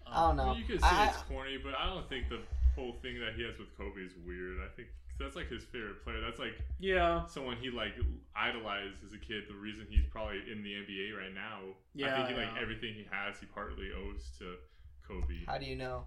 Um, 0.08 0.14
I 0.14 0.28
don't 0.28 0.38
know. 0.38 0.56
You 0.56 0.64
could 0.66 0.82
say 0.82 0.88
I, 0.88 1.08
it's 1.10 1.22
corny, 1.24 1.58
but 1.64 1.74
I 1.80 1.86
don't 1.88 2.08
think 2.10 2.30
the 2.30 2.40
whole 2.76 2.94
thing 3.02 3.20
that 3.20 3.34
he 3.36 3.44
has 3.44 3.58
with 3.60 3.76
Kobe 3.78 4.02
is 4.02 4.12
weird. 4.26 4.58
I 4.60 4.74
think 4.76 4.88
that's 5.20 5.36
like 5.36 5.50
his 5.50 5.64
favorite 5.64 6.04
player. 6.04 6.20
That's 6.22 6.40
like 6.40 6.56
Yeah. 6.80 7.26
someone 7.28 7.58
he 7.58 7.70
like 7.70 7.94
idolized 8.36 9.04
as 9.06 9.14
a 9.14 9.18
kid. 9.18 9.44
The 9.50 9.56
reason 9.56 9.88
he's 9.90 10.06
probably 10.12 10.42
in 10.52 10.64
the 10.64 10.74
NBA 10.74 11.18
right 11.18 11.34
now. 11.34 11.60
I 11.96 12.00
Yeah, 12.00 12.16
think 12.18 12.30
he 12.30 12.44
like 12.44 12.62
everything 12.62 12.94
he 12.94 13.06
has, 13.12 13.40
he 13.40 13.46
partly 13.46 13.90
owes 13.96 14.32
to 14.40 14.56
Kobe. 15.08 15.46
how 15.48 15.58
do 15.58 15.66
you 15.66 15.76
know? 15.76 16.06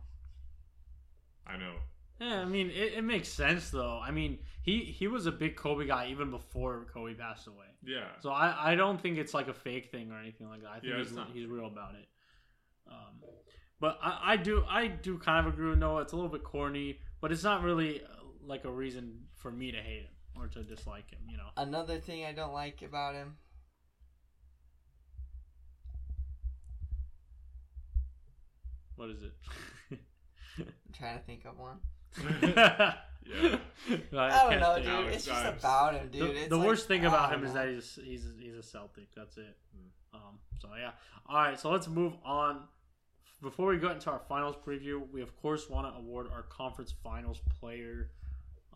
I 1.47 1.57
know. 1.57 1.75
Yeah, 2.21 2.41
I 2.41 2.45
mean, 2.45 2.69
it, 2.71 2.95
it 2.95 3.05
makes 3.05 3.29
sense 3.29 3.71
though. 3.71 4.01
I 4.03 4.11
mean, 4.11 4.39
he 4.63 4.81
he 4.81 5.07
was 5.07 5.27
a 5.27 5.33
big 5.33 5.57
Kobe 5.57 5.87
guy 5.87 6.09
even 6.11 6.31
before 6.31 6.87
Kobe 6.93 7.15
passed 7.15 7.47
away. 7.47 7.67
Yeah. 7.85 8.09
So 8.21 8.31
I, 8.31 8.73
I 8.73 8.75
don't 8.75 9.01
think 9.01 9.19
it's 9.19 9.35
like 9.35 9.49
a 9.49 9.55
fake 9.55 9.91
thing 9.91 10.11
or 10.11 10.19
anything 10.19 10.49
like 10.49 10.63
that. 10.63 10.71
I 10.71 10.81
think 10.81 10.93
Yeah, 10.93 10.99
he's, 10.99 11.13
not. 11.13 11.29
he's 11.33 11.47
real 11.47 11.67
about 11.67 11.95
it. 11.95 12.09
Um, 12.91 13.23
but 13.81 13.99
I, 14.03 14.33
I 14.33 14.37
do 14.37 14.65
I 14.69 14.89
do 14.89 15.17
kind 15.19 15.47
of 15.47 15.53
agree 15.55 15.71
with 15.71 15.79
Noah. 15.79 16.03
It's 16.03 16.13
a 16.13 16.17
little 16.17 16.31
bit 16.31 16.43
corny, 16.43 16.99
but 17.21 17.31
it's 17.31 17.45
not 17.45 17.63
really 17.63 18.03
like 18.49 18.65
a 18.65 18.71
reason 18.71 19.25
for 19.37 19.51
me 19.51 19.71
to 19.71 19.79
hate 19.79 20.03
him 20.03 20.41
or 20.41 20.49
to 20.49 20.63
dislike 20.63 21.11
him. 21.11 21.21
You 21.29 21.37
know. 21.37 21.49
Another 21.57 21.99
thing 21.99 22.25
I 22.25 22.33
don't 22.33 22.53
like 22.53 22.83
about 22.83 23.15
him. 23.15 23.37
What 28.97 29.11
is 29.11 29.23
it? 29.23 29.33
I'm 30.59 30.67
trying 30.93 31.19
to 31.19 31.25
think 31.25 31.45
of 31.45 31.59
one. 31.59 32.95
Yeah. 33.29 33.59
I 34.17 34.51
don't 34.51 34.61
know, 34.61 35.03
dude. 35.03 35.13
It's 35.13 35.27
just 35.27 35.45
about 35.45 35.95
him, 35.95 36.09
dude. 36.11 36.23
The, 36.23 36.39
it's 36.39 36.49
the 36.49 36.57
like, 36.57 36.67
worst 36.67 36.89
thing 36.89 37.05
about 37.05 37.33
him 37.33 37.45
is 37.45 37.53
that 37.53 37.69
he's 37.69 37.99
he's 38.03 38.25
he's 38.41 38.55
a 38.55 38.63
Celtic. 38.63 39.15
That's 39.15 39.37
it. 39.37 39.57
Um, 40.15 40.39
so 40.61 40.69
yeah. 40.79 40.93
All 41.29 41.37
right. 41.37 41.59
So 41.59 41.71
let's 41.71 41.89
move 41.89 42.15
on. 42.25 42.63
Before 43.41 43.69
we 43.69 43.77
go 43.77 43.91
into 43.91 44.11
our 44.11 44.21
finals 44.29 44.57
preview, 44.67 45.03
we 45.13 45.21
of 45.21 45.37
course 45.37 45.69
want 45.69 45.87
to 45.87 45.99
award 45.99 46.29
our 46.33 46.43
conference 46.43 46.93
finals 47.05 47.41
player, 47.61 48.11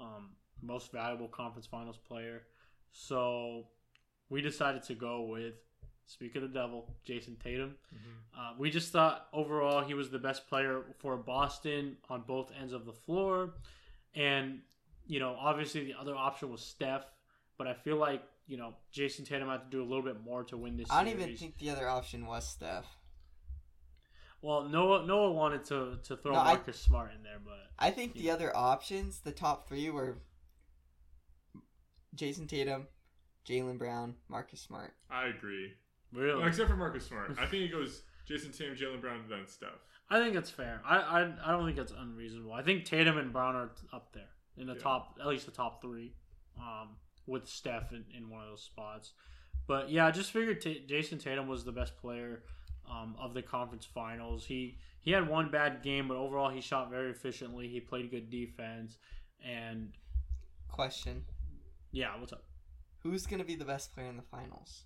um, 0.03 0.30
most 0.62 0.92
valuable 0.92 1.28
conference 1.28 1.66
finals 1.66 1.96
player. 1.98 2.42
So 2.90 3.66
we 4.28 4.42
decided 4.42 4.82
to 4.84 4.94
go 4.94 5.22
with, 5.22 5.55
speak 6.07 6.34
of 6.36 6.42
the 6.42 6.48
devil, 6.48 6.86
Jayson 7.07 7.36
Tatum. 7.42 7.76
Mhm. 7.94 8.38
Uh, 8.38 8.55
we 8.59 8.70
just 8.70 8.92
thought 8.92 9.28
overall 9.32 9.82
he 9.82 9.94
was 9.94 10.11
the 10.11 10.18
best 10.18 10.48
player 10.48 10.82
for 10.98 11.16
Boston 11.16 11.96
on 12.09 12.22
both 12.22 12.50
ends 12.61 12.72
of 12.72 12.84
the 12.84 12.92
floor. 12.92 13.55
And, 14.14 14.61
you 15.07 15.20
know, 15.20 15.36
obviously 15.38 15.84
the 15.84 15.94
other 15.94 16.14
option 16.16 16.50
was 16.50 16.62
Steph, 16.62 17.07
but 17.57 17.66
I 17.66 17.74
feel 17.74 17.96
like, 17.96 18.22
you 18.46 18.57
know, 18.57 18.74
Jayson 18.92 19.24
Tatum 19.24 19.48
had 19.48 19.64
to 19.64 19.70
do 19.70 19.82
a 19.82 19.86
little 19.86 20.03
bit 20.03 20.20
more 20.22 20.44
to 20.44 20.57
win 20.57 20.76
this 20.76 20.90
I 20.90 21.05
don't 21.05 21.12
series. 21.14 21.24
even 21.26 21.36
think 21.38 21.59
the 21.59 21.70
other 21.70 21.88
option 21.88 22.26
was 22.26 22.46
Steph. 22.46 22.86
Well, 24.43 24.64
Noah 24.68 25.07
Noah 25.07 25.30
wanted 25.30 25.64
to, 25.66 25.99
to 26.05 26.16
throw 26.16 26.32
No, 26.32 26.38
I- 26.40 26.55
Marcus 26.55 26.78
Smart 26.78 27.12
in 27.16 27.22
there, 27.22 27.38
but 27.43 27.59
I 27.78 27.90
think 27.90 28.14
the 28.14 28.20
Yeah. 28.22 28.32
other 28.34 28.55
options, 28.57 29.20
the 29.20 29.32
top 29.32 29.68
three, 29.68 29.88
were 29.88 30.18
Jayson 32.14 32.47
Tatum, 32.49 32.86
Jaylen 33.49 33.78
Brown, 33.78 34.16
Marcus 34.28 34.61
Smart. 34.61 34.93
I 35.11 35.26
agree. 35.26 35.72
really, 36.12 36.38
Well, 36.38 36.47
except 36.49 36.68
for 36.68 36.76
Marcus 36.76 37.07
Smart. 37.07 37.30
I 37.38 37.47
think 37.47 37.64
it 37.64 37.68
goes 37.72 38.03
Jayson 38.28 38.53
Tatum, 38.53 38.76
Jaylen 38.76 39.01
Brown, 39.01 39.20
and 39.20 39.30
then 39.30 39.47
Steph. 39.47 39.70
I 40.11 40.18
think 40.18 40.36
it's 40.36 40.51
fair. 40.51 40.82
I, 40.84 40.99
I 40.99 41.20
I 41.49 41.53
don't 41.53 41.64
think 41.64 41.78
it's 41.78 41.93
unreasonable. 41.93 42.53
I 42.53 42.62
think 42.62 42.84
Tatum 42.84 43.16
and 43.16 43.32
Brown 43.32 43.55
are 43.57 43.70
up 43.95 44.12
there 44.12 44.28
in 44.59 44.66
the 44.66 44.74
Yeah. 44.74 44.80
top, 44.80 45.16
at 45.20 45.26
least 45.26 45.47
the 45.47 45.53
top 45.53 45.80
three, 45.80 46.14
um, 46.59 46.97
with 47.26 47.49
Steph 47.49 47.93
in, 47.93 48.05
in 48.14 48.28
one 48.28 48.43
of 48.43 48.49
those 48.51 48.62
spots. 48.62 49.14
But 49.66 49.88
yeah, 49.88 50.05
I 50.07 50.11
just 50.11 50.32
figured 50.32 50.61
Ta 50.61 50.70
Jayson 50.86 51.18
Tatum 51.18 51.47
was 51.49 51.64
the 51.64 51.72
best 51.72 51.97
player 51.97 52.43
um, 52.90 53.14
of 53.18 53.34
the 53.34 53.42
conference 53.42 53.84
finals. 53.84 54.44
He 54.44 54.78
he 55.00 55.10
had 55.10 55.28
one 55.28 55.50
bad 55.50 55.82
game, 55.82 56.08
but 56.08 56.16
overall 56.16 56.50
he 56.50 56.60
shot 56.60 56.90
very 56.90 57.10
efficiently. 57.10 57.68
He 57.68 57.80
played 57.80 58.10
good 58.10 58.30
defense, 58.30 58.98
and 59.44 59.92
Question: 60.68 61.24
yeah, 61.90 62.18
what's 62.18 62.32
up? 62.32 62.44
Who's 63.02 63.26
gonna 63.26 63.44
be 63.44 63.56
the 63.56 63.64
best 63.64 63.92
player 63.92 64.06
in 64.08 64.16
the 64.16 64.22
finals? 64.22 64.84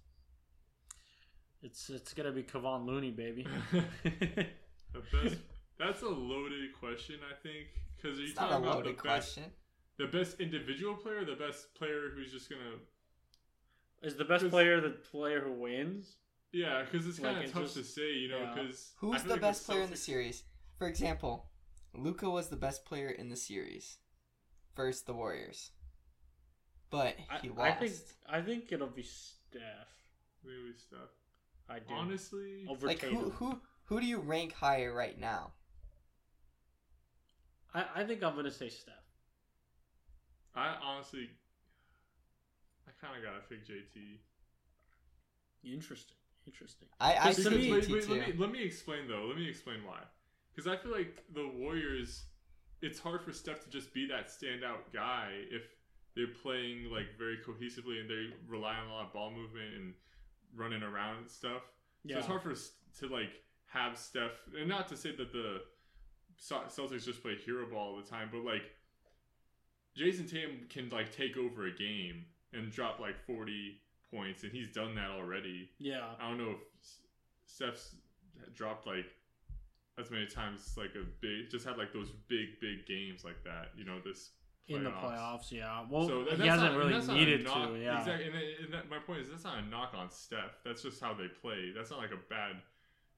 It's 1.62 1.90
it's 1.90 2.12
gonna 2.12 2.32
be 2.32 2.42
Kevon 2.42 2.86
Looney, 2.86 3.10
baby. 3.10 3.46
The 4.92 5.02
best. 5.12 5.36
That's 5.78 6.02
a 6.02 6.08
loaded 6.08 6.72
question, 6.80 7.16
I 7.30 7.34
think, 7.42 7.66
because 7.96 8.18
are 8.18 8.22
you 8.22 8.28
It's 8.28 8.36
not 8.36 8.48
a 8.48 8.52
talking 8.54 8.66
about 8.66 8.84
the 8.84 8.92
question. 8.94 9.42
best, 9.98 10.12
the 10.12 10.18
best 10.18 10.40
individual 10.40 10.94
player, 10.94 11.18
or 11.18 11.24
the 11.26 11.34
best 11.36 11.74
player 11.74 12.10
who's 12.14 12.32
just 12.32 12.48
gonna? 12.48 12.78
Is 14.02 14.16
the 14.16 14.24
best 14.24 14.48
player 14.48 14.80
the 14.80 14.90
player 14.90 15.40
who 15.40 15.52
wins? 15.52 16.16
Yeah, 16.56 16.84
because 16.84 17.06
it's 17.06 17.18
kind 17.18 17.36
of 17.36 17.42
it's 17.42 17.52
tough 17.52 17.64
just- 17.64 17.76
to 17.76 17.84
say, 17.84 18.14
you 18.14 18.28
know, 18.30 18.38
yeah. 18.40 18.54
because 18.54 18.94
Who's 19.00 19.22
the 19.24 19.36
best 19.36 19.66
player 19.66 19.82
in 19.82 19.90
the 19.90 19.96
series? 19.96 20.42
For 20.78 20.88
example, 20.88 21.50
Luka 21.92 22.30
was 22.30 22.48
the 22.48 22.56
best 22.56 22.86
player 22.86 23.10
in 23.10 23.28
the 23.28 23.36
series 23.36 23.98
versus 24.74 25.02
the 25.02 25.12
Warriors, 25.12 25.72
but 26.90 27.14
I, 27.30 27.38
he 27.42 27.50
I 27.50 27.52
lost. 27.52 27.80
think 27.80 27.92
I 28.26 28.40
think 28.40 28.72
it'll 28.72 28.86
be 28.88 29.02
Steph. 29.02 29.60
Maybe 30.42 30.72
stuff. 30.78 31.10
I 31.68 31.80
do. 31.80 31.92
Honestly, 31.92 32.64
over 32.70 32.86
like 32.86 33.00
Tatum. 33.00 33.16
who 33.16 33.30
who 33.32 33.60
who 33.84 34.00
do 34.00 34.06
you 34.06 34.18
rank 34.18 34.54
higher 34.54 34.94
right 34.94 35.18
now? 35.20 35.52
I, 37.74 37.84
I 37.96 38.04
think 38.04 38.22
I'm 38.22 38.34
gonna 38.34 38.50
say 38.50 38.70
Steph. 38.70 38.94
I 40.54 40.74
honestly, 40.82 41.28
I 42.88 42.92
kind 43.04 43.18
of 43.18 43.22
gotta 43.22 43.40
pick 43.46 43.66
JT. 43.66 44.20
Interesting. 45.64 46.16
Interesting. 46.46 46.88
I 47.00 47.14
I 47.14 47.28
Because 47.30 47.44
to 47.44 47.50
wait, 47.50 47.88
wait, 47.90 48.08
let 48.08 48.28
me 48.28 48.34
let 48.38 48.50
me 48.52 48.62
explain 48.62 49.08
though. 49.08 49.24
Let 49.26 49.36
me 49.36 49.48
explain 49.48 49.78
why. 49.84 50.00
Because 50.54 50.66
I 50.70 50.76
feel 50.76 50.92
like 50.92 51.22
the 51.34 51.48
Warriors, 51.48 52.24
it's 52.80 52.98
hard 52.98 53.22
for 53.22 53.32
Steph 53.32 53.62
to 53.64 53.70
just 53.70 53.92
be 53.92 54.06
that 54.08 54.28
standout 54.28 54.92
guy 54.92 55.30
if 55.50 55.62
they're 56.14 56.28
playing 56.42 56.90
like 56.90 57.18
very 57.18 57.36
cohesively 57.38 58.00
and 58.00 58.08
they 58.08 58.28
rely 58.48 58.74
on 58.76 58.88
a 58.88 58.92
lot 58.92 59.06
of 59.06 59.12
ball 59.12 59.30
movement 59.30 59.74
and 59.74 59.94
running 60.54 60.82
around 60.82 61.18
and 61.18 61.30
stuff. 61.30 61.62
So 62.04 62.10
Yeah. 62.10 62.18
it's 62.18 62.26
hard 62.26 62.42
for 62.42 62.52
us 62.52 62.72
to 63.00 63.08
like 63.08 63.42
have 63.66 63.98
Steph, 63.98 64.30
and 64.58 64.68
not 64.68 64.88
to 64.88 64.96
say 64.96 65.14
that 65.16 65.32
the 65.32 65.62
Celtics 66.40 67.04
just 67.04 67.22
play 67.22 67.34
hero 67.36 67.66
ball 67.68 67.94
all 67.94 67.96
the 67.96 68.08
time, 68.08 68.28
but 68.32 68.42
like 68.44 68.62
Jayson 69.96 70.26
Tatum 70.30 70.66
can 70.68 70.88
like 70.90 71.12
take 71.14 71.36
over 71.36 71.66
a 71.66 71.72
game 71.72 72.26
and 72.52 72.70
drop 72.70 73.00
like 73.00 73.18
forty 73.26 73.80
points, 74.10 74.42
and 74.42 74.52
he's 74.52 74.68
done 74.68 74.94
that 74.94 75.10
already. 75.10 75.70
Yeah. 75.78 76.06
I 76.20 76.28
don't 76.28 76.38
know 76.38 76.50
if 76.52 76.58
Steph's 77.46 77.94
dropped 78.54 78.86
like 78.86 79.06
as 79.98 80.10
many 80.10 80.26
times 80.26 80.74
like 80.76 80.90
a 80.94 81.04
big, 81.20 81.50
just 81.50 81.64
had 81.66 81.78
like 81.78 81.92
those 81.92 82.10
big, 82.28 82.60
big 82.60 82.86
games 82.86 83.24
like 83.24 83.42
that. 83.44 83.70
You 83.76 83.84
know, 83.84 83.98
this 84.04 84.30
in 84.68 84.82
the 84.84 84.90
playoffs. 84.90 85.50
Yeah. 85.52 85.84
Well, 85.88 86.08
So 86.08 86.24
that- 86.24 86.40
he 86.40 86.46
hasn't 86.46 86.72
not- 86.72 86.78
really 86.78 86.92
that's 86.92 87.06
not 87.06 87.16
a 87.16 87.20
needed 87.20 87.44
knock- 87.44 87.70
to. 87.70 87.78
Yeah. 87.80 88.00
Exactly. 88.00 88.26
And, 88.26 88.64
and 88.64 88.74
that, 88.74 88.90
my 88.90 88.98
point 88.98 89.20
is, 89.20 89.30
that's 89.30 89.44
not 89.44 89.58
a 89.58 89.66
knock 89.66 89.92
on 89.94 90.10
Steph. 90.10 90.58
That's 90.64 90.82
just 90.82 91.00
how 91.00 91.14
they 91.14 91.28
play. 91.28 91.70
That's 91.74 91.90
not 91.90 92.00
like 92.00 92.10
a 92.10 92.20
bad 92.28 92.56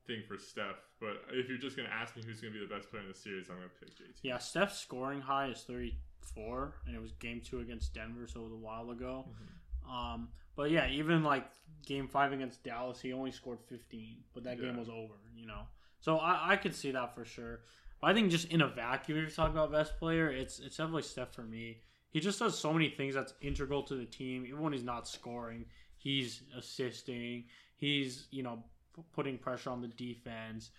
thing 0.07 0.23
for 0.29 0.37
Steph. 0.39 0.77
But 1.01 1.23
if 1.31 1.49
you're 1.49 1.59
just 1.59 1.77
gonna 1.77 1.89
ask 1.89 2.17
me 2.17 2.23
who's 2.25 2.41
gonna 2.41 2.53
be 2.53 2.61
the 2.61 2.67
best 2.73 2.91
player 2.91 3.03
in 3.03 3.09
the 3.09 3.15
series, 3.15 3.49
I'm 3.49 3.57
gonna 3.57 3.69
pick 3.81 3.91
JT. 3.97 4.21
Yeah, 4.23 4.39
Steph's 4.39 4.79
scoring 4.79 5.21
high 5.23 5.49
is 5.49 5.63
34, 5.65 6.75
and 6.87 6.95
it 6.95 7.01
was 7.01 7.13
game 7.13 7.41
two 7.41 7.61
against 7.61 7.95
Denver, 7.95 8.27
so 8.27 8.41
it 8.41 8.45
was 8.45 8.53
a 8.53 8.57
while 8.57 8.91
ago. 8.91 9.27
Mhm. 9.29 9.58
Um, 9.91 10.29
but 10.57 10.71
yeah, 10.71 10.89
even 10.91 11.23
like 11.23 11.47
game 11.87 12.09
five 12.09 12.33
against 12.33 12.63
Dallas, 12.65 13.01
he 13.01 13.13
only 13.13 13.31
scored 13.31 13.59
15, 13.69 14.17
but 14.35 14.45
that 14.45 14.61
game 14.61 14.77
was 14.77 14.89
over, 14.89 15.15
you 15.37 15.47
know. 15.47 15.63
So 16.01 16.17
I, 16.19 16.53
I 16.53 16.57
could 16.57 16.75
see 16.75 16.91
that 16.93 17.15
for 17.15 17.25
sure. 17.25 17.61
But 18.01 18.11
I 18.11 18.15
think 18.15 18.31
just 18.31 18.49
in 18.53 18.61
a 18.61 18.69
vacuum, 18.69 19.19
if 19.19 19.23
you're 19.23 19.31
talking 19.31 19.57
about 19.57 19.73
best 19.73 19.99
player, 19.99 20.31
it's 20.31 20.59
it's 20.61 20.77
definitely 20.77 21.03
Steph 21.03 21.33
for 21.33 21.43
me. 21.43 21.79
He 22.11 22.21
just 22.21 22.39
does 22.39 22.59
so 22.59 22.73
many 22.73 22.89
things 22.91 23.15
that's 23.15 23.35
integral 23.41 23.83
to 23.85 23.95
the 23.95 24.05
team. 24.05 24.47
Even 24.47 24.61
when 24.61 24.73
he's 24.73 24.85
not 24.85 25.09
scoring, 25.09 25.65
he's 25.97 26.43
assisting. 26.57 27.45
He's 27.77 28.29
you 28.31 28.43
know 28.43 28.63
p- 28.95 29.03
putting 29.13 29.39
pressure 29.39 29.71
on 29.71 29.81
the 29.81 29.89
defense. 29.89 30.71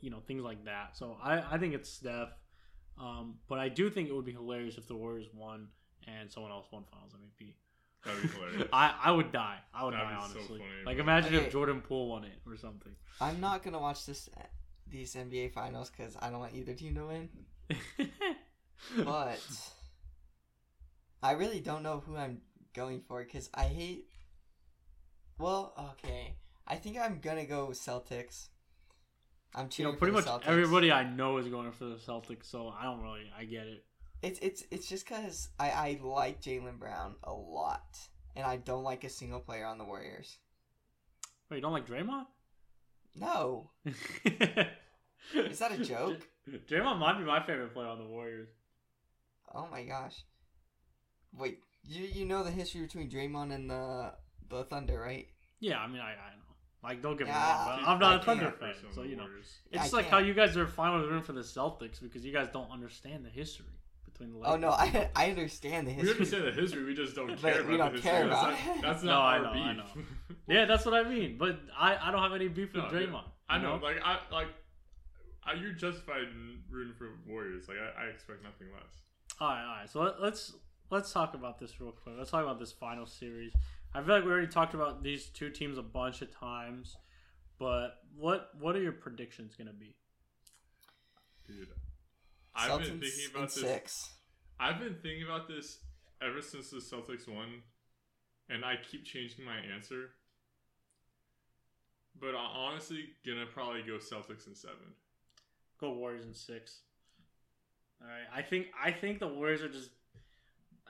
You 0.00 0.10
know 0.10 0.20
things 0.26 0.42
like 0.42 0.64
that. 0.64 0.96
So 0.96 1.16
I 1.22 1.54
I 1.54 1.58
think 1.58 1.74
it's 1.74 1.90
Steph. 1.90 2.30
Um, 3.00 3.36
but 3.48 3.58
I 3.58 3.68
do 3.68 3.88
think 3.88 4.08
it 4.08 4.14
would 4.14 4.24
be 4.24 4.32
hilarious 4.32 4.76
if 4.78 4.86
the 4.86 4.94
Warriors 4.94 5.28
won 5.34 5.68
and 6.06 6.30
someone 6.30 6.52
else 6.52 6.66
won 6.70 6.84
Finals 6.90 7.12
MVP. 7.14 7.54
That'd 8.04 8.22
be 8.22 8.28
hilarious. 8.28 8.68
I, 8.72 8.94
I 9.04 9.10
would 9.12 9.32
die. 9.32 9.58
I 9.74 9.84
would 9.84 9.94
That'd 9.94 10.06
die 10.08 10.14
be 10.14 10.20
so 10.20 10.38
honestly. 10.38 10.58
funny, 10.58 10.70
like 10.86 10.96
but- 10.96 11.02
imagine 11.02 11.34
Okay. 11.34 11.46
if 11.46 11.52
Jordan 11.52 11.80
Poole 11.80 12.08
won 12.08 12.24
it 12.24 12.38
or 12.46 12.56
something. 12.56 12.92
I'm 13.20 13.40
not 13.40 13.62
gonna 13.62 13.78
watch 13.80 14.04
this 14.06 14.28
these 14.88 15.14
NBA 15.14 15.52
finals 15.52 15.90
because 15.90 16.16
I 16.20 16.30
don't 16.30 16.40
want 16.40 16.54
either 16.54 16.74
team 16.74 16.94
to 16.96 17.06
win. 17.06 17.28
But 19.04 19.38
I 21.22 21.32
really 21.32 21.60
don't 21.60 21.82
know 21.84 22.02
who 22.04 22.16
I'm 22.16 22.40
going 22.74 23.00
for 23.06 23.22
because 23.22 23.48
I 23.54 23.64
hate. 23.64 24.06
Well, 25.38 25.72
okay. 26.04 26.34
I 26.66 26.76
think 26.76 26.98
I'm 26.98 27.20
gonna 27.20 27.46
go 27.46 27.68
Celtics. 27.68 28.48
I'm 29.54 29.66
you 29.66 29.70
cheering 29.70 29.92
know, 29.92 29.98
pretty 29.98 30.12
for 30.12 30.16
much 30.16 30.24
the 30.24 30.30
Celtics. 30.48 30.50
everybody 30.50 30.90
I 30.90 31.04
know 31.08 31.36
is 31.38 31.46
going 31.46 31.70
for 31.72 31.84
the 31.84 31.96
Celtics, 31.96 32.46
so 32.50 32.68
I 32.76 32.84
don't 32.84 33.02
really. 33.02 33.30
I 33.38 33.44
get 33.44 33.66
it. 33.66 33.84
It's 34.22 34.38
it's 34.40 34.64
it's 34.70 34.88
just 34.88 35.06
because 35.08 35.48
I 35.58 35.70
I 35.70 36.00
like 36.02 36.40
Jaylen 36.40 36.78
Brown 36.78 37.16
a 37.24 37.32
lot, 37.32 37.98
and 38.36 38.46
I 38.46 38.56
don't 38.56 38.84
like 38.84 39.04
a 39.04 39.08
single 39.08 39.40
player 39.40 39.66
on 39.66 39.78
the 39.78 39.84
Warriors. 39.84 40.38
Wait, 41.50 41.56
you 41.56 41.62
don't 41.62 41.72
like 41.72 41.86
Draymond? 41.86 42.26
No, 43.16 43.70
is 43.84 45.58
that 45.58 45.72
a 45.72 45.78
joke? 45.84 46.20
Draymond 46.68 46.98
might 46.98 47.18
be 47.18 47.24
my 47.24 47.44
favorite 47.44 47.74
player 47.74 47.88
on 47.88 47.98
the 47.98 48.06
Warriors. 48.06 48.48
oh 49.54 49.66
my 49.70 49.84
gosh. 49.84 50.24
Wait, 51.36 51.58
you 51.84 52.04
you 52.04 52.24
know 52.24 52.42
the 52.44 52.50
history 52.50 52.82
between 52.82 53.10
Draymond 53.10 53.52
and 53.52 53.68
the 53.68 54.12
the 54.48 54.64
Thunder, 54.64 55.00
right? 55.00 55.26
Yeah, 55.60 55.78
I 55.78 55.86
mean, 55.88 56.00
I, 56.00 56.10
I 56.12 56.34
know. 56.36 56.54
Like, 56.82 57.02
don't 57.02 57.16
get 57.16 57.26
me 57.26 57.32
Yeah, 57.32 57.68
wrong, 57.68 57.80
but 57.80 57.88
I'm 57.88 57.98
not 57.98 58.12
I 58.12 58.16
a 58.16 58.24
Thunder 58.24 58.50
fan, 58.52 58.74
so 58.94 59.02
you 59.02 59.16
know. 59.16 59.26
It's 59.70 59.92
like 59.92 60.06
can't. 60.06 60.12
how 60.14 60.18
you 60.18 60.34
guys 60.34 60.56
are 60.56 60.66
fine 60.66 60.94
with 60.98 61.08
rooting 61.08 61.22
for 61.24 61.32
the 61.32 61.40
Celtics 61.42 62.00
because 62.00 62.24
you 62.24 62.32
guys 62.32 62.48
don't 62.52 62.70
understand 62.70 63.24
the 63.24 63.30
history 63.30 63.66
between 64.12 64.32
the 64.32 64.38
Lakers. 64.38 64.52
Oh 64.54 64.56
no, 64.56 64.70
I 64.70 65.08
I 65.16 65.30
understand 65.30 65.86
the 65.86 65.92
history. 65.92 66.12
We 66.14 66.18
history. 66.18 66.38
understand 66.38 66.56
the 66.56 66.60
history. 66.62 66.84
We 66.84 66.94
just 66.94 67.14
don't 67.16 67.28
But 67.28 67.40
care 67.54 67.64
we 67.64 67.76
don't 67.76 67.94
the 67.94 68.00
care 68.00 68.28
history. 68.28 68.30
about 68.30 68.50
that's 68.50 68.62
it. 68.62 68.66
not, 68.74 68.82
that's 68.82 69.02
No, 69.02 69.10
not 69.12 69.20
I 69.24 69.36
our 69.38 69.42
know, 69.42 69.62
I 69.62 69.72
know. 69.74 69.84
Yeah, 70.48 70.64
that's 70.66 70.84
what 70.84 70.94
I 70.94 71.08
mean. 71.08 71.38
But 71.38 71.60
I, 71.78 71.96
I 72.08 72.10
don't 72.10 72.22
have 72.22 72.32
any 72.32 72.48
beef 72.48 72.72
with 72.74 72.82
No, 72.84 72.90
yeah. 72.98 73.06
Draymond. 73.06 73.24
I 73.48 73.56
you 73.56 73.62
know, 73.62 73.76
like 73.82 73.96
I 74.04 74.18
like. 74.30 74.48
I, 75.44 75.54
you're 75.54 75.72
justified 75.72 76.22
in 76.22 76.60
rooting 76.70 76.94
for 76.96 77.08
Warriors. 77.28 77.66
Like 77.68 77.78
I, 77.78 78.04
I 78.04 78.06
expect 78.06 78.42
nothing 78.44 78.68
less. 78.72 78.92
All 79.40 79.48
right, 79.48 79.62
all 79.64 79.76
right. 79.80 79.90
So 79.90 80.00
let, 80.02 80.20
let's 80.20 80.52
let's 80.90 81.12
talk 81.12 81.34
about 81.34 81.58
this 81.58 81.80
real 81.80 81.92
quick. 81.92 82.14
Let's 82.18 82.30
talk 82.30 82.42
about 82.42 82.58
this 82.60 82.72
final 82.72 83.06
series. 83.06 83.52
I 83.94 84.02
feel 84.02 84.14
like 84.14 84.24
we 84.24 84.30
already 84.30 84.46
talked 84.46 84.74
about 84.74 85.02
these 85.02 85.26
two 85.26 85.50
teams 85.50 85.78
a 85.78 85.82
bunch 85.82 86.22
of 86.22 86.30
times, 86.36 86.96
but 87.58 87.98
what 88.16 88.50
what 88.58 88.74
are 88.76 88.82
your 88.82 88.92
predictions 88.92 89.54
going 89.56 89.68
to 89.68 89.74
be? 89.74 89.96
Dude, 91.46 91.68
I've 92.54 92.80
been 92.80 93.00
thinking 93.00 93.30
about 93.34 93.48
this. 93.48 93.60
six. 93.60 94.10
I've 94.60 94.78
been 94.78 94.96
thinking 95.02 95.24
about 95.24 95.48
this 95.48 95.78
ever 96.22 96.40
since 96.40 96.70
the 96.70 96.76
Celtics 96.76 97.28
won, 97.28 97.62
and 98.48 98.64
I 98.64 98.74
keep 98.90 99.04
changing 99.04 99.44
my 99.44 99.56
answer. 99.74 100.10
But 102.20 102.30
I'm 102.30 102.56
honestly 102.56 103.06
gonna 103.26 103.46
probably 103.46 103.82
go 103.82 103.94
Celtics 103.98 104.46
in 104.46 104.54
seven. 104.54 104.94
Go 105.80 105.92
Warriors 105.94 106.24
in 106.24 106.34
six. 106.34 106.80
All 108.00 108.08
right. 108.08 108.26
I 108.34 108.42
think 108.42 108.66
I 108.82 108.92
think 108.92 109.18
the 109.18 109.28
Warriors 109.28 109.62
are 109.62 109.68
just 109.68 109.90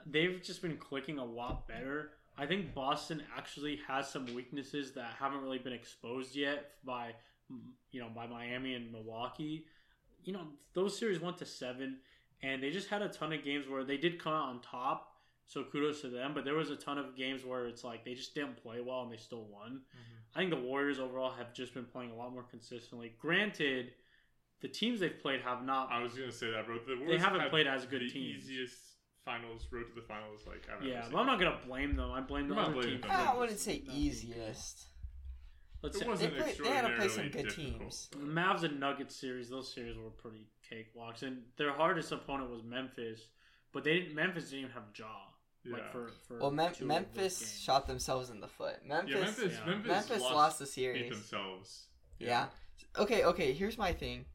they've 0.05 0.41
just 0.43 0.61
been 0.61 0.77
clicking 0.77 1.17
a 1.17 1.25
lot 1.25 1.67
better. 1.67 2.11
I 2.37 2.45
think 2.45 2.73
Boston 2.73 3.23
actually 3.37 3.79
has 3.87 4.09
some 4.09 4.25
weaknesses 4.33 4.93
that 4.93 5.11
haven't 5.19 5.41
really 5.41 5.59
been 5.59 5.73
exposed 5.73 6.35
yet 6.35 6.71
by 6.83 7.13
you 7.91 8.01
know 8.01 8.09
by 8.13 8.27
Miami 8.27 8.73
and 8.75 8.91
Milwaukee. 8.91 9.65
You 10.23 10.33
know 10.33 10.47
those 10.73 10.97
series 10.97 11.19
went 11.19 11.37
to 11.37 11.45
seven, 11.45 11.97
and 12.41 12.61
they 12.63 12.69
just 12.71 12.89
had 12.89 13.01
a 13.01 13.09
ton 13.09 13.33
of 13.33 13.43
games 13.43 13.67
where 13.67 13.83
they 13.83 13.97
did 13.97 14.19
come 14.21 14.33
out 14.33 14.49
on 14.49 14.61
top. 14.61 15.09
So 15.45 15.63
kudos 15.63 16.01
to 16.01 16.09
them. 16.09 16.33
But 16.33 16.45
there 16.45 16.55
was 16.55 16.69
a 16.69 16.75
ton 16.75 16.97
of 16.97 17.15
games 17.17 17.43
where 17.45 17.67
it's 17.67 17.83
like 17.83 18.05
they 18.05 18.13
just 18.13 18.33
didn't 18.33 18.57
play 18.63 18.79
well 18.81 19.01
and 19.03 19.11
they 19.11 19.17
still 19.17 19.43
won. 19.43 19.71
Mm-hmm. 19.81 20.35
I 20.35 20.39
think 20.39 20.49
the 20.51 20.67
Warriors 20.67 20.99
overall 20.99 21.31
have 21.31 21.53
just 21.53 21.73
been 21.73 21.85
playing 21.85 22.11
a 22.11 22.15
lot 22.15 22.33
more 22.33 22.43
consistently. 22.43 23.13
Granted, 23.19 23.91
the 24.61 24.67
teams 24.69 24.99
they've 25.01 25.19
played 25.21 25.41
have 25.41 25.63
not. 25.65 25.91
I 25.91 26.01
was 26.01 26.13
gonna 26.13 26.31
say 26.31 26.49
that, 26.51 26.65
bro. 26.65 26.77
The 26.87 26.95
Warriors 27.03 27.21
haven't 27.21 27.41
had 27.41 27.49
played 27.49 27.67
as 27.67 27.85
good 27.85 28.01
the 28.01 28.09
teams. 28.09 28.43
easiest 28.49 28.77
finals 29.25 29.67
road 29.71 29.83
to 29.87 29.95
the 29.95 30.05
finals 30.07 30.41
like 30.47 30.63
I've 30.73 30.85
yeah, 30.85 30.99
ever 30.99 31.09
but 31.11 31.17
I'm 31.19 31.25
not 31.27 31.39
gonna 31.39 31.59
blame 31.65 31.95
them. 31.95 32.11
I 32.11 32.21
blame 32.21 32.47
the 32.47 32.55
other 32.55 32.81
teams. 32.81 33.01
them. 33.01 33.11
I 33.11 33.35
wouldn't 33.37 33.59
say 33.59 33.81
Not 33.85 33.93
good. 33.93 33.95
easiest. 33.95 34.85
Let's 35.83 35.97
It 35.97 35.99
say 35.99 36.07
wasn't 36.07 36.33
They 36.33 36.39
play- 36.41 36.53
they 36.53 36.69
had 36.69 36.81
to 36.87 36.95
play 36.95 37.07
some 37.09 37.25
extraordinarily 37.25 37.29
good 37.29 37.43
difficult. 37.55 37.81
teams. 37.81 38.09
the 38.11 38.17
Mavs 38.19 38.63
and 38.63 38.79
Nuggets 38.79 39.15
series. 39.15 39.49
Those 39.49 39.71
series 39.71 39.97
were 39.97 40.09
pretty 40.11 40.47
cakewalks, 40.71 41.21
and 41.23 41.43
their 41.57 41.73
hardest 41.73 42.11
opponent 42.13 42.49
was 42.49 42.63
Memphis. 42.63 43.27
But 43.73 43.83
they 43.83 43.99
didn't. 43.99 44.15
Memphis 44.15 44.45
didn't 44.45 44.59
even 44.59 44.71
have 44.71 44.83
Ja. 44.97 45.05
Yeah. 45.65 45.73
Like 45.73 45.91
for 45.91 46.07
for 46.27 46.39
Well, 46.39 46.51
Mem- 46.51 46.67
two 46.67 46.69
of 46.71 46.79
those 46.79 46.87
Memphis 46.87 47.59
shot 47.59 47.85
themselves 47.87 48.29
in 48.29 48.39
the 48.39 48.47
foot. 48.47 48.85
Memphis, 48.85 49.13
yeah, 49.13 49.21
Memphis, 49.21 49.53
yeah. 49.59 49.65
Memphis, 49.65 49.87
Memphis 49.91 50.21
lost, 50.21 50.33
lost 50.33 50.59
the 50.59 50.63
it 50.65 50.67
series. 50.67 51.11
themselves. 51.11 51.87
Yeah. 52.19 52.49
Okay, 52.97 53.23
okay, 53.25 53.53
here's 53.53 53.77
my 53.77 53.91
thing. 53.93 54.25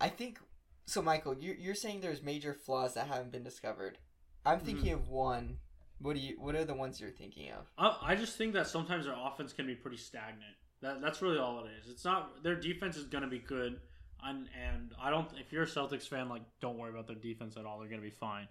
I 0.00 0.08
think 0.08 0.40
so 0.86 1.02
Michael, 1.02 1.34
You're 1.38 1.54
you're 1.54 1.74
saying 1.76 2.00
there's 2.00 2.22
major 2.22 2.52
flaws 2.54 2.94
that 2.94 3.06
haven't 3.06 3.30
been 3.30 3.44
discovered. 3.44 3.98
I'm 4.44 4.56
Mm-hmm. 4.58 4.66
thinking 4.66 4.92
of 4.92 5.08
one. 5.08 5.58
What 6.02 6.16
do 6.16 6.20
you 6.20 6.34
what 6.38 6.54
are 6.54 6.64
the 6.64 6.74
ones 6.74 7.00
you're 7.00 7.10
thinking 7.10 7.50
of? 7.52 7.66
I, 7.78 8.12
I 8.12 8.14
just 8.16 8.36
think 8.36 8.52
that 8.54 8.66
sometimes 8.66 9.04
their 9.06 9.14
offense 9.16 9.52
can 9.52 9.66
be 9.66 9.74
pretty 9.74 9.96
stagnant. 9.96 10.56
That, 10.80 11.00
that's 11.00 11.22
really 11.22 11.38
all 11.38 11.64
it 11.64 11.70
is. 11.80 11.88
It's 11.88 12.04
not 12.04 12.42
their 12.42 12.56
defense 12.56 12.96
is 12.96 13.06
going 13.06 13.22
to 13.22 13.30
be 13.30 13.38
good, 13.38 13.80
and 14.24 14.48
and 14.68 14.92
I 15.00 15.10
don't. 15.10 15.28
If 15.38 15.52
you're 15.52 15.62
a 15.62 15.66
Celtics 15.66 16.08
fan, 16.08 16.28
like 16.28 16.42
don't 16.60 16.76
worry 16.76 16.90
about 16.90 17.06
their 17.06 17.16
defense 17.16 17.56
at 17.56 17.64
all. 17.64 17.78
They're 17.78 17.88
going 17.88 18.00
to 18.00 18.06
be 18.06 18.14
fine. 18.14 18.48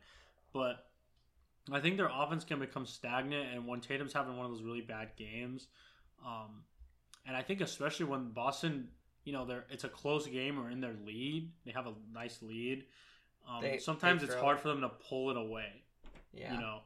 But 0.54 0.86
I 1.72 1.80
think 1.82 1.98
their 1.98 2.10
offense 2.12 2.44
can 2.46 2.60
become 2.60 2.86
stagnant, 2.86 3.54
and 3.54 3.68
when 3.68 3.82
Tatum's 3.82 4.14
having 4.14 4.38
one 4.38 4.46
of 4.46 4.52
those 4.54 4.64
really 4.64 4.82
bad 4.82 5.10
games, 5.18 5.68
um, 6.26 6.64
and 7.28 7.36
I 7.36 7.42
think 7.42 7.62
especially 7.62 8.06
when 8.06 8.32
Boston, 8.32 8.88
you 9.26 9.34
know, 9.34 9.46
they're 9.46 9.66
it's 9.70 9.84
a 9.84 9.90
close 9.90 10.26
game 10.26 10.58
or 10.58 10.72
in 10.72 10.80
their 10.80 10.96
lead, 11.06 11.52
they 11.66 11.72
have 11.72 11.86
a 11.88 11.94
nice 12.14 12.42
lead. 12.42 12.86
Um, 13.50 13.62
They- 13.62 13.78
sometimes 13.80 14.22
they 14.22 14.28
it's 14.28 14.36
hard 14.36 14.60
for 14.60 14.70
them 14.70 14.82
to 14.82 14.90
pull 14.90 15.32
it 15.32 15.38
away 15.38 15.84
Yeah. 16.32 16.54
you 16.54 16.60
know 16.60 16.82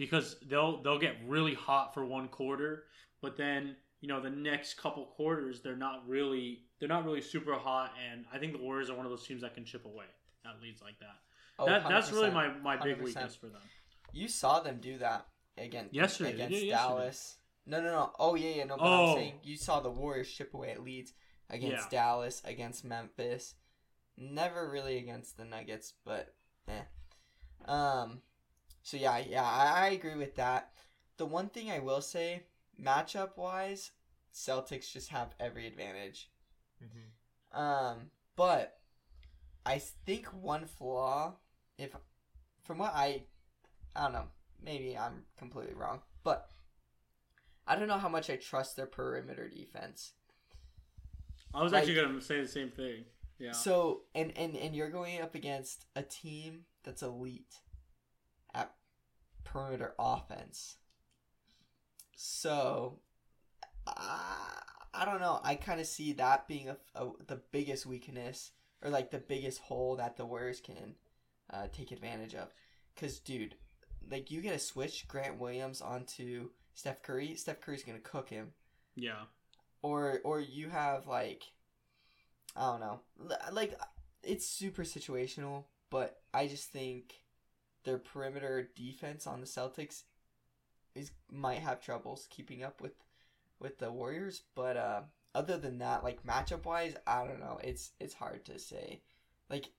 because 0.00 0.36
they'll 0.48 0.82
they'll 0.82 0.98
get 0.98 1.16
really 1.26 1.54
hot 1.54 1.92
for 1.94 2.04
one 2.04 2.26
quarter 2.28 2.84
but 3.22 3.36
then 3.36 3.76
you 4.00 4.08
know 4.08 4.20
the 4.20 4.30
next 4.30 4.74
couple 4.78 5.04
quarters 5.04 5.60
they're 5.60 5.76
not 5.76 6.02
really 6.08 6.62
they're 6.78 6.88
not 6.88 7.04
really 7.04 7.20
super 7.20 7.54
hot 7.54 7.92
and 8.10 8.24
i 8.32 8.38
think 8.38 8.52
the 8.52 8.58
warriors 8.62 8.88
are 8.90 8.96
one 8.96 9.04
of 9.04 9.10
those 9.10 9.26
teams 9.26 9.42
that 9.42 9.54
can 9.54 9.64
chip 9.64 9.84
away 9.84 10.06
at 10.46 10.60
leads 10.62 10.80
like 10.82 10.98
that 10.98 11.16
Oh, 11.58 11.66
that 11.66 11.86
that's 11.86 12.10
really 12.10 12.30
my 12.30 12.48
my 12.62 12.76
big 12.82 12.96
100%. 12.96 13.02
weakness 13.04 13.36
for 13.36 13.48
them 13.48 13.60
You 14.12 14.26
saw 14.28 14.60
them 14.60 14.78
do 14.80 14.96
that 14.98 15.26
against 15.58 15.92
Yesterday, 15.94 16.32
against 16.32 16.52
yesterday. 16.52 16.70
Dallas. 16.70 17.36
No, 17.66 17.82
no, 17.82 17.90
no. 17.90 18.12
Oh 18.18 18.34
yeah, 18.34 18.54
yeah. 18.56 18.64
No, 18.64 18.76
but 18.78 18.84
Oh. 18.86 19.10
I'm 19.10 19.16
saying 19.16 19.34
you 19.42 19.56
saw 19.58 19.80
the 19.80 19.90
Warriors 19.90 20.32
chip 20.32 20.54
away 20.54 20.70
at 20.70 20.82
leads 20.82 21.12
against 21.50 21.90
Dallas, 21.90 22.40
against 22.46 22.82
Memphis. 22.84 23.54
Never 24.16 24.70
really 24.70 24.96
against 24.96 25.36
the 25.36 25.44
Nuggets, 25.44 25.92
but 26.06 26.34
eh. 26.66 26.84
Um. 27.66 28.22
So 28.82 28.96
yeah, 28.96 29.18
yeah, 29.18 29.44
I, 29.44 29.86
I 29.86 29.88
agree 29.90 30.14
with 30.16 30.36
that. 30.36 30.72
The 31.16 31.26
one 31.26 31.48
thing 31.48 31.70
I 31.70 31.78
will 31.80 32.00
say, 32.00 32.44
matchup 32.80 33.36
wise, 33.36 33.92
Celtics 34.34 34.90
just 34.92 35.08
have 35.10 35.34
every 35.38 35.66
advantage. 35.66 36.30
Mhm. 36.82 37.58
Um, 37.58 38.10
but 38.36 38.78
I 39.66 39.78
think 39.78 40.26
one 40.32 40.64
flaw, 40.66 41.34
if 41.78 41.94
from 42.64 42.78
what 42.78 42.92
I, 42.94 43.24
I 43.94 44.04
don't 44.04 44.12
know, 44.12 44.28
maybe 44.62 44.96
I'm 44.96 45.24
completely 45.38 45.74
wrong, 45.74 46.00
but 46.24 46.48
I 47.66 47.76
don't 47.76 47.88
know 47.88 47.98
how 47.98 48.08
much 48.08 48.30
I 48.30 48.36
trust 48.36 48.76
their 48.76 48.86
perimeter 48.86 49.48
defense. 49.48 50.12
i 51.54 51.62
was 51.62 51.72
Like- 51.72 51.80
actually 51.82 51.94
going 51.96 52.14
to 52.14 52.20
say 52.20 52.40
the 52.40 52.48
same 52.48 52.70
thing 52.70 53.04
yeah 53.38 53.52
So 53.52 54.02
and 54.14 54.32
and 54.36 54.56
and 54.56 54.74
you're 54.74 54.90
going 54.90 55.20
up 55.20 55.34
against 55.34 55.86
a 55.96 56.02
team 56.02 56.64
that's 56.84 57.02
elite 57.02 57.54
perimeter 59.52 59.94
offense. 59.98 60.76
So, 62.16 63.00
uh, 63.86 63.90
I 64.92 65.04
don't 65.04 65.20
know. 65.20 65.40
I 65.42 65.54
kind 65.54 65.80
of 65.80 65.86
see 65.86 66.12
that 66.14 66.46
being 66.46 66.68
a, 66.68 66.76
a, 66.94 67.10
the 67.26 67.40
biggest 67.50 67.86
weakness 67.86 68.52
or 68.82 68.90
like 68.90 69.10
the 69.10 69.18
biggest 69.18 69.60
hole 69.60 69.96
that 69.96 70.16
the 70.16 70.26
Warriors 70.26 70.60
can 70.60 70.94
uh, 71.52 71.66
take 71.72 71.92
advantage 71.92 72.34
of. 72.34 72.52
Cause, 72.96 73.18
dude, 73.18 73.54
like 74.10 74.30
you 74.30 74.40
get 74.40 74.54
a 74.54 74.58
switch 74.58 75.08
Grant 75.08 75.38
Williams 75.38 75.80
onto 75.80 76.50
Steph 76.74 77.02
Curry. 77.02 77.34
Steph 77.34 77.60
Curry's 77.60 77.84
gonna 77.84 77.98
cook 77.98 78.28
him. 78.28 78.52
Yeah. 78.96 79.22
Or 79.82 80.20
or 80.24 80.40
you 80.40 80.68
have 80.68 81.06
like, 81.06 81.44
I 82.54 82.72
don't 82.72 82.80
know, 82.80 83.00
like 83.52 83.78
it's 84.22 84.46
super 84.46 84.82
situational. 84.82 85.64
But 85.88 86.20
I 86.32 86.46
just 86.46 86.70
think 86.70 87.14
their 87.84 87.98
perimeter 87.98 88.70
defense 88.74 89.26
on 89.26 89.40
the 89.40 89.46
Celtics 89.46 90.02
is 90.94 91.12
might 91.30 91.58
have 91.60 91.80
troubles 91.80 92.26
keeping 92.30 92.62
up 92.62 92.80
with 92.80 92.92
with 93.58 93.78
the 93.78 93.92
Warriors. 93.92 94.42
But 94.54 94.76
uh, 94.76 95.02
other 95.34 95.58
than 95.58 95.78
that, 95.78 96.04
like 96.04 96.24
matchup 96.26 96.64
wise, 96.64 96.96
I 97.06 97.24
don't 97.26 97.40
know. 97.40 97.58
It's 97.62 97.92
it's 98.00 98.14
hard 98.14 98.44
to 98.46 98.58
say. 98.58 99.02
Like 99.48 99.70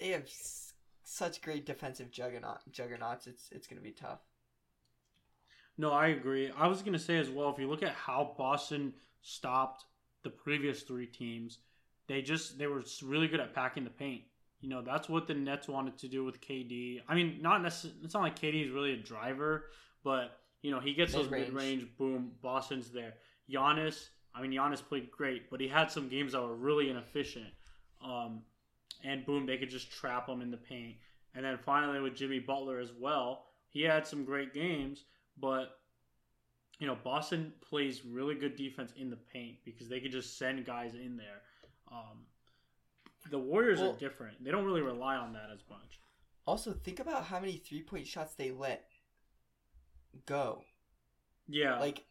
they 0.00 0.08
have 0.10 0.24
s- 0.24 0.74
such 1.04 1.42
great 1.42 1.66
defensive 1.66 2.10
juggernaut 2.10 2.60
juggernauts. 2.70 3.26
It's 3.26 3.48
it's 3.52 3.66
gonna 3.66 3.80
be 3.82 3.92
tough. 3.92 4.20
No, 5.76 5.90
I 5.92 6.08
agree. 6.08 6.50
I 6.56 6.68
was 6.68 6.82
gonna 6.82 6.98
say 6.98 7.18
as 7.18 7.30
well. 7.30 7.50
If 7.50 7.58
you 7.58 7.68
look 7.68 7.82
at 7.82 7.94
how 7.94 8.34
Boston 8.38 8.94
stopped 9.22 9.84
the 10.22 10.30
previous 10.30 10.82
three 10.82 11.06
teams, 11.06 11.58
they 12.06 12.22
just 12.22 12.58
they 12.58 12.66
were 12.66 12.84
really 13.02 13.28
good 13.28 13.40
at 13.40 13.54
packing 13.54 13.84
the 13.84 13.90
paint. 13.90 14.22
You 14.64 14.70
know, 14.70 14.80
that's 14.80 15.10
what 15.10 15.26
the 15.26 15.34
Nets 15.34 15.68
wanted 15.68 15.98
to 15.98 16.08
do 16.08 16.24
with 16.24 16.40
KD. 16.40 17.02
I 17.06 17.14
mean, 17.14 17.42
not 17.42 17.60
necessarily. 17.62 18.00
It's 18.02 18.14
not 18.14 18.22
like 18.22 18.38
KD 18.38 18.64
is 18.64 18.70
really 18.70 18.94
a 18.94 18.96
driver, 18.96 19.66
but 20.02 20.38
you 20.62 20.70
know, 20.70 20.80
he 20.80 20.94
gets 20.94 21.12
those 21.12 21.28
Mid-range. 21.28 21.52
mid 21.52 21.62
range. 21.62 21.86
Boom, 21.98 22.32
Boston's 22.40 22.90
there. 22.90 23.12
Giannis. 23.52 24.08
I 24.34 24.40
mean, 24.40 24.52
Giannis 24.52 24.82
played 24.82 25.10
great, 25.10 25.50
but 25.50 25.60
he 25.60 25.68
had 25.68 25.90
some 25.90 26.08
games 26.08 26.32
that 26.32 26.40
were 26.40 26.56
really 26.56 26.88
inefficient. 26.88 27.50
Um, 28.02 28.40
and 29.04 29.26
boom, 29.26 29.44
they 29.44 29.58
could 29.58 29.68
just 29.68 29.92
trap 29.92 30.30
him 30.30 30.40
in 30.40 30.50
the 30.50 30.56
paint. 30.56 30.96
And 31.34 31.44
then 31.44 31.58
finally 31.58 32.00
with 32.00 32.14
Jimmy 32.14 32.38
Butler 32.38 32.80
as 32.80 32.90
well, 32.98 33.44
he 33.68 33.82
had 33.82 34.06
some 34.06 34.24
great 34.24 34.54
games, 34.54 35.04
but 35.38 35.76
you 36.78 36.86
know 36.86 36.96
Boston 37.04 37.52
plays 37.60 38.02
really 38.02 38.34
good 38.34 38.56
defense 38.56 38.92
in 38.96 39.10
the 39.10 39.18
paint 39.30 39.58
because 39.66 39.90
they 39.90 40.00
could 40.00 40.10
just 40.10 40.38
send 40.38 40.64
guys 40.64 40.94
in 40.94 41.18
there. 41.18 41.42
Um, 41.92 42.24
the 43.30 43.38
Warriors 43.38 43.80
Well- 43.80 43.92
are 43.94 43.98
different; 43.98 44.42
they 44.44 44.50
don't 44.50 44.64
really 44.64 44.82
rely 44.82 45.16
on 45.16 45.32
that 45.34 45.50
as 45.50 45.60
much. 45.68 46.00
Also, 46.46 46.72
think 46.74 47.00
about 47.00 47.24
how 47.24 47.40
many 47.40 47.56
three 47.56 47.82
point 47.82 48.06
shots 48.06 48.34
they 48.34 48.50
let 48.50 48.90
go. 50.26 50.64
Yeah, 51.48 51.78
Like, 51.78 52.04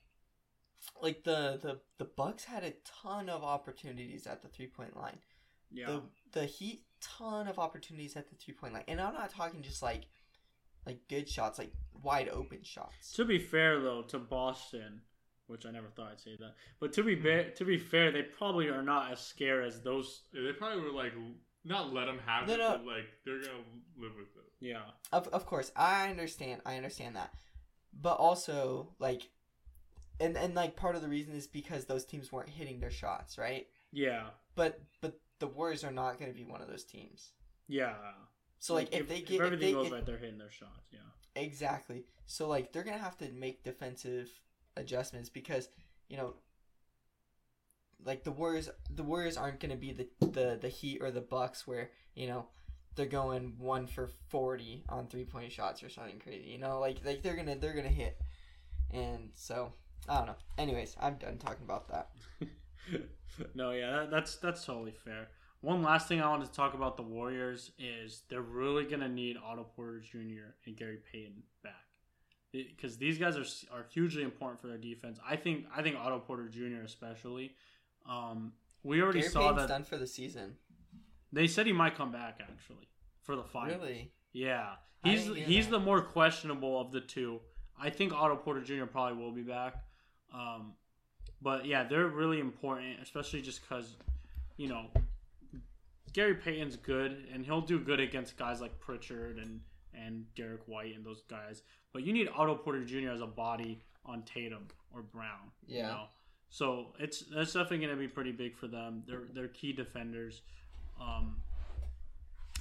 like 1.02 1.24
the 1.24 1.58
the 1.62 1.82
the 1.98 2.06
Bucks 2.06 2.44
had 2.46 2.64
a 2.64 2.74
ton 2.84 3.30
of 3.30 3.44
opportunities 3.44 4.28
at 4.28 4.42
the 4.42 4.48
three 4.48 4.68
point 4.68 4.96
line. 4.96 5.20
yeah, 5.72 5.86
The 5.88 6.04
the 6.32 6.46
Heat 6.46 6.86
ton 7.00 7.48
of 7.48 7.60
opportunities 7.60 8.16
at 8.16 8.30
the 8.30 8.36
three 8.36 8.54
point 8.54 8.74
line, 8.74 8.84
and 8.88 9.00
I'm 9.02 9.14
not 9.14 9.30
talking 9.30 9.62
just 9.62 9.82
like 9.82 10.06
like 10.86 11.08
good 11.08 11.30
shots, 11.30 11.58
like 11.60 11.74
wide 12.02 12.30
open 12.30 12.64
shots. 12.64 13.14
To 13.14 13.24
be 13.26 13.40
fair, 13.40 13.80
though, 13.80 14.02
to 14.04 14.20
Boston, 14.20 15.02
which 15.48 15.66
I 15.66 15.72
never 15.72 15.88
thought 15.88 16.12
I'd 16.12 16.22
say 16.22 16.36
that, 16.40 16.54
but 16.80 16.94
to 16.94 17.04
be 17.04 17.16
ba- 17.16 17.52
to 17.52 17.66
be 17.66 17.78
fair, 17.78 18.12
they 18.12 18.22
probably 18.24 18.70
are 18.70 18.82
not 18.84 19.12
as 19.12 19.20
scared 19.20 19.66
as 19.66 19.82
those. 19.82 20.22
Yeah, 20.34 20.44
they 20.44 20.54
probably 20.54 20.82
were 20.82 20.92
like 20.92 21.14
not 21.66 21.94
let 21.94 22.06
them 22.06 22.20
have 22.26 22.48
No, 22.48 22.54
it, 22.54 22.58
no. 22.58 22.70
but 22.72 22.86
like 22.86 23.06
they're 23.26 23.40
gonna 23.40 23.64
live 23.98 24.14
with 24.18 24.28
it. 24.36 24.52
Yeah, 24.60 24.82
Of 25.12 25.28
of 25.30 25.46
course, 25.46 25.72
I 25.76 26.10
understand. 26.10 26.62
I 26.66 26.76
understand 26.78 27.16
that, 27.18 27.34
but 27.94 28.16
also 28.18 28.94
like, 29.00 29.30
and 30.20 30.38
and 30.38 30.56
like 30.56 30.76
part 30.76 30.96
of 30.96 31.02
the 31.02 31.10
reason 31.10 31.34
is 31.36 31.48
because 31.48 31.86
those 31.86 32.06
teams 32.06 32.32
weren't 32.32 32.50
hitting 32.50 32.80
their 32.80 32.92
shots, 32.92 33.38
right? 33.38 33.68
yeah, 33.92 34.28
But 34.56 34.80
but 35.02 35.20
the 35.40 35.48
Warriors 35.48 35.84
are 35.84 35.92
not 35.92 36.18
going 36.20 36.32
to 36.32 36.38
be 36.38 36.46
one 36.46 36.62
of 36.62 36.68
those 36.70 36.84
teams. 36.86 37.32
yeah. 37.68 37.94
So 38.60 38.76
like, 38.76 38.96
if, 38.96 39.10
they 39.10 39.20
get 39.20 39.36
if 39.36 39.42
everything 39.42 39.68
they, 39.68 39.74
goes 39.74 39.88
if- 39.88 39.92
right, 39.94 40.06
they're 40.06 40.18
hitting 40.18 40.38
their 40.38 40.50
shots. 40.50 40.88
Yeah, 40.92 41.00
Exactly. 41.36 42.06
So 42.28 42.48
like 42.48 42.72
they're 42.72 42.84
gonna 42.84 42.98
have 42.98 43.18
to 43.18 43.30
make 43.34 43.62
defensive 43.64 44.30
adjustments 44.76 45.30
because 45.30 45.70
you 46.10 46.18
know, 46.18 46.34
like 48.06 48.24
the 48.24 48.32
Warriors, 48.32 48.70
the 48.94 49.04
Warriors 49.04 49.38
aren't 49.38 49.60
gonna 49.60 49.76
be 49.76 49.92
the 49.92 50.08
the 50.20 50.58
the 50.62 50.70
Heat 50.70 51.00
or 51.02 51.12
the 51.12 51.22
Bucks 51.22 51.66
where 51.66 51.92
you 52.16 52.28
know 52.28 52.48
they're 52.96 53.06
going 53.06 53.56
one 53.58 53.88
for 53.88 54.10
forty 54.30 54.84
on 54.90 55.08
three 55.08 55.26
point 55.26 55.52
shots 55.52 55.84
or 55.84 55.90
something 55.90 56.20
crazy. 56.20 56.50
You 56.50 56.60
know, 56.60 56.80
like 56.80 56.98
like 57.06 57.22
they're 57.22 57.36
gonna 57.36 57.56
they're 57.56 57.74
gonna 57.74 57.88
hit, 57.90 58.20
and 58.92 59.30
so 59.34 59.74
I 60.08 60.18
don't 60.18 60.28
know. 60.28 60.36
Anyways, 60.58 60.96
I'm 61.02 61.16
done 61.16 61.38
talking 61.38 61.64
about 61.64 61.90
that. 61.90 62.10
no, 63.56 63.72
yeah, 63.72 63.92
that, 63.92 64.12
that's 64.12 64.36
that's 64.38 64.66
totally 64.66 64.94
fair. 65.04 65.30
One 65.62 65.82
last 65.82 66.10
thing 66.10 66.22
I 66.22 66.28
wanted 66.28 66.48
to 66.48 66.54
talk 66.54 66.74
about 66.74 66.98
the 66.98 67.04
Warriors 67.04 67.72
is 67.80 68.24
they're 68.30 68.42
really 68.42 68.84
gonna 68.84 69.08
need 69.08 69.38
Otto 69.38 69.66
Porter 69.76 70.02
Jr. 70.02 70.56
and 70.66 70.76
Gary 70.76 71.00
Payton 71.12 71.44
back 71.64 71.83
because 72.54 72.98
these 72.98 73.18
guys 73.18 73.36
are 73.36 73.76
are 73.76 73.86
hugely 73.90 74.24
important 74.24 74.62
for 74.62 74.68
their 74.68 74.78
defense. 74.78 75.20
I 75.28 75.36
think 75.36 75.66
I 75.76 75.82
think 75.82 75.98
Otto 75.98 76.20
Porter 76.20 76.48
Jr. 76.48 76.84
especially. 76.86 77.56
Um, 78.08 78.54
we 78.84 79.02
already 79.02 79.20
Gary 79.20 79.32
saw 79.32 79.42
Payton's 79.42 79.62
that 79.62 79.68
done 79.68 79.84
for 79.84 79.98
the 79.98 80.08
season. 80.08 80.56
they 81.32 81.48
said 81.48 81.66
he 81.66 81.74
might 81.74 81.96
come 81.96 82.12
back 82.12 82.40
actually 82.42 82.88
for 83.22 83.36
the 83.36 83.44
finals. 83.44 83.82
Really? 83.82 84.12
Yeah, 84.34 84.74
he's 85.04 85.26
he's 85.26 85.66
that. 85.66 85.72
the 85.72 85.80
more 85.80 86.02
questionable 86.02 86.80
of 86.80 86.92
the 86.92 87.02
two. 87.02 87.40
I 87.80 87.90
think 87.90 88.14
Otto 88.14 88.36
Porter 88.36 88.62
Jr. 88.62 88.86
probably 88.86 89.22
will 89.22 89.32
be 89.32 89.42
back, 89.42 89.84
um, 90.34 90.74
but 91.42 91.66
yeah, 91.66 91.84
they're 91.84 92.08
really 92.08 92.40
important, 92.40 93.00
especially 93.02 93.42
just 93.42 93.62
because 93.62 93.96
you 94.58 94.68
know 94.68 94.88
Gary 96.14 96.36
Payton's 96.36 96.76
good 96.76 97.26
and 97.34 97.44
he'll 97.44 97.62
do 97.62 97.80
good 97.80 98.00
against 98.00 98.38
guys 98.38 98.62
like 98.62 98.80
Pritchard 98.80 99.40
and 99.40 99.62
and 99.94 100.26
Derrick 100.36 100.62
White 100.68 100.96
and 100.96 101.06
those 101.06 101.24
guys. 101.30 101.62
But 101.94 102.04
you 102.04 102.14
need 102.14 102.28
Otto 102.36 102.56
Porter 102.56 102.84
Jr. 102.84 103.10
as 103.10 103.22
a 103.22 103.28
body 103.28 103.84
on 104.06 104.24
Tatum 104.24 104.68
or 104.94 105.02
Brown. 105.02 105.52
You 105.68 105.78
Yeah. 105.78 105.88
know? 105.88 106.04
So 106.50 106.94
it's 107.00 107.22
that's 107.22 107.54
definitely 107.54 107.80
going 107.80 107.92
to 107.92 107.96
be 108.00 108.08
pretty 108.08 108.32
big 108.32 108.56
for 108.58 108.68
them. 108.68 109.04
They're 109.08 109.28
they're 109.34 109.48
key 109.48 109.74
defenders. 109.74 110.42
Um, 111.02 111.42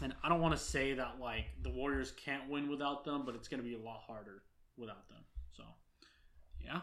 and 0.02 0.14
I 0.24 0.28
don't 0.28 0.40
want 0.40 0.56
to 0.56 0.62
say 0.62 0.94
that 0.94 1.20
like 1.20 1.46
the 1.62 1.68
Warriors 1.70 2.12
can't 2.12 2.48
win 2.48 2.68
without 2.68 3.04
them, 3.04 3.24
but 3.26 3.34
it's 3.34 3.48
going 3.48 3.62
to 3.62 3.68
be 3.68 3.74
a 3.74 3.78
lot 3.78 4.00
harder 4.06 4.42
without 4.78 5.08
them. 5.08 5.18
So, 5.56 5.62
yeah. 6.64 6.80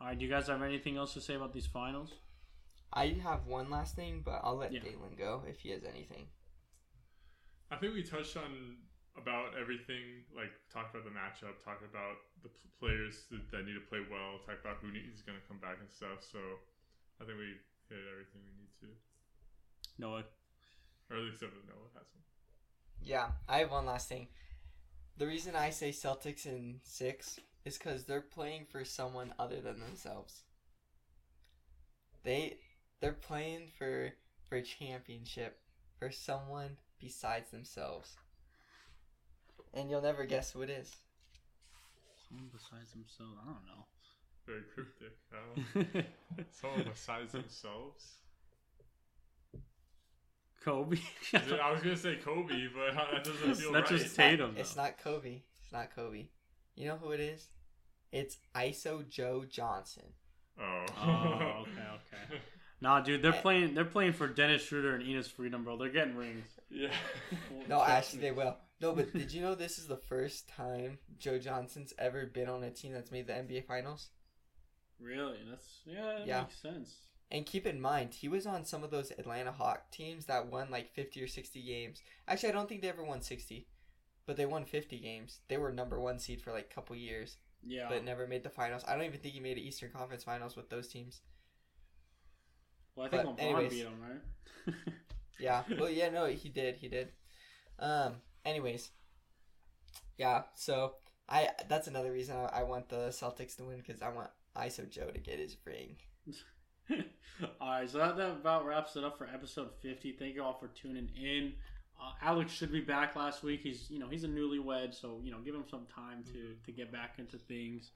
All 0.00 0.06
right. 0.08 0.18
Do 0.18 0.24
you 0.24 0.30
guys 0.30 0.46
have 0.48 0.62
anything 0.62 0.96
else 0.96 1.12
to 1.14 1.20
say 1.20 1.34
about 1.34 1.52
these 1.52 1.66
finals? 1.66 2.14
I 2.92 3.08
have 3.22 3.46
one 3.46 3.68
last 3.68 3.94
thing, 3.94 4.22
but 4.24 4.40
I'll 4.42 4.56
let 4.56 4.72
Yeah. 4.72 4.80
Galen 4.80 5.16
go 5.18 5.42
if 5.46 5.60
he 5.60 5.70
has 5.70 5.84
anything. 5.84 6.26
I 7.70 7.76
think 7.76 7.94
we 7.94 8.02
touched 8.02 8.36
on 8.36 8.76
about 9.18 9.56
everything. 9.58 10.24
Like 10.34 10.52
talked 10.72 10.94
about 10.94 11.04
the 11.04 11.14
matchup, 11.14 11.58
talked 11.64 11.84
about 11.84 12.20
the 12.42 12.48
p- 12.48 12.70
players 12.80 13.26
that, 13.30 13.42
that 13.50 13.66
need 13.66 13.74
to 13.74 13.86
play 13.88 14.00
well, 14.10 14.38
talked 14.44 14.60
about 14.64 14.78
who 14.80 14.92
needs 14.92 15.22
going 15.22 15.38
to 15.38 15.46
come 15.48 15.58
back 15.58 15.78
and 15.80 15.90
stuff. 15.90 16.20
So 16.20 16.38
I 17.20 17.24
think 17.24 17.38
we 17.38 17.56
hit 17.88 18.02
everything 18.12 18.40
we 18.44 18.52
need 18.60 18.72
to, 18.82 18.88
Noah. 19.98 20.24
or 21.10 21.16
at 21.16 21.22
least 21.22 21.42
except 21.42 21.52
for 21.52 21.64
Noah 21.66 21.90
has 21.94 22.06
one. 22.12 22.24
Yeah, 23.00 23.28
I 23.48 23.58
have 23.58 23.70
one 23.70 23.86
last 23.86 24.08
thing. 24.08 24.28
The 25.16 25.26
reason 25.26 25.56
I 25.56 25.70
say 25.70 25.90
Celtics 25.90 26.46
in 26.46 26.80
six 26.82 27.38
is 27.64 27.78
because 27.78 28.04
they're 28.04 28.20
playing 28.20 28.66
for 28.70 28.84
someone 28.84 29.32
other 29.38 29.60
than 29.60 29.80
themselves. 29.80 30.42
They 32.24 32.58
they're 33.00 33.12
playing 33.12 33.68
for 33.78 34.12
for 34.48 34.56
a 34.56 34.62
championship 34.62 35.58
for 35.98 36.10
someone 36.10 36.76
besides 37.00 37.50
themselves. 37.50 38.16
And 39.76 39.90
you'll 39.90 40.02
never 40.02 40.24
guess 40.24 40.50
who 40.50 40.62
it 40.62 40.70
is. 40.70 40.90
Someone 42.28 42.48
besides 42.52 42.90
themselves. 42.92 43.38
I 43.40 43.46
don't 43.46 43.66
know. 43.66 43.84
Very 44.46 44.62
cryptic. 44.74 45.16
Huh? 45.30 46.02
Someone 46.50 46.86
besides 46.92 47.32
themselves. 47.32 48.14
Kobe. 50.64 50.96
I 51.34 51.70
was 51.70 51.82
gonna 51.82 51.96
say 51.96 52.16
Kobe, 52.16 52.66
but 52.74 52.94
that 52.94 53.22
doesn't 53.24 53.54
feel 53.54 53.72
That's 53.72 53.90
right. 53.90 54.00
just 54.00 54.06
It's 54.06 54.18
not- 54.18 54.24
Tatum, 54.24 54.54
It's 54.56 54.76
not 54.76 54.98
Kobe. 54.98 55.42
It's 55.62 55.72
not 55.72 55.94
Kobe. 55.94 56.26
You 56.74 56.88
know 56.88 56.96
who 56.96 57.12
it 57.12 57.20
is? 57.20 57.48
It's 58.10 58.38
ISO 58.54 59.08
Joe 59.08 59.44
Johnson. 59.48 60.04
Oh. 60.60 60.84
Oh, 61.00 61.62
okay, 61.62 61.70
okay. 61.70 62.40
Nah, 62.80 63.00
dude, 63.00 63.22
they're 63.22 63.34
eh. 63.34 63.40
playing. 63.40 63.74
They're 63.74 63.84
playing 63.84 64.14
for 64.14 64.26
Dennis 64.26 64.62
Schroeder 64.62 64.94
and 64.94 65.04
Enes 65.04 65.30
Freedom, 65.30 65.64
bro. 65.64 65.76
They're 65.76 65.88
getting 65.88 66.16
rings. 66.16 66.46
yeah. 66.70 66.88
No, 67.68 67.82
actually 67.82 68.20
they 68.22 68.32
will. 68.32 68.56
No, 68.80 68.92
but 68.94 69.12
did 69.12 69.32
you 69.32 69.40
know 69.42 69.54
this 69.54 69.78
is 69.78 69.86
the 69.86 69.96
first 69.96 70.48
time 70.48 70.98
Joe 71.18 71.38
Johnson's 71.38 71.94
ever 71.98 72.26
been 72.26 72.48
on 72.48 72.62
a 72.62 72.70
team 72.70 72.92
that's 72.92 73.10
made 73.10 73.26
the 73.26 73.32
NBA 73.32 73.66
Finals? 73.66 74.08
Really? 75.00 75.38
That's 75.48 75.80
yeah. 75.86 76.18
That 76.18 76.26
Yeah. 76.26 76.40
makes 76.42 76.60
sense. 76.60 76.94
And 77.30 77.44
keep 77.44 77.66
in 77.66 77.80
mind, 77.80 78.14
he 78.14 78.28
was 78.28 78.46
on 78.46 78.64
some 78.64 78.84
of 78.84 78.90
those 78.90 79.10
Atlanta 79.10 79.50
Hawk 79.50 79.90
teams 79.90 80.26
that 80.26 80.46
won 80.46 80.70
like 80.70 80.92
50 80.94 81.20
or 81.22 81.26
60 81.26 81.60
games. 81.62 82.00
Actually, 82.28 82.50
I 82.50 82.52
don't 82.52 82.68
think 82.68 82.82
they 82.82 82.88
ever 82.88 83.04
won 83.04 83.20
60. 83.20 83.66
but 84.26 84.36
they 84.36 84.46
won 84.46 84.64
50 84.64 84.98
games. 84.98 85.38
They 85.48 85.56
were 85.56 85.70
number 85.72 86.00
one 86.00 86.18
seed 86.18 86.40
for 86.42 86.50
like 86.52 86.68
a 86.70 86.74
couple 86.74 86.96
years, 86.96 87.36
Yeah. 87.62 87.88
but 87.88 88.02
never 88.04 88.26
made 88.26 88.42
the 88.42 88.50
finals. 88.50 88.82
I 88.86 88.94
don't 88.96 89.04
even 89.04 89.20
think 89.20 89.34
he 89.34 89.40
made 89.40 89.56
an 89.56 89.62
Eastern 89.62 89.92
Conference 89.92 90.24
Finals 90.24 90.56
with 90.56 90.68
those 90.68 90.88
teams. 90.88 91.20
well, 92.96 93.06
I 93.06 93.08
think 93.10 93.22
but 93.22 93.36
LeBron 93.36 93.40
anyways. 93.40 93.70
beat 93.70 93.84
him, 93.86 94.00
right? 94.02 94.74
Yeah. 95.38 95.62
well, 95.78 95.90
yeah, 95.90 96.08
no, 96.08 96.26
he 96.26 96.48
did. 96.48 96.76
He 96.76 96.88
did. 96.88 97.12
Um. 97.78 98.16
Anyways. 98.46 98.90
Yeah. 100.16 100.42
So 100.54 100.94
I 101.28 101.50
that's 101.68 101.88
another 101.88 102.12
reason 102.12 102.36
I, 102.52 102.62
want 102.62 102.88
the 102.88 103.08
Celtics 103.08 103.56
to 103.56 103.64
win 103.64 103.82
because 103.84 104.00
I 104.00 104.08
want 104.08 104.30
ISO 104.56 104.88
Joe 104.88 105.10
to 105.10 105.18
get 105.18 105.38
his 105.38 105.56
ring. 105.64 105.96
all 107.60 107.68
right, 107.68 107.90
so 107.90 107.98
that, 107.98 108.16
that 108.16 108.30
about 108.30 108.64
wraps 108.64 108.96
it 108.96 109.02
up 109.04 109.18
for 109.18 109.26
episode 109.26 109.70
50. 109.82 110.12
Thank 110.12 110.36
you 110.36 110.44
all 110.44 110.54
for 110.54 110.68
tuning 110.68 111.10
in. 111.20 111.52
Uh, 112.00 112.12
Alex 112.22 112.52
should 112.52 112.70
be 112.70 112.80
back 112.80 113.16
last 113.16 113.42
week. 113.42 113.60
He's 113.62 113.90
you 113.90 113.98
know 113.98 114.08
he's 114.08 114.22
a 114.22 114.28
newlywed, 114.28 114.94
so 114.94 115.20
you 115.22 115.32
know 115.32 115.38
give 115.44 115.54
him 115.54 115.64
some 115.68 115.86
time 115.92 116.22
to 116.32 116.54
to 116.64 116.72
get 116.72 116.92
back 116.92 117.16
into 117.18 117.38
things 117.38 117.90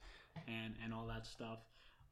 and 0.47 0.73
and 0.83 0.93
all 0.93 1.07
that 1.07 1.25
stuff. 1.25 1.59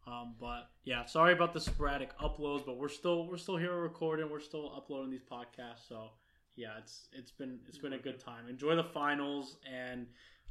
Um, 0.08 0.36
but 0.40 0.70
yeah, 0.86 1.06
sorry 1.06 1.34
about 1.34 1.54
the 1.54 1.60
sporadic 1.60 2.18
uploads, 2.18 2.66
but 2.66 2.78
we're 2.78 2.88
still 2.88 3.28
we're 3.28 3.38
still 3.38 3.58
here 3.58 3.76
recording. 3.76 4.30
We're 4.30 4.40
still 4.40 4.72
uploading 4.76 5.12
these 5.12 5.26
podcasts. 5.30 5.88
So 5.90 6.12
yeah, 6.60 6.78
it's 6.78 7.07
it's 7.14 7.32
been 7.32 7.60
it's 7.68 7.78
been 7.78 7.93
a 7.93 7.97
good 7.97 8.20
time. 8.20 8.49
Enjoy 8.49 8.76
the 8.76 8.84
finals 8.84 9.55
and 9.66 10.05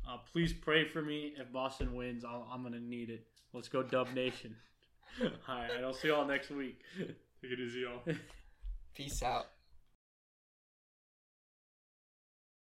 uh, 0.09 0.17
please 0.33 0.55
pray 0.55 0.89
for 0.89 1.03
me 1.03 1.35
if 1.39 1.53
Boston 1.53 1.95
wins. 1.95 2.25
I'll, 2.25 2.49
I'm 2.51 2.63
gonna 2.63 2.81
need 2.81 3.11
it. 3.11 3.27
Let's 3.53 3.69
go, 3.69 3.83
Dub 3.83 4.09
Nation. 4.15 4.57
all 5.23 5.29
right, 5.49 5.85
I'll 5.85 5.93
see 5.93 6.09
y'all 6.09 6.27
next 6.27 6.51
week. 6.51 6.81
Take 6.97 7.53
it 7.53 7.61
easy, 7.61 7.81
y'all. 7.81 8.03
Peace 8.95 9.23
out. 9.23 9.47